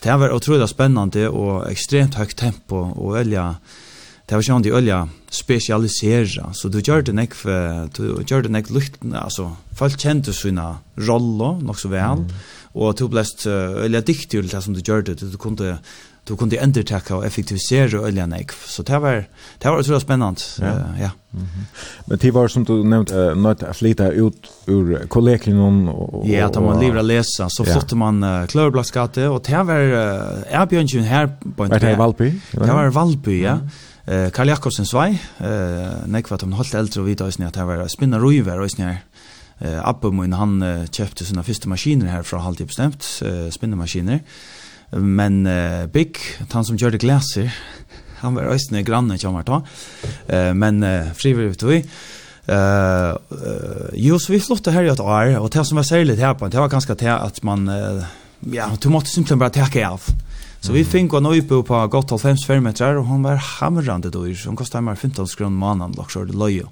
[0.02, 3.56] Det var otroligt spännande och extremt högt tempo och ölja
[4.26, 6.52] det var sjön de ölja specialisera.
[6.52, 7.34] Så du gjør det nek
[7.96, 12.18] du gjør det nek lukt alltså folk kände sina roller nog så väl.
[12.18, 12.28] Mm.
[12.72, 15.14] och du blest ölja diktig till det som du gjorde.
[15.14, 15.78] Det du kunde
[16.32, 18.52] du kunde undertäcka och effektivisera oljan nek.
[18.52, 19.24] Så det var
[19.58, 20.40] det var så spännande.
[20.58, 20.66] Ja.
[20.66, 21.10] Uh, ja.
[21.34, 21.64] Mm -hmm.
[22.06, 26.46] Men det var som du nämnde uh, något att flyta ut ur kollegion och Ja,
[26.46, 27.72] att man lever läsa så ja.
[27.72, 29.80] flyttar man uh, Klörblaskate och det var
[30.60, 31.26] uh, Björn här
[31.56, 31.78] på inte.
[31.78, 32.34] Det var Valby.
[32.50, 33.52] Det var Valby, ja.
[33.52, 33.70] Mm -hmm.
[34.08, 37.88] Uh, Karl Jakobsen svei, uh, nekvat om holdt eldre og vita òsne at det var
[37.88, 38.96] spinna ruiver òsne her.
[39.64, 44.18] Uh, Abbe min han uh, kjøpte sina første maskiner her fra halvtid bestemt, uh, spinnemaskiner.
[44.92, 46.18] Men uh, Big,
[46.52, 47.52] han som gjør det glaser,
[48.22, 49.62] han var østene granne kommer ta.
[50.28, 51.80] Uh, men uh, frivillig ut vi.
[52.42, 56.18] Uh, uh, jo, så vi flyttet her i et år, og det som var særlig
[56.18, 58.02] her på, det var ganske til at man, uh,
[58.50, 60.08] ja, du måtte simpelthen bare takke av.
[60.62, 64.58] Så vi fikk en øype på godt 95 fermetrar, og han var hamrande dyr, han
[64.58, 66.62] kostet meg 15 kroner måneden, og så det løy.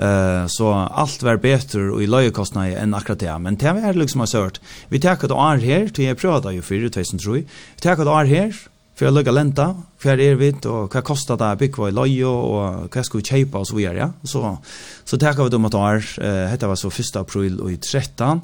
[0.00, 3.38] Eh så allt var bättre och i lojekostnader än akkurat det.
[3.38, 4.60] Men det var liksom så hört.
[4.88, 7.32] Vi tar ett år här till jag pratar ju för 2003.
[7.74, 8.54] Vi tar ett år här
[8.94, 12.28] för att lägga lenta, för är vi och vad kostar det att bygga i lojo
[12.28, 13.98] och vad ska vi köpa och så vidare.
[13.98, 14.12] Ja?
[14.22, 14.58] Så,
[15.04, 16.04] så tar vi dem ett år.
[16.18, 18.40] Eh, det var så 1 april och i 13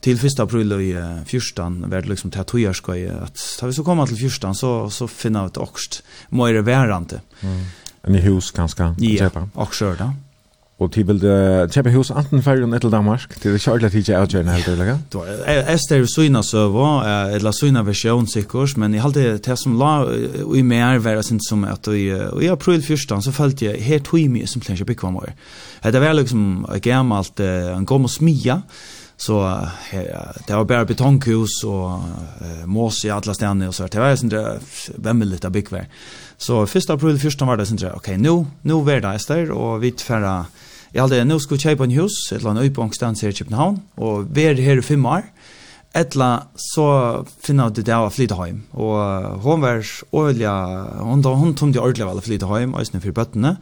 [0.00, 3.72] till 1 april i uh, var det liksom till att jag ska att tar vi
[3.72, 7.20] så komma till fyrstan så så finna ut också mer värande.
[7.40, 7.64] Mm.
[8.02, 8.96] En hus ganska.
[8.98, 10.12] Ja, också då.
[10.84, 11.22] Og til vil
[11.72, 15.28] kjøpe hus anten fergen etter Danmark, til det kjørte til avgjørende helt eller ikke?
[15.72, 16.88] Ester er søgna søva,
[17.34, 19.94] eller søgna versjon sikkert, men jeg halte det som la
[20.54, 23.06] i mer være sin som at i april 1.
[23.24, 25.32] så følte jeg her tog mye som plensja byggvam var.
[25.84, 28.60] Det var liksom gammalt, en gammel smia,
[29.16, 29.38] så
[30.46, 32.02] det var bare betonghus og
[32.42, 34.34] eh, mås i alla stedene og så det var sånt
[34.98, 35.86] vem vill av byggvär
[36.38, 38.34] så 1 april 1 var det sånn, okej okay, nå
[38.66, 40.44] nu var det Ester, og vi tvära
[40.94, 44.28] Jeg hadde nå skulle kjøpe en hus, et eller annet øyebongstans her i København, og
[44.30, 45.26] vær her i fem år.
[45.94, 46.86] Etla så
[47.42, 48.60] finner det det av å flytte hjem.
[48.78, 49.82] Og hun var
[50.14, 53.56] årlig, hun, hun tomte ordentlig av å flytte hjem, øyne for bøttene,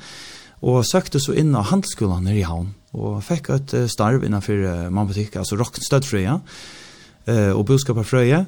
[0.60, 4.86] og søkte så inn av handelsskolen her i havn, og fikk et starv innenfor uh,
[4.92, 8.44] mannbutikk, altså rockstøttfrøya, uh, og budskaperfrøya,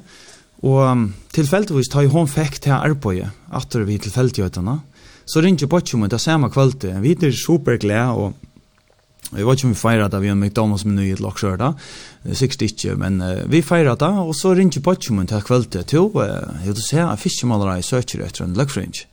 [0.65, 4.75] og tilfeldigvis tar hun fikk til arbeidet, at vi tilfeldigheten,
[5.25, 8.53] så ringte Bocchum, det samme kvalitet, vi er superglede, og
[9.31, 11.71] Vi var ikke om vi feiret det, vi har McDonalds meny i et lakkjør da,
[12.37, 16.19] sikkert ikke, men uh, vi feiret det, og så ringer Botchumen til kveldet til, og
[16.21, 19.07] uh, du ser at fiskemalere søker etter en løkfringe.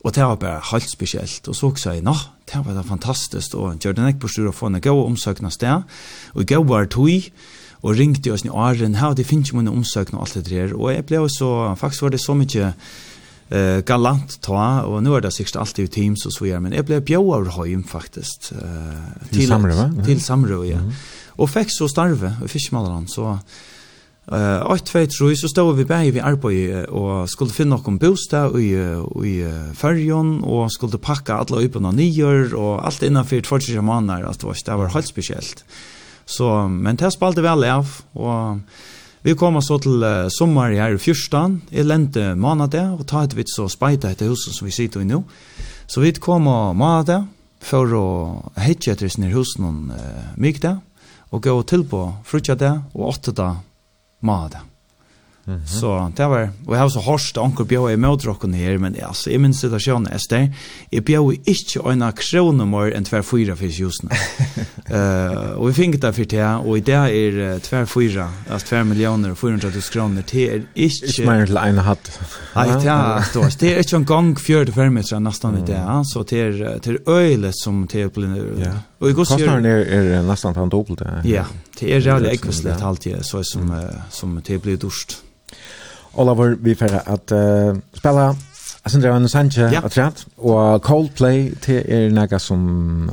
[0.00, 2.14] Og det var bare helt spesielt, og så sa jeg, nå,
[2.48, 5.52] det var det fantastisk, og gjør den ikke på styr å få en god omsøkende
[5.52, 5.84] sted,
[6.32, 7.28] og jeg var tog,
[7.80, 10.74] og ringte oss i åren, her, det finnes ikke mine omsøkende og alt det der,
[10.76, 12.72] og jeg ble så, faktisk var det så mye,
[13.50, 16.72] eh galant ta och nu är det sist alltid i teams och så vidare men
[16.72, 20.78] jag blev bjöd hem faktiskt eh till Samrö till Samrö ja.
[21.26, 23.38] Och fick så starve och fiskmalaren så
[24.32, 28.60] eh 8 2 3 så stod vi bäi vi arboi och skulle finna någon bostad
[28.60, 28.72] i
[29.24, 29.44] i
[29.74, 34.88] färjan och skulle packa alla öppna nior och allt innanför 40 månader alltså det var
[34.88, 35.64] helt speciellt.
[36.24, 38.58] Så men det spalte väl av och
[39.22, 43.36] Vi kommer så til uh, sommar her i fyrstan, i lente månadet, og ta et
[43.36, 45.20] vitt så speita etter huset som vi sitter i nå.
[45.90, 47.26] Så vi kommer og
[47.60, 48.06] for å
[48.56, 50.78] hitje etter sin hus noen uh, mykde,
[51.30, 53.36] og gå til på frutja det, og åtte
[54.56, 54.69] da.
[55.46, 55.60] Mm.
[55.66, 59.06] Så det var, og jeg har så hårst anker bjør i møtrokken her, men jeg,
[59.08, 60.50] altså, jeg minns situasjonen, Ester,
[60.92, 64.18] jeg bjør ikke øyne kroner mer enn tver fyra for jusene.
[64.92, 68.72] uh, og vi fikk det for det, og i det er uh, tver fyra, altså
[68.72, 71.10] tver millioner og 400 000 kroner, det er ikke...
[71.14, 72.12] Ikke mer til en hatt.
[72.54, 76.22] Nei, det er, det er ikke en gang fjør til fermetra nesten i det, så
[76.28, 78.24] det er, det er øylet som det er,
[78.60, 78.80] yeah.
[79.00, 79.84] Og i går ser er,
[80.18, 81.02] er nesten på dobbelt.
[81.24, 81.44] Ja,
[81.80, 83.72] det er är jävligt ekvislett alltid så som
[84.10, 85.22] som det blir dorst.
[86.14, 88.36] Oliver vi får at uh, spela
[88.84, 89.80] Jeg synes det var en sanje ja.
[89.84, 93.10] attrapt och Coldplay till är några som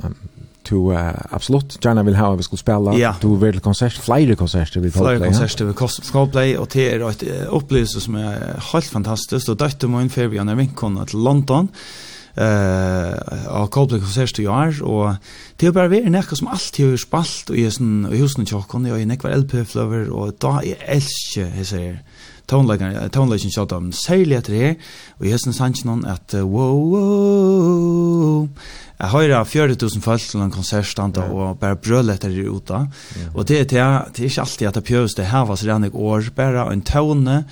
[0.63, 3.15] to uh, absolut gärna vill ha vi skulle spela ja.
[3.21, 5.17] du vill konsert flyger konserter vi Coldplay.
[5.17, 5.73] Flere konserter vi
[6.11, 10.27] Coldplay og det är ett opplevelse som er helt fantastisk, og døtte må en för
[10.27, 11.63] vi när vinkene til London.
[11.63, 12.06] Uh,
[12.37, 15.17] eh og Coldplay konsert i år og
[15.59, 18.85] det er bare vært nekka som alltid har spalt og i sånn i husen tjokkon
[18.91, 21.99] og i nekvar LP flower og da er elske hese
[22.47, 24.75] tonelagen tonelagen shot om særlig etter her
[25.17, 28.49] og i hesten sanchen at wow wow
[28.97, 31.29] Jeg høyra 40.000 folk til en konsertstand yeah.
[31.29, 32.87] og bare brøletter i uta.
[33.13, 33.35] Yeah.
[33.35, 33.83] Og det er, det,
[34.17, 36.81] det er ikke alltid at det pjøves det her var så rennig år, bare en
[36.81, 37.43] tåne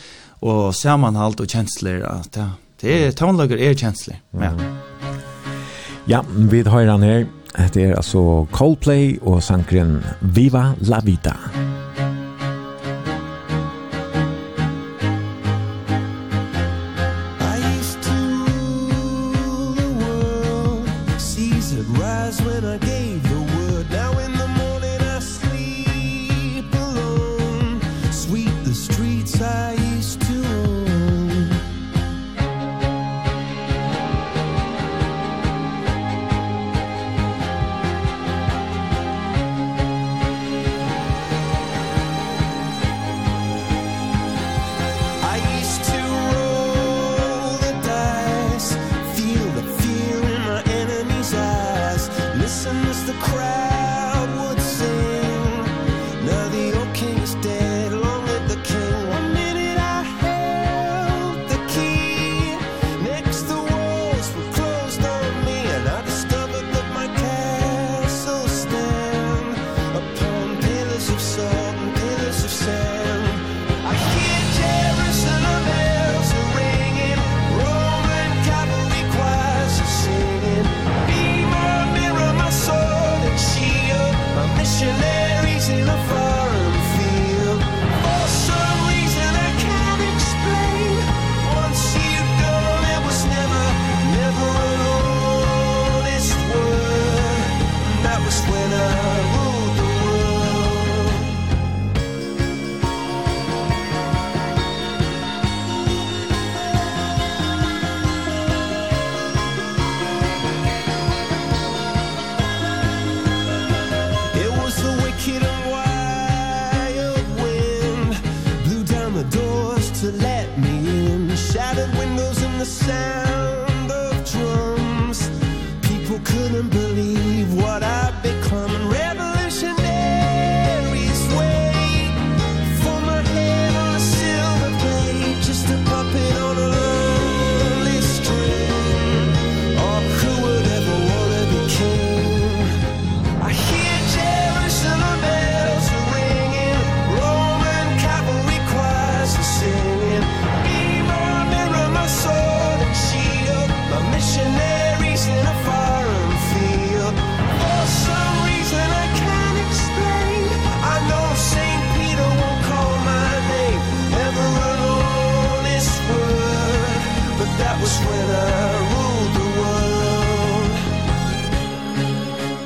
[0.42, 4.22] og samanhalt og kjensler at det ja Det er tonlager är känslig.
[4.32, 4.52] Ja.
[6.06, 7.26] Ja, vi har han her.
[7.74, 11.34] Det er altså Coldplay og sankren Viva la vida.
[11.34, 11.85] Viva la vida.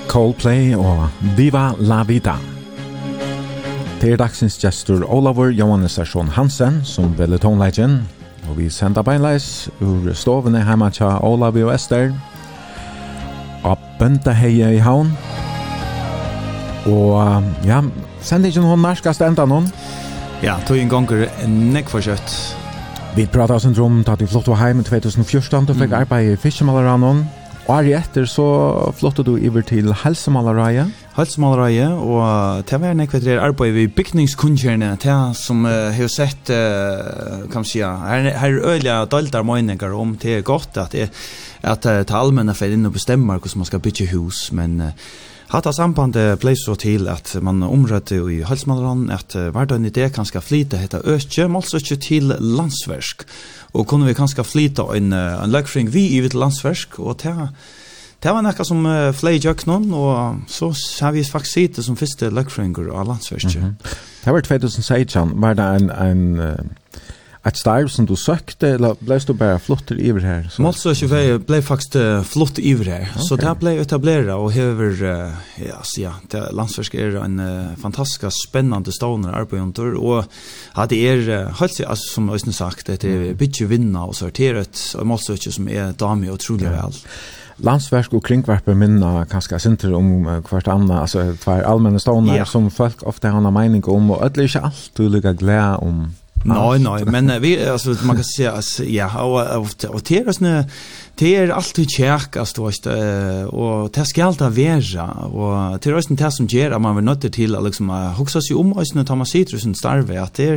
[0.10, 1.06] Coldplay og
[1.38, 2.34] Viva la Vida.
[4.02, 7.99] Det er dagsins gestur Olavur Johannes Arsson Hansen som velger tonleggen,
[8.49, 12.10] og vi sender beinleis ur stovene hjemme tja Olavi og Ester,
[13.61, 15.11] av Bøntaheie i havn,
[16.90, 17.84] og ja,
[18.26, 19.69] send ikke noen narskast enda noen.
[20.41, 22.34] Ja, tog en gonger nekk for kjøtt.
[23.14, 26.34] Vi prata oss en rom, tatt i flott og heim i 2014, og fikk arbeid
[26.34, 27.27] i Fiskemaleranån,
[27.70, 28.44] Og Ari etter så
[28.98, 30.88] flottet du iver til Helsemalerøye.
[31.14, 36.50] Helsemalerøye, og til å være nekvet der arbeid vi bygningskunnskjerne, til som uh, har sett,
[36.50, 40.98] uh, kan man si, her, her er øyelig daltar meninger om det er godt at,
[40.98, 41.12] det
[41.62, 45.14] at, at allmenne fer inn og bestemmer hvordan man skal bygge hus, men uh,
[45.50, 50.28] Hatta sambandet blei så til at man omrødde i Halsmannran at hverdagen i det kan
[50.30, 53.26] skal flyte hetta økje, måls økje til landsversk.
[53.74, 57.34] Og kunne vi kanskje flyte en, en løkfring vi i vitt landsversk, og det,
[58.22, 60.70] det var nekka som uh, flei jøknon, og så
[61.02, 63.58] har vi faktisk sitte som første løkfringer av landsversk.
[63.58, 63.98] Mm -hmm.
[64.26, 66.40] Det var 2016, var det en, en
[67.44, 71.44] ett starv som du sökte eller blev du bara flott över här så Målsö 25
[71.48, 71.95] blev faktiskt
[72.28, 73.24] flott iver här okay.
[73.24, 77.76] så det blev etableret, och över uh, ja så ja det landsversk är en uh,
[77.82, 79.53] fantastisk spännande stoner og
[79.98, 80.26] och
[80.74, 85.07] hade er uh, helt altså, som Øystein sagt det är bitje vinna och sorterat och
[85.07, 86.72] Målsö som är dame otroligt ja.
[86.72, 86.94] väl
[87.56, 92.48] landsverk och kringvarper minna kanske synter om uh, hvert anna alltså tvär allmänna stoner yeah.
[92.48, 96.14] som folk ofta har en mening om och ödliga allt du lika glädje om
[96.44, 100.66] Nej nej men vi alltså man kan säga att ja och och det är såna
[101.16, 102.88] det är alltid kärkast då just
[103.48, 104.49] och det ska alltid vara
[105.11, 108.56] och det är sånt det som ger att man vill nöta till liksom huxas ju
[108.56, 110.48] om och såna ta man citrusen starve att det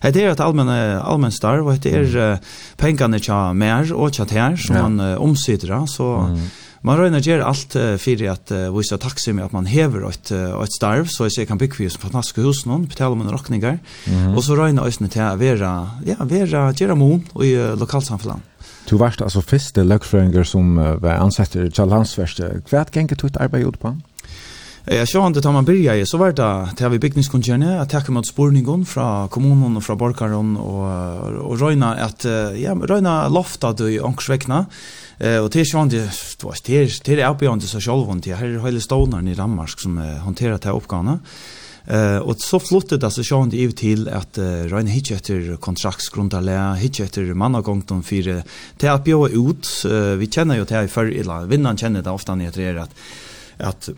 [0.00, 2.38] är det är ett allmän allmän starve och det är
[2.76, 6.38] pengarna tja mer och tja här som man omsätter så
[6.86, 10.30] Man røyner gjør alt uh, for at uh, vise taksi med at man hever et,
[10.30, 13.32] uh, et starv, så jeg ser kan bygge hos fantastiske hus noen, betale om en
[13.34, 14.36] råkninger, mm -hmm.
[14.36, 15.70] og så røyner øyne til å være,
[16.06, 18.38] ja, være gjøre mon i uh, lokalsamfunnet.
[18.90, 22.62] Du varst altså første løgfrøynger som uh, var ansett til landsverste.
[22.70, 23.94] Hva er gikk du arbeid ut på?
[24.88, 28.26] Jag så inte att man började så var det till vi byggningskoncernen att ta mot
[28.26, 32.24] spårningen från kommunen och från Borkaron och och Röna att
[32.56, 34.66] ja Röna loftat i Anksväckna
[35.18, 38.64] eh och till sånt det var till det är på inte så självont det här
[38.66, 41.18] hela stonar i Danmark som hanterar det här uppgifterna.
[41.84, 44.38] Eh och så flottet alltså sånt ju till att
[44.68, 48.42] Röna hitch efter kontraktsgrundarlä hitch efter mannagångton för
[49.14, 49.84] och ut
[50.18, 52.90] vi känner ju det här för vinnaren känner det ofta när det är att
[53.58, 53.88] att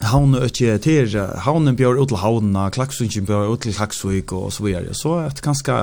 [0.00, 4.52] havn og ikke til havnen bjør ut til havnen, klaksvikken bjør ut til klaksvik og
[4.52, 4.94] så videre.
[4.96, 5.76] Så at kanskje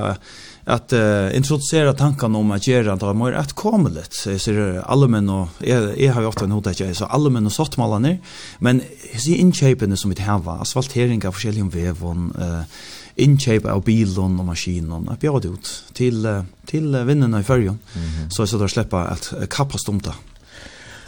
[0.67, 4.31] at uh, introdusere tankene om at gjøre det mer att komma lite.
[4.31, 7.45] Jag ser allmän och jeg jag har jo ofte en hodet ikke, så alle menn
[7.45, 8.17] og malar.
[8.59, 8.81] Men
[9.13, 12.63] jeg sier innkjøpene som vi har, asfaltering av forskjellige vevån, uh,
[13.17, 15.09] innkjøp av bilen og maskinen.
[15.09, 18.29] at bjør det ut til, uh, til vinnene i førjen, Mm -hmm.
[18.29, 20.11] Så jag ska släppa att kappa stumta.
[20.11, 20.36] Mm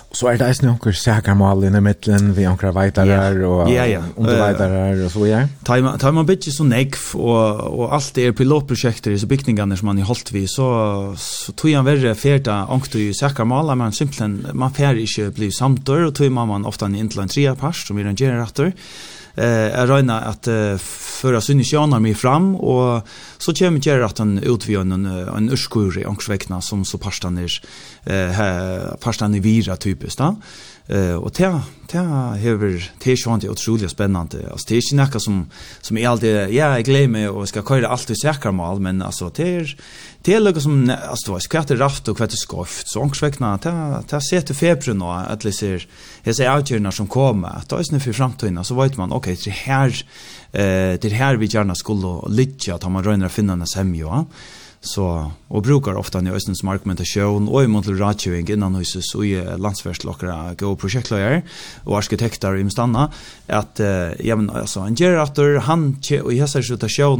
[0.09, 3.45] Så er det eisen onker sækermal i mittlen, vi onker veitarar yeah.
[3.45, 4.07] og Ja, yeah.
[4.17, 5.41] underveitarar og så ja.
[5.67, 9.91] Tar, tar man bytje så negv, og, og alt er pilotprosjekter i så bygningene som
[9.91, 10.65] man har holdt vi, så,
[11.13, 16.07] så tog han verre ferda onker i sækermal, men simpelthen, man fer ikke bli samtår,
[16.09, 18.73] og tog man man ofte inn til en tria pars som vi rangerer etter,
[19.39, 20.77] eh jag röna att eh,
[21.21, 23.07] föra sin tjänar mig fram och
[23.37, 25.05] så kommer jag att han utvider en
[25.37, 26.05] en urskur i
[26.61, 27.51] som så pastan är
[28.03, 30.35] eh pastan är vira typiskt då
[30.89, 31.61] Eh och det
[31.91, 32.37] det har
[33.03, 34.37] det sjönte otroligt spännande.
[34.51, 35.49] Alltså det är inte något som
[35.81, 39.31] som är alltid ja, jag glömmer och ska köra allt i säkra mål, men alltså
[39.35, 39.77] det är
[40.21, 42.91] det är något som alltså det skvätter raft och kvart skoft.
[42.91, 45.87] Så ångsväckna ta det se till februari då att det ser
[46.23, 49.51] jag ser outjurnar som kommer att det är för framtiden så vet man okej det
[49.51, 50.05] här
[50.51, 54.09] eh det här vi gärna skulle lycka att man rönar finna en semjo.
[54.09, 54.25] semja
[54.81, 59.23] så och brukar ofta när östens som argumentation och i motell ratioing innan huset så
[59.23, 61.41] är landsvärdslokra go projektledare
[61.83, 63.11] och arkitekter i stanna
[63.47, 63.79] att
[64.19, 66.77] ja men alltså en generator han och i häsar så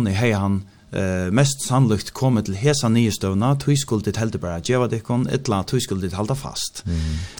[0.07, 4.77] i hej han eh mest sannolikt kommer till hesa nystövna tyskult det helt bara ge
[4.77, 6.83] vad det kon ett la tyskult till hålla fast.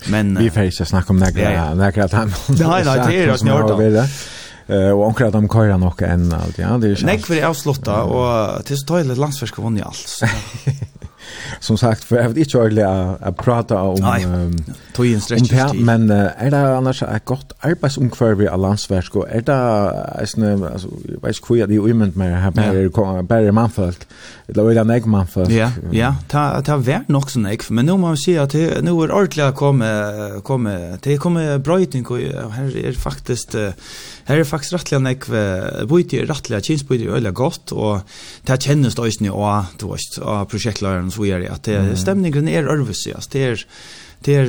[0.09, 2.31] Men vi får ju snacka om några några tam.
[2.47, 4.09] Nej nej det är det snart.
[4.69, 7.41] Eh och onkel de kör nog en allt ja det är ju Nej för det
[7.41, 10.21] är avslutta och till så tojligt landsfisk har vunnit allt.
[11.59, 12.85] Som sagt för jag vet inte ordentligt
[13.21, 14.63] att prata om
[14.93, 19.55] tojen stretch men är det annars ett gott arbetsomkvärve av landsfisk och är det
[20.19, 22.51] alltså jag vet inte hur det är ju med här
[22.89, 24.07] bara bara manfolk
[24.53, 25.51] Det var ju den man för.
[25.51, 28.91] Ja, ja, ta ta vart nog sån ägg, men nu måste si att det nu
[28.91, 32.19] är å komme, komme det kommer brötning och
[32.51, 33.53] här är faktiskt
[34.23, 35.23] här är faktiskt rättligen ägg
[35.87, 37.99] bojte rättliga chins på er öliga gott och
[38.45, 42.47] det känns då også, og du vet og projektledaren så är det att det stämningen
[42.47, 43.65] är altså, Det är
[44.25, 44.45] det är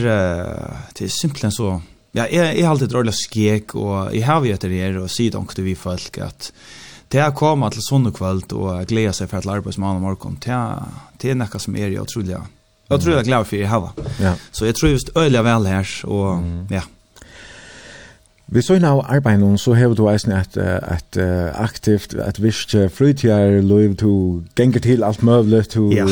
[0.99, 1.83] det er simpelt så
[2.13, 5.63] Ja, jag är alltid dålig skek och jeg har ju det og och det kunde
[5.63, 6.53] vi folk at,
[7.13, 10.39] det er kommer til sonnekvöld och og sig för att lära på som annan morgon.
[10.43, 12.37] Det er det som är jeg utrolig,
[12.89, 13.01] jag.
[13.01, 13.87] Tror jag är glad för i hava.
[13.97, 14.05] har.
[14.21, 14.35] Ja.
[14.51, 16.67] Så jag tror just öliga väl här och mm.
[16.71, 16.83] ja.
[18.53, 21.17] Vi så innan arbeid så har du eisen et, et
[21.55, 26.05] aktivt, et visst fritidar liv, du genger til alt møvlig, du ja.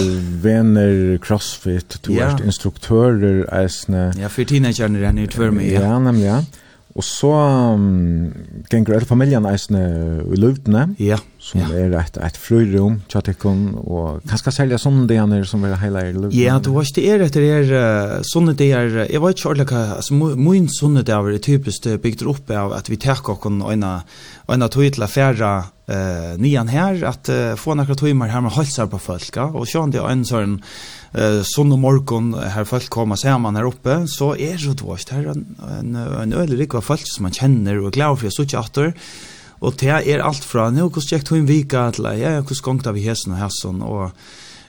[0.42, 2.30] venner crossfit, du ja.
[2.30, 3.94] er instruktører eisen.
[3.94, 5.64] Ja, for teenagerne er nye tvør med.
[5.64, 6.44] Ja, nemlig, ja.
[6.98, 8.32] Og så um,
[8.70, 9.82] ganger alle familien eisene
[10.26, 10.88] i løvdene.
[10.98, 11.14] Ja.
[11.14, 11.68] Yeah som ja.
[11.72, 16.36] er et, et frøyrum, tjattikon, og kanskje selge sånne deaner som er hele i løpet.
[16.36, 17.72] Ja, du vet, det er etter er
[18.26, 22.52] sånne deaner, jeg vet ikke ordentlig hva, altså min sånne deaner er typisk bygd opp
[22.52, 23.94] av at vi tek okken øyne,
[24.50, 25.52] øyne tog til å fære
[25.88, 29.68] uh, nian her, at uh, få noen timer her med halsar på folk, ja, og
[29.68, 30.58] sjån det er en sånn,
[31.16, 35.32] uh, sånn og morgon her folk koma saman her oppe så er det vart her
[35.32, 35.46] en
[35.78, 38.92] en, en øyelig folk som man kjenner og er glad for å sitte atter
[39.60, 43.08] Og det er alt fra, nå, hvordan gikk hun vika, til, ja, hvordan gongta vi
[43.08, 44.12] hesen og hesen, og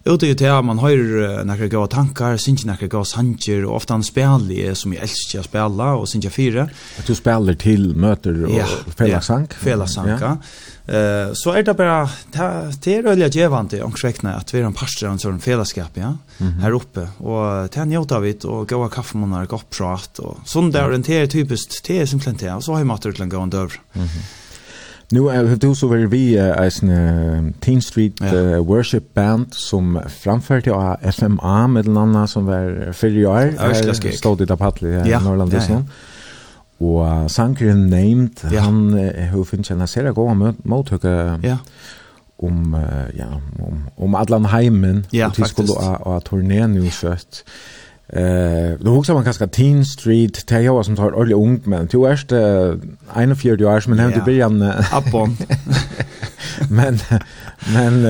[0.09, 4.05] ute i det man høyrer nekra gode tankar, synes nekra gode sanger, og ofte han
[4.05, 6.65] spiller jeg, som jeg elsker å spille, og synes jeg fire.
[7.01, 8.65] At du spiller til møter og ja,
[8.97, 9.45] fellesang?
[9.51, 10.33] Ja, fellesang, ja.
[10.89, 15.05] Uh, så er det bare, det er øyelig gjevande, omkvekkene, at vi er en parster
[15.05, 16.61] av en sånn fellesskap, ja, mm -hmm.
[16.63, 20.81] her oppe, og det er njøta vidt, og gode kaffemåner, godt prat, og sånn det
[20.81, 23.57] er orienteret typisk, det er simpelthen det, og så har jeg matur til en gående
[23.57, 23.79] døver.
[23.93, 24.38] Mm -hmm.
[25.11, 28.57] Nu har du så varit vi uh, en Teen Street ja.
[28.57, 34.11] uh, Worship Band som framførte av FMA med den andre som var fyrre år.
[34.11, 35.19] Stod i där på Hatley i ja.
[35.19, 35.53] Norrland.
[35.53, 35.81] Ja, ja.
[36.79, 38.61] Og uh, sangeren Named, ja.
[38.61, 38.93] han
[39.33, 41.57] har finnet en serie gode mottøkker ja.
[42.37, 43.27] om, uh, ja,
[43.59, 47.43] om, om Adlan Heimen, ja, og de skulle ha turné nu kjøtt.
[47.43, 47.51] Ja.
[48.13, 52.05] Eh, då huxar man kanske Teen Street, det jag som tar ordentligt ung men du
[52.05, 55.37] är eh, 41 år men hem till början appon.
[56.69, 56.99] men
[57.73, 58.05] men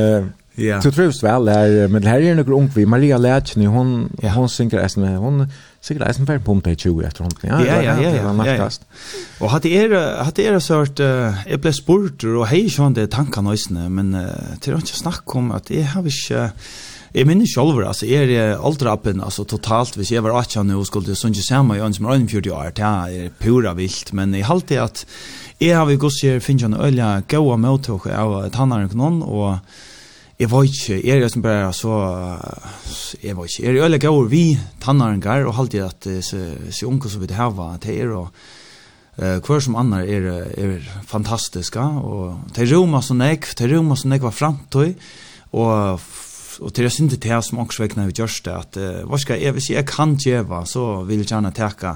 [0.60, 0.82] Ja.
[0.82, 4.30] Så trivs väl där men här är några ung vi Maria Lätchen hon ja.
[4.30, 5.48] hon synker äsna hon
[5.82, 7.32] synker äsna på pumpa 20 efter hon.
[7.42, 8.46] Ja ja ja ja.
[8.46, 8.70] ja,
[9.40, 13.56] Och hade er hade er sort eh blev spurt och hej sånt det tankarna
[13.90, 14.28] men
[14.60, 16.52] till att snacka om att det har vi inte
[17.14, 21.10] Jeg minner selv, altså, jeg er aldrappen, altså, totalt, hvis jeg var 18 nå, skulle
[21.10, 24.46] jeg ikke se meg, jeg ønsker meg 41 år, det er pura vilt, men jeg
[24.46, 25.06] halte at
[25.60, 29.58] jeg har vi gått sier, finner jeg en øye, gode møttok av tannaren noen, og
[30.40, 31.98] jeg vet ikke, jeg er som bare så,
[33.24, 34.46] jeg vet ikke, jeg er øye gode vi
[34.80, 38.30] tannaren gar, og halte at så unge som vi det her det er og,
[39.20, 44.08] Eh kvar som annar er er fantastiska og te Roma så nek, te Roma så
[44.08, 44.94] nek var framtøy
[45.60, 46.00] og
[46.62, 49.20] og til jeg synes det er som også vekkene vi gjørs det, at uh, hva
[49.22, 51.96] skal jeg, hvis jeg kan djeva, så vil jeg gjerne teka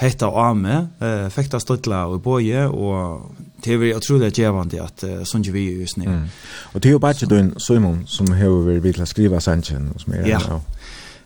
[0.00, 5.22] hetta av meg, uh, fekta støtla og boje, og det er utrolig djevande at uh,
[5.28, 6.08] sånn vi er just nu.
[6.10, 6.28] Mm.
[6.74, 10.14] Og det jo bare du en Simon som har vært vidt til å skrive som
[10.14, 10.40] er ja.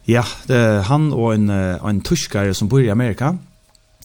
[0.09, 0.57] Ja, det,
[0.89, 3.35] han og en, en tyskare som bor i Amerika,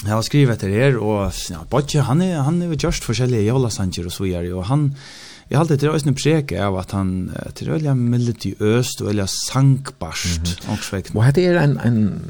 [0.06, 3.42] Jag har skrivit det här och ja, Bodje han är han är ju just forskjellige
[3.42, 4.96] jolasanger och så gör och han
[5.54, 9.28] Jeg har alltid det är preke av at han til till öliga melodiöst og öliga
[9.28, 11.16] sankbarst mm -hmm.
[11.16, 12.22] Och det är en en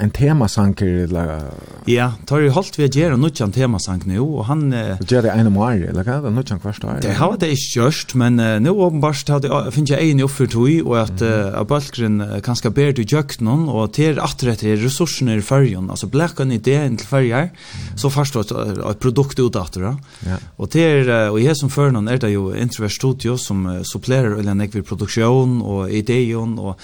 [0.00, 1.42] en temasanker eller
[1.86, 4.72] Ja, tar jo holdt vi å gjøre noe en temasank nu och han
[5.10, 6.98] gör det en mer eller kan något en kvart år?
[7.02, 10.46] Det har det ikke gjørst, men uh, nå åpenbart har det finns jeg en uppför
[10.46, 14.76] tog och att att uh, kanske ber du jökt någon og til att rätt är
[14.76, 17.50] resurserna i färjan alltså blackan idén till färjar
[17.96, 19.96] så først förstås et produkt utåt då.
[20.26, 20.36] Ja.
[20.56, 24.54] Och till och här som för någon är det jo Introvert Studio som supplerar eller
[24.54, 26.80] nekvi produksjon og ideon og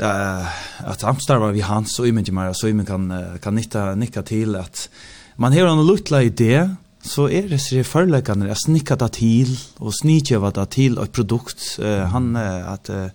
[0.00, 0.46] uh,
[0.78, 4.88] att samstarva vi hans och image mer så imen kan kan nitta nicka till att
[5.36, 6.70] man har en lutla idé
[7.02, 11.78] så är det så förläggande att snicka det till och snicka det till ett produkt.
[11.82, 13.06] Uh, han att uh,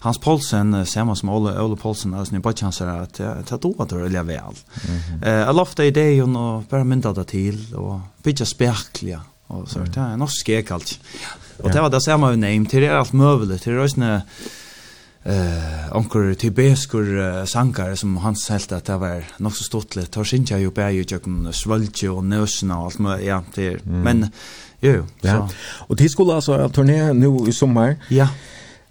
[0.00, 3.88] Hans Paulsen samma som Ole, Ole Paulsen alltså ni bara chansar att ta då att
[3.88, 4.40] det väl.
[5.22, 9.20] Eh uh, lofta idén och bara mynda det till och bygga spärkliga
[9.50, 11.00] Och så det är norsk skekalt.
[11.56, 13.64] Och det var det samma name till det är allt möjligt.
[13.64, 14.22] Det är rösna
[15.22, 20.10] eh onkur tibeskur uh, sankar som han helt at det var nog så stort litt.
[20.10, 24.02] tar sinja ju på jo jøkken svulche och nösna og allt med ja det mm.
[24.02, 24.32] men
[24.80, 25.48] jo jo ja.
[25.48, 25.54] så
[25.88, 28.28] och det skulle alltså turné nu i sommar ja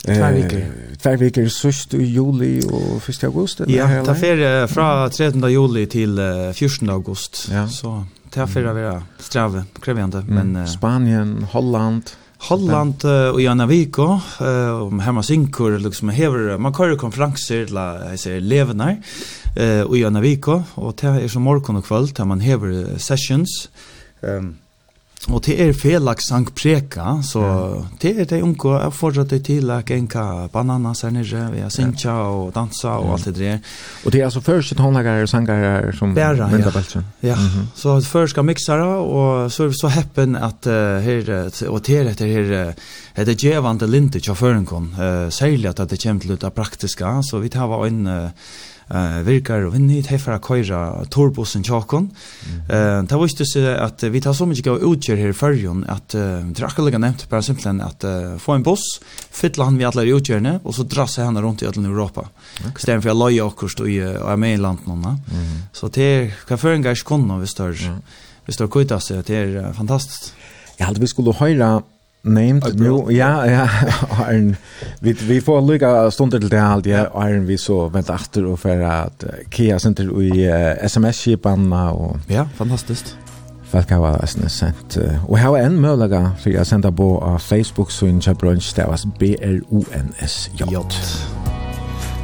[0.06, 0.58] Tvær viker.
[0.58, 3.24] Eh, Tvær viker sørst i juli og 1.
[3.24, 3.60] august.
[3.68, 5.44] Ja, det er fra 13.
[5.44, 6.16] juli til
[6.54, 6.90] 14.
[6.90, 7.50] august.
[7.52, 7.68] Ja.
[7.68, 8.04] Så
[8.34, 10.68] Det har förra vara strave, krävande, men mm.
[10.68, 16.96] Spanien, Holland, Holland uh, och Jana Viko uh, om hemma synkor liksom hever man kör
[16.96, 18.98] konferanser, la, jag säger levenar
[19.60, 23.70] uh, och Jana Viko och det är som morgon och kväll där man hever sessions.
[24.22, 24.58] Um,
[25.28, 27.42] Og det er felag sang preka, så
[28.02, 32.14] det er det unge, jeg fortsatte til at genka bananas her nere, vi har sinja
[32.32, 33.58] og dansa og alt det der.
[34.06, 36.72] Og det er altså første et og sangere som Bæra, ja.
[37.24, 37.36] ja.
[37.76, 40.66] Så først skal miksere, og så er vi så heppen at
[41.04, 42.74] her, og det er etter her,
[43.16, 44.94] er det djevande lintet kjøføren kom,
[45.30, 48.30] særlig at det kommer til å praktiska, så vi tar en, uh,
[48.92, 51.64] eh virkar og vinner hit för att köra turbosen.
[52.70, 56.10] Eh det var seg at att vi tar så mycket av utger här förjon att
[56.10, 58.04] det har aldrig nämnt på simpelthen att
[58.42, 59.00] få en boss
[59.32, 62.30] fylla han vi alla utgärna och så dra seg han runt i hela Europa.
[62.78, 63.16] Istället för att
[63.80, 65.22] og er med i Armenland någon.
[65.74, 68.00] Så det kan för en gång kunna vi stör.
[68.46, 70.34] Vi står kvitas det är fantastiskt.
[70.78, 71.84] Jag hade vi skulle höra
[72.24, 73.70] Named nu, ja, ja,
[74.20, 74.56] Arn.
[75.00, 78.60] Vi, vi får lukka stunder til det alt, ja, Arn, vi så vent after og
[78.60, 82.20] for at Kia sender i uh, SMS skipan og...
[82.30, 83.16] Ja, fantastisk.
[83.70, 84.98] Folk har vært sendt.
[85.28, 86.10] Og her er en mulig
[86.42, 90.64] for jeg sender på av Facebook, så ikke brunch, det var B-R-U-N-S-J.
[90.72, 90.78] J.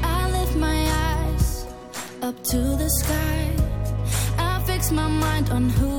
[0.03, 1.65] I lift my eyes
[2.23, 3.53] up to the sky
[4.39, 5.94] I fix my mind on who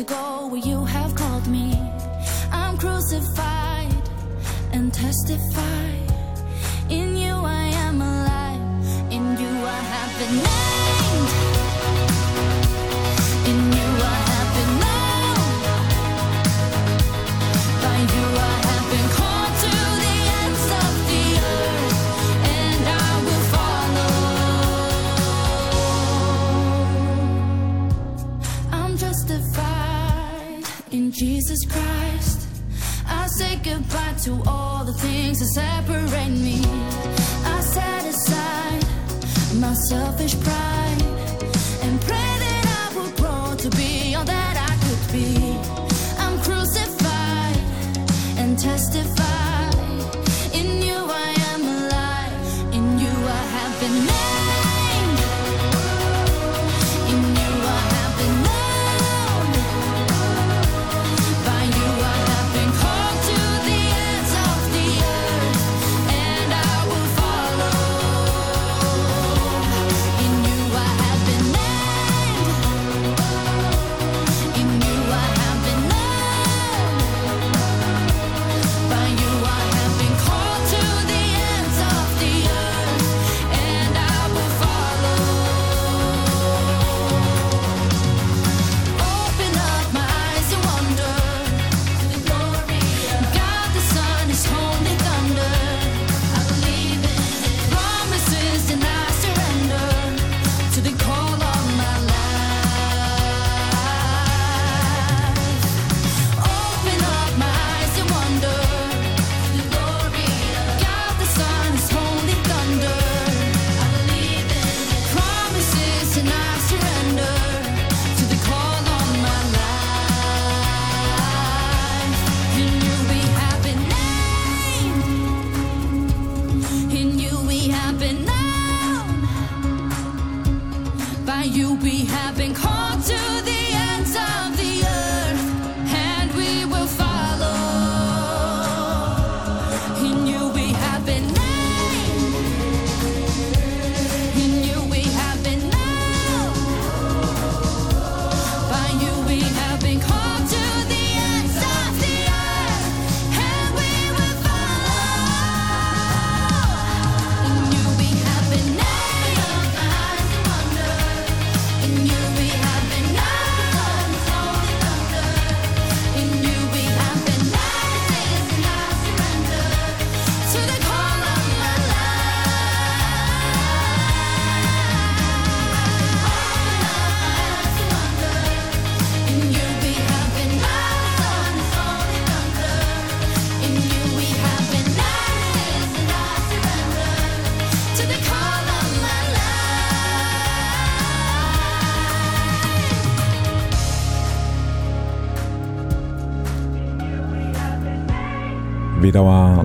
[0.00, 1.74] to go where you have called me.
[2.50, 3.92] I'm crucified
[4.72, 5.69] and testified.
[31.20, 32.48] Jesus Christ.
[33.06, 36.62] I say goodbye to all the things that separate me.
[37.44, 38.82] I set aside
[39.60, 41.02] my selfish pride
[41.82, 45.58] And pray that I will grow to be all that I could be.
[46.22, 47.58] I'm crucified
[48.38, 49.19] and testify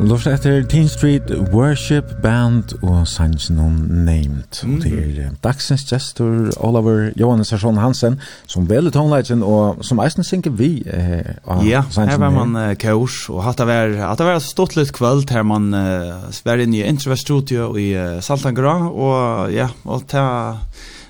[0.06, 4.62] Lort etter Teen Street Worship Band og sangen hun named.
[4.64, 4.84] Mm -hmm.
[4.84, 10.50] Det er dagsens gestor Oliver Johannes Sarsson Hansen som vel tonelagen og som eisen synker
[10.52, 14.40] vi eh, Ja, her var man uh, kaos og hatt det var, hatt det var
[14.40, 19.54] stått litt kvöld her man uh, var inne i Introvert Studio i uh, Saltangra og
[19.54, 20.58] ja, og ta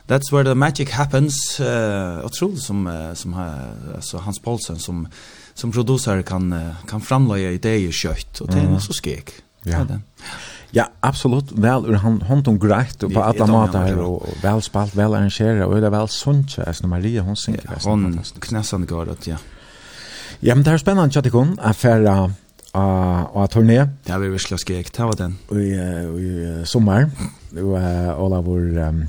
[0.07, 1.59] That's where the magic happens.
[1.59, 5.07] Uh, otroligt som, uh, som uh, alltså Hans Paulsen som
[5.55, 9.31] som producer kan kan framlägga idéer kött och det är så skek.
[9.63, 9.83] Ja.
[9.83, 9.99] Det.
[10.71, 11.51] Ja, absolut.
[11.51, 15.67] Väl ur han hon tog grejt på alla matar här och väl spalt, väl arrangerat
[15.67, 17.69] och det väl sunt as när Maria hon synker.
[17.83, 19.37] Ja, hon knässan går att ja.
[20.39, 22.33] Ja, men det är spännande Chatikon, det kom affära
[23.31, 23.89] och att turné.
[24.03, 25.37] Ja, vi vill skrek skek, det var den.
[25.47, 25.61] Och
[26.19, 27.09] i sommar
[27.63, 27.79] och
[28.25, 29.05] alla vår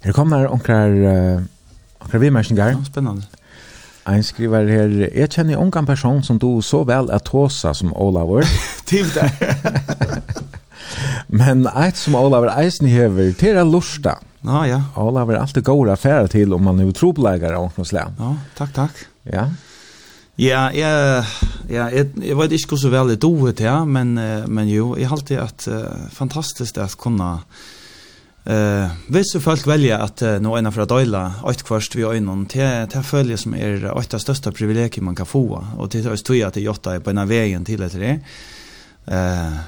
[0.00, 0.90] Her kommer onkrar
[1.98, 2.30] onkrar vi
[2.70, 3.22] Ja, Spännande.
[4.08, 8.46] Ein skriver her, jeg kjenner ungan person som du så vel er tåsa som Olavur.
[8.88, 9.28] Til det.
[11.40, 14.16] Men eit som Olavur eisen hever, til er lusta.
[14.46, 14.78] Ja, ja.
[14.96, 18.14] Olavur er alltid god affæra til om man er utrobelegger av noe slag.
[18.16, 19.02] Ja, takk, takk.
[19.28, 19.48] Ja.
[20.38, 21.24] Ja, jeg,
[21.68, 24.14] ja, jeg, jeg vet ikke hvordan vel jeg doet, ja, men,
[24.46, 27.66] men jo, jeg halte at uh, fantastisk det at kunne uh,
[28.48, 32.86] Eh, vissa folk velger at uh, nå ena fra døyla, åt kvørst vi øynene, til,
[32.88, 35.42] til følge som er åt det største privilegiet man kan få,
[35.76, 38.14] og til oss tog at det jotta det på en av veien til etter det.
[39.12, 39.58] Eh,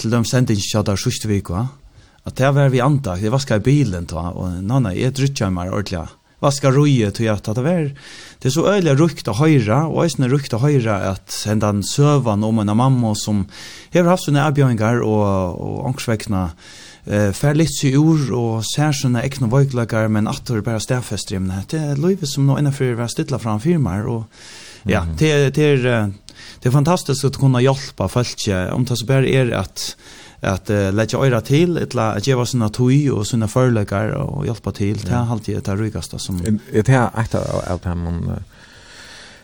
[0.00, 1.66] til dem sendte ikke kjadda sørste vika,
[2.24, 5.68] at det var vi antak, det vaskar i bilen ta, og nanna, jeg drytja meg
[5.68, 6.06] ordentlig,
[6.40, 7.88] vaska roje til at det var,
[8.40, 12.48] det er så øyelig rukt å høyre, og øyne rukt å høyre at hendan søvan
[12.48, 13.44] om en av mamma som
[13.92, 16.46] har haft sånne avbjøringar og, og angstvekkna,
[17.06, 21.40] eh fer litt sig ur og ser såna ekna vøglagar men atter bara stærfester
[21.70, 24.24] det er løyve som nå innan for å stilla fram firmar og
[24.84, 26.12] ja det det er
[26.62, 29.96] det er fantastiskt att kunna hjälpa folk om det så bara är att
[30.42, 34.08] att uh, lägga øyra till ett la att ge oss en tui och såna förläggar
[34.08, 38.42] och hjälpa till det har alltid det rygaste som det här ett av att man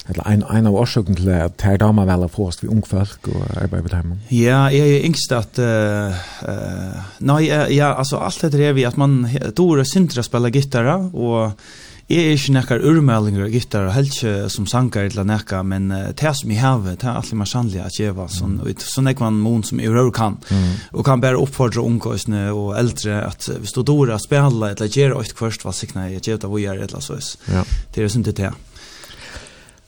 [0.06, 3.26] eller en, en av årsøkken til at her dama vel har fåst vi ung folk
[3.32, 4.12] og arbeid med dem?
[4.34, 6.14] Ja, jeg er yngst at, uh,
[6.46, 7.42] uh, nei,
[7.74, 9.24] ja, altså alt det er vi at man,
[9.56, 11.58] dore Sintra spela gitarra, og
[12.06, 16.12] jeg er ikke nekkar urmeldinger av gitarra, helt ikke som sanger eller nekka, men uh,
[16.14, 18.86] det som jeg har, det er alltid mer sannlig at jeg var sånn, mm.
[18.86, 20.70] sånn jeg man en som jeg rør kan, mm.
[20.94, 22.14] og kan bare oppfordre unge
[22.54, 26.44] og eldre at hvis du Dora spiller, eller gjør et først, hva sikna jeg gjør
[26.46, 27.18] det vi gjør, eller så,
[27.50, 27.66] ja.
[27.90, 28.52] det er jo sånn det det.
[28.52, 28.75] Ja.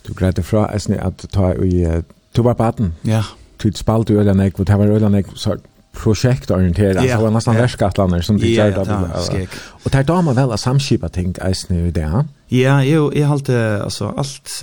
[0.09, 2.01] Du greide fra eisne at ta i uh,
[2.36, 2.94] tubarbaten.
[3.06, 3.22] Ja.
[3.60, 5.59] Tid spalte i Ølanegg, og det var Ølanegg så
[5.98, 7.18] projektorienteret, yeah.
[7.18, 7.62] så var nesten yeah.
[7.62, 9.48] verskatlander som de yeah, gjør det.
[9.85, 12.22] Og det er da man vel å samskipa ting eisne i det, ja.
[12.50, 14.62] Ja, jag jag halt alltså allt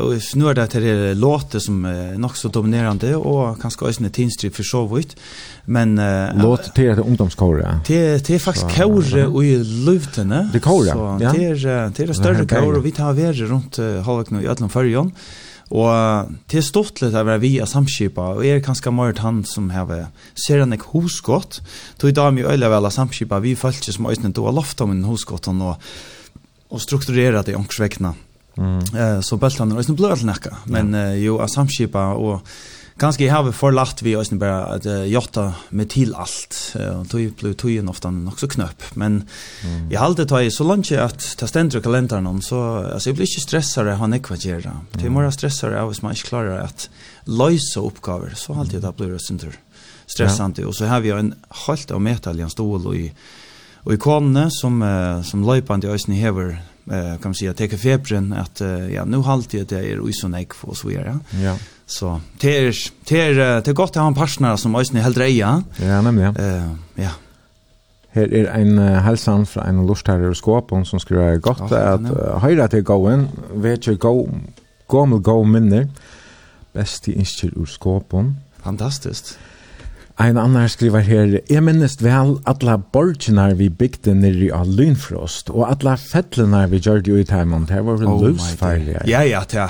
[0.00, 4.54] och snur det till låter som er nok så dominerande och kanske også en tinstrip
[4.54, 5.16] för så vidt.
[5.64, 6.00] Men
[6.34, 7.80] låt till ungdomskåra.
[7.86, 10.28] Det det är faktiskt kåra och i luften.
[10.52, 11.18] Det kåra.
[11.20, 11.32] Ja.
[11.32, 15.12] Det är det är större og vi tar väger runt halvknö i Atlant förjon.
[15.70, 20.10] Og til stort litt av vi av samskipa, og er kanskje mer han som har
[20.36, 21.62] ser han ikke hosgått,
[21.98, 25.04] tog i dag mye øyla vel av samskipa, vi følte som øyne då lofta min
[25.04, 25.76] hosgått, og
[26.74, 28.14] och strukturerat i omkring
[28.56, 28.78] Mm.
[28.78, 31.14] Eh så bultan är nästan blöd näka men ja.
[31.14, 32.46] jo av samskipa och
[32.98, 37.32] ganska har vi förlatt vi oss bara att uh, jotta med till allt och tog
[37.34, 39.28] blev tog ofta så knöpp men
[39.64, 39.90] mm.
[39.90, 43.40] jag hade tagit så långt att ta ständra kalendern om så altså, jeg blir inte
[43.40, 46.90] stressare han är kvartera till mera stressad är hvis man ikke klarer att
[47.26, 49.52] løse oppgaver, så alltid det blir det synder
[50.06, 50.66] stressant ja.
[50.66, 53.12] och så har vi en halt av metallian stål og i
[53.84, 57.56] Og i konne som uh, som løypande i i hever uh, kan man si, at
[57.56, 61.20] teker febren at uh, ja nu halte jeg det er uisonek nek för så vidare.
[61.42, 61.56] Ja.
[61.86, 62.72] Så det er,
[63.08, 65.62] det er, det er godt å ha en partner som ösn i helt reja.
[65.78, 66.24] Ja, nemlig.
[66.24, 66.32] Ja.
[66.38, 67.10] Uh, ja.
[68.14, 72.68] Her er ein helsan fra ein lustherre og skåpen som skriver godt at uh, høyre
[72.68, 74.28] til gåen, vet ikke gå,
[74.88, 75.88] gammel gå minner,
[76.74, 78.32] Best i innskir ur skåpen.
[78.64, 79.36] Fantastisk.
[80.14, 85.64] Ein annar skriver her, «Jeg minnest vel alla borginar vi bygde nirri av lynfrost, og
[85.66, 89.02] alla fettlenar vi gjør det i heimen, det var vel løsfarlige.
[89.10, 89.66] Ja, ja, ja,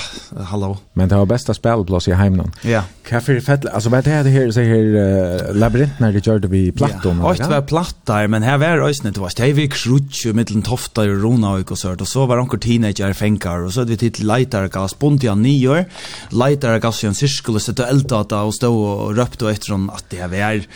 [0.50, 0.74] hallo.
[0.92, 2.52] Men det var besta spelblås i heimnon.
[2.60, 2.82] Ja.
[3.08, 6.52] Hva for fettle, altså hva er det her, så her, uh, labyrintnar de gjør det
[6.52, 7.24] vi plattom?
[7.24, 11.06] Ja, det var plattar, men her var øysene, det var steg vi krutje, mittelen Tofta
[11.08, 14.20] i rona och sørt, och så var anker teenager fengar, och så hade vi titt
[14.20, 15.84] leitar gass, bunti av nior,
[16.32, 19.74] leitar gass i en sirskul, og stå og elda og stå og røpte og etter
[19.94, 20.66] at det var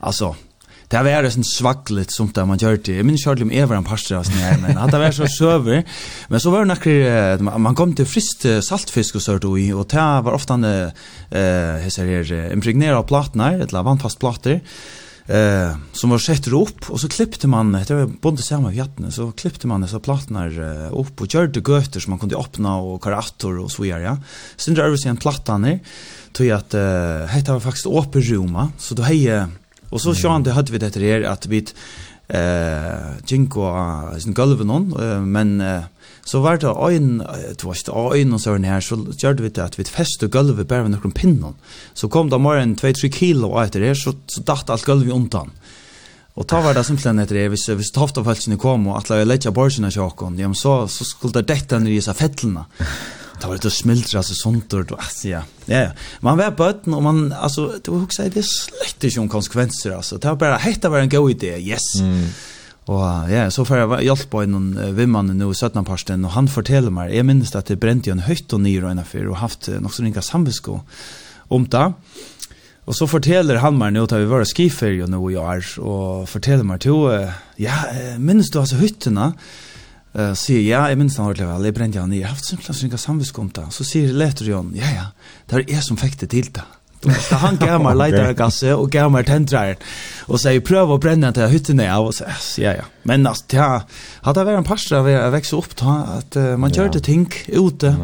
[0.00, 0.36] alltså
[0.88, 2.94] Det var det sån svackligt som det man gjorde.
[2.96, 5.82] Jeg minns själv om Eva en pastor av snär men at det var så søver.
[6.28, 10.06] Men så var det några man kom til frist saltfisk og sørt och i det
[10.24, 14.60] var ofte en eh hur säger det impregnerad platna eller vannfast plater,
[15.28, 19.32] eh som var sett opp, og så klippte man det var bonde samma jatten så
[19.32, 23.60] klippte man så plattnar uh, upp og gjorde gøter som man kunne öppna og karator
[23.60, 24.16] og så vidare ja.
[24.56, 25.80] Så det vi sen plattan ner
[26.38, 29.46] tog att uh, hetta var faktiskt öppen roma, så då hej
[29.90, 31.66] och så sjön det hade vi det där att vi
[32.28, 33.62] eh jinko
[34.20, 34.94] sin golven on
[35.32, 35.82] men uh,
[36.24, 37.22] så var det ein
[37.56, 40.82] två sta ein och sån här så gjorde vi det att vi fäste golvet bara
[40.82, 41.52] med några pinnar
[41.94, 45.50] så kom det mer än 2-3 kilo efter det så så dacht allt golvet undan
[46.38, 49.50] Og ta var det simpelthen etter det, hvis, hvis toftafelsen kom og atle jeg letja
[49.50, 52.62] borsen av sjåkon, ja, så, så skulle det dette ned i seg fettlene.
[53.40, 55.42] Det var lite smiltra så sånt och alltså ja.
[55.66, 55.90] Ja.
[56.20, 60.18] Man var bötten och man alltså det var också det slett inte om konsekvenser alltså.
[60.18, 61.58] Det var bara hetta var en god idé.
[61.58, 62.00] Yes.
[62.00, 62.28] Mm.
[62.88, 65.82] Og ja, så får jeg hjelp på en vimmann nå i 17.
[65.84, 68.86] parsten, og han forteller meg, jeg minnes at det brente jo en høyt og nyr
[68.86, 70.78] og en affyr, og haft nok så ringa samvisko
[71.52, 71.84] om det.
[72.88, 76.24] Og så forteller han meg nå, da vi var skifer jo nå i år, og
[76.32, 77.28] forteller meg til,
[77.60, 77.76] ja,
[78.16, 79.34] minnes du altså hyttene,
[80.18, 82.48] uh, sier ja, jeg minns han ordentlig vel, jeg brente han i, jeg har haft
[82.48, 85.06] simpelthen synka samviskomta, så sier leter Jon, ja, ja,
[85.48, 86.66] det er jeg som fikk det til det.
[86.98, 89.76] Så han gav meg leitargasse og gav meg tendrar
[90.26, 92.88] og sier prøv å brenne til hyttene av og sier ja ja.
[93.06, 93.68] Men altså, ja,
[94.26, 97.04] hadde jeg vært en parstra av å vekse opp da, at uh, man gjør det
[97.06, 97.94] ting ute,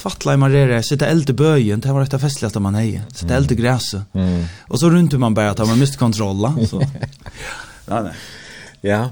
[0.00, 3.36] tvattla i marere, sitte eld i bøyen, det var et av festligaste man heier, sitte
[3.36, 4.40] eld i græset, mm.
[4.72, 6.54] og så rundt man bare at man miste kontrolla.
[6.66, 6.80] Så.
[7.90, 8.16] ja, nei.
[8.80, 9.02] Ja,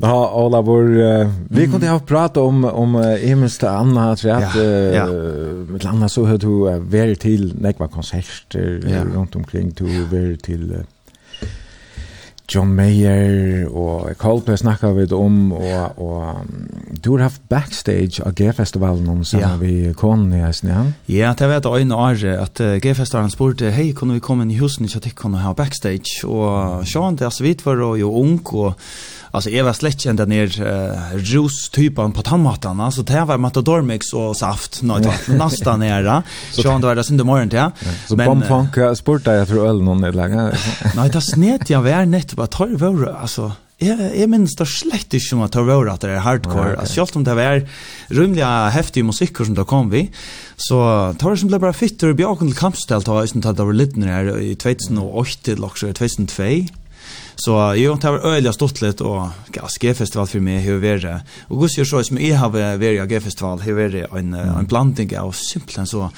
[0.00, 4.36] Ja, alla vår uh, vi kunde ha pratat om om uh, Emils till Anna tror
[4.38, 5.06] vi att ja, ja.
[5.06, 9.04] uh, med Anna så hör du uh, väl till nekva konserter ja.
[9.14, 10.78] runt omkring du väl till uh,
[12.48, 16.34] John Mayer och Coldplay snackar vi om och och
[16.90, 19.56] du har haft backstage av G-festivalen om sammen ja.
[19.56, 24.14] vi kom i Eisen, Ja, det vet jag en at att G-festivalen spurte hej kunne
[24.14, 27.66] vi komma i husen så jeg kunne ha backstage och Sean det er så vidt
[27.66, 28.74] var ju ung og
[29.30, 34.36] alltså Eva Sletchen där ner uh, rus typen på tandmatan alltså det var Matadormix och
[34.36, 36.22] saft något no, nästan nära
[36.52, 37.70] så han då är det synd imorgon ja.
[38.06, 40.52] Så bombfunk sportar jag tror öl någon lägga
[40.96, 45.14] nej det snet jag var nett bara tar vår alltså Jeg, jeg minns det slett
[45.14, 46.72] ikke om at det var at det er hardcore.
[46.80, 46.90] Okay.
[46.90, 47.60] Selv om det var
[48.10, 48.42] rymlig
[48.74, 50.08] heftig musikk som det kom vi,
[50.58, 50.80] så
[51.14, 54.32] det var som det bare fyrt, og bjørken til kampstelt, og det var litt her
[54.34, 56.50] i 2008 til 2002.
[57.38, 61.62] Så jo, det var øyelig stått litt, og ja, G-festival for meg har vært, og
[61.62, 65.30] gus gjør så som jeg har vært i G-festival, har vært en, en blanding av
[65.38, 66.08] simpelthen så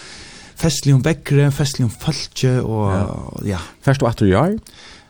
[0.60, 3.60] festlig om bekkere, festlig om falske, og ja.
[3.84, 4.56] Først og etter i år?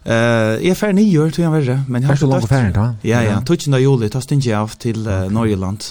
[0.05, 2.74] Eh, uh, jag färd ni år tror en värre, men jag har så långt färd
[2.74, 2.94] då.
[3.02, 5.85] Ja, ja, tog inte juli, tog inte av till uh, Norgeland.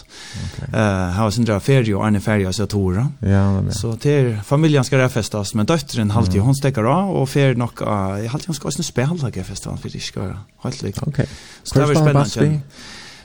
[0.74, 3.08] Eh, har var sindra färd och en färd så tora.
[3.20, 3.74] Ja, men.
[3.74, 7.58] Så till familjen ska det festas, men dottern halt ju hon stäcker av och färd
[7.58, 10.34] nog jag halt ju ska också spela det festan för det ska
[10.64, 11.00] helt likt.
[11.08, 11.28] Okej.
[11.64, 12.62] Så det var spännande.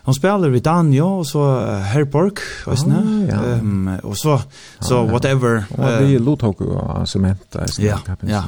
[0.04, 2.32] Hon spelar vid Danjo och så uh, Herborg
[2.66, 4.40] och så ehm och så
[4.80, 5.64] så whatever.
[5.70, 7.56] Och det låter ju cement.
[7.78, 7.98] Ja.
[8.20, 8.44] Ja.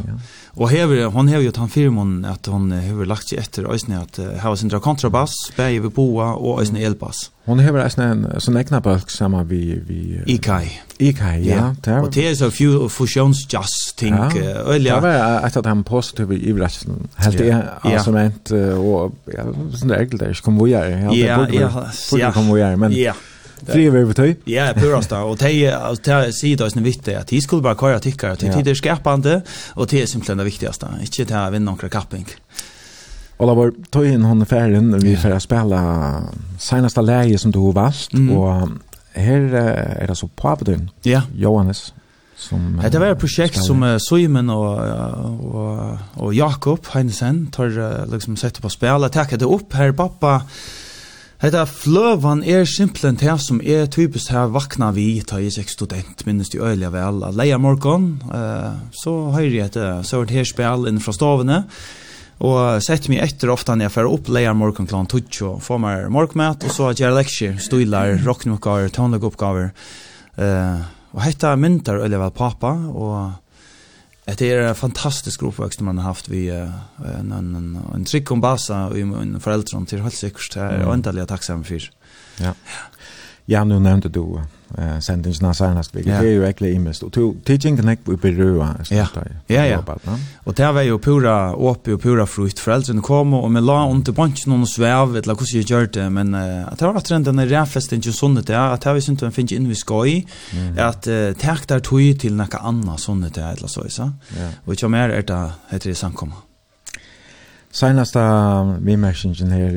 [0.56, 4.18] Og hever, hon hever jo att firmon at hon hever lagt seg etter ösne at
[4.18, 7.30] uh, här sindra kontrabass, bäge vi boa og ösne elbass.
[7.44, 9.76] Hon hever ösne en sånn egna balk samma vi...
[9.86, 10.70] vi uh, Ikai.
[10.98, 11.74] Ikai, ja.
[11.84, 11.98] ja.
[12.00, 14.16] Og det er så fyr fusions jazz ting.
[14.16, 14.64] Ja.
[14.64, 17.08] Uh, det var ett av de positiva överraskelsen.
[17.16, 18.02] Helt det ja.
[18.02, 19.44] som hänt og ja,
[19.76, 21.12] sånn det er egentlig, ikke kom vi göra.
[21.12, 21.88] Ja, ja.
[22.16, 22.32] ja.
[22.32, 22.96] kommer vi göra, men...
[22.96, 23.12] Ja.
[23.66, 24.34] Tre vi tøy.
[24.44, 25.16] Ja, purast då.
[25.16, 25.70] Och te
[26.02, 29.42] te sida är viktig, att de skulle bara köra tycker att det er skärpande
[29.74, 30.86] och det är simpelthen det viktigaste.
[31.00, 32.26] Inte til å vinne några kapping.
[33.38, 36.22] Ola var tøy inn hon ferien, och vi får spela
[36.58, 38.68] senaste läge som du har valt och
[39.12, 39.54] här
[40.00, 40.56] är det så på
[41.02, 41.22] Ja.
[41.34, 41.92] Johannes
[42.36, 44.78] som Det var ett projekt som Simon och
[45.40, 49.08] och og Jakob Heinesen tar liksom sätter på spela.
[49.08, 50.42] det upp här pappa
[51.36, 56.24] Hetta fløvan er simpelthen det som er typisk her vakna vi, ta i seks student,
[56.24, 60.88] minnes de øyelig vel, at leia morgon, uh, så høyre jeg etter sørt her spil
[60.88, 61.60] innenfra stovene
[62.36, 65.78] og sett meg etter ofta når jeg fer opp leia morgon klant tutsk, og får
[65.80, 69.70] meg morgmat, og så at jeg leksjer, stilar, rocknukkar, tonlegoppgaver,
[70.40, 70.84] uh,
[71.16, 73.16] og hetta myntar øyelig vel pappa, og
[74.34, 79.00] Det är en fantastisk uppväxt man har haft vi en en en trick kombasa i
[79.00, 81.90] en föräldrar till helt säkert och ändliga tacksam för.
[82.36, 82.54] Ja.
[83.46, 84.22] Ja, nu nevnte du
[84.78, 86.20] uh, sendingsna senast, hvilket ja.
[86.22, 87.04] det er jo egentlig imest.
[87.06, 87.12] Og
[87.46, 88.66] tidsen kan ikke bli berøve.
[88.90, 89.06] Ja,
[89.48, 89.78] ja, ja.
[90.44, 92.60] Og det var jo pura åpi og pura frukt.
[92.60, 96.34] Foreldrene kom og vi la under bansjen og svev, eller hvordan jeg gjør det, men
[96.34, 99.28] uh, at det var at den er ikke sånn det at det var sånn at
[99.28, 100.82] vi finner inn vi skoj, mm.
[100.82, 104.10] at uh, tek der tog til noe annet sånn det er, eller så, så.
[104.34, 104.50] Ja.
[104.66, 106.45] Og ikke mer er det, heter det samkommet.
[107.76, 108.22] Senaste
[108.80, 109.76] vimersingen her,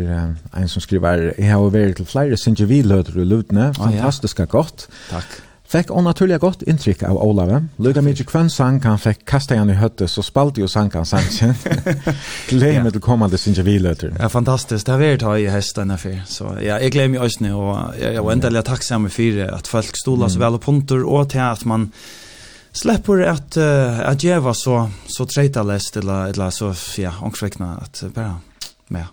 [0.55, 4.87] en som skriver, jeg har vært til flere sinjeviløter i Lutne, fantastiska godt.
[5.09, 5.39] Takk.
[5.69, 7.59] Fekk onaturliga godt inntrykk av Olave.
[7.77, 11.05] Luka mykje kvann sang han fekk kasta igjen i høttet, så spalte jo sang han
[11.05, 11.53] sangen.
[12.49, 14.15] Gleder meg til kommande sinjeviløter.
[14.15, 14.87] Ja, fantastisk.
[14.87, 17.99] Det har vært høy i hesten her Så ja, jeg gleder meg også nå, og
[18.01, 21.91] jeg var endelig takksom for at folk stolas vel og punter, og til at man
[22.81, 28.03] släpper att uh, att geva så så trejta läst eller eller så ja ångsväckna att
[28.15, 28.35] bara
[28.87, 29.05] med.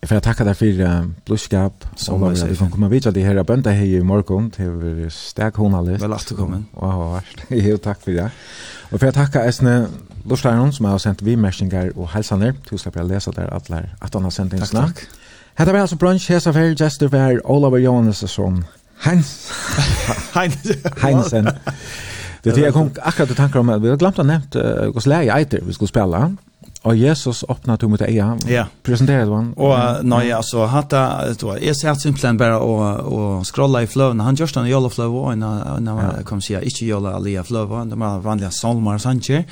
[0.00, 3.42] Jag får tacka dig för uh, blodskap som vi vi kan komma vidare det här
[3.44, 6.02] bönta här i morgon till vi stark journalist.
[6.04, 6.62] Väl att komma.
[6.80, 8.30] Ja, Jo tack för det.
[8.90, 9.86] Och för att tacka Esne
[10.24, 12.54] Lorstein som har sänt vi messingar och hälsaner.
[12.70, 14.98] Tusen tack läsa där alla att han har sänt en snack.
[15.54, 18.64] Hetta var altså brunch hesa fer gestur ver Oliver Johannesson.
[18.98, 19.52] Heinz
[20.34, 20.68] Heinz
[21.02, 21.48] Heinsen.
[22.42, 25.00] Det är jag kom akkurat att tänka om att vi har glömt att nämnt hur
[25.00, 26.36] släge eiter vi skulle spela.
[26.82, 28.66] Og Jesus öppnar du mot eia, Ja.
[28.82, 29.52] Presenterar du han.
[29.56, 32.74] Och nei, altså, hata då jeg ser simpelthen bare å,
[33.06, 36.22] å scrolla i fløven, Han just en yellow og och när ja.
[36.24, 39.44] kom si, ikke yellow alia flow det var vanliga salmar sanche.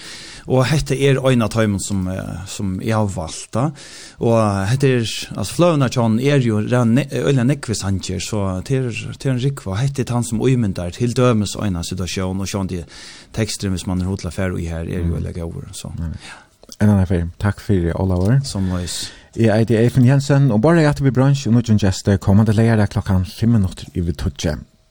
[0.46, 2.10] og hette er en av timmen som
[2.46, 3.70] som jeg har valgt da,
[4.18, 5.04] og hette er,
[5.36, 10.02] altså fløven av John er jo eller nekve sanche så til, til en rikva hette
[10.02, 12.84] er han som øymyndar til dømes dömes situasjon, og och de
[13.32, 15.92] tekster hvis man rotla för i her, er jo eller går så.
[15.98, 16.04] Ja.
[16.80, 17.30] En annan film.
[17.38, 18.40] Takk fyrir, Olavar.
[18.44, 19.10] Som løys.
[19.36, 22.56] Jeg er det Eifen Jensen, og bare etter vi bransj, og nå kjønner gjester kommende
[22.56, 24.16] leir klokkan 5 minutter i vi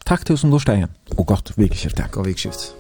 [0.06, 2.12] Takk til som lorsteien, og godt vikeskiftet.
[2.12, 2.79] God vikeskiftet.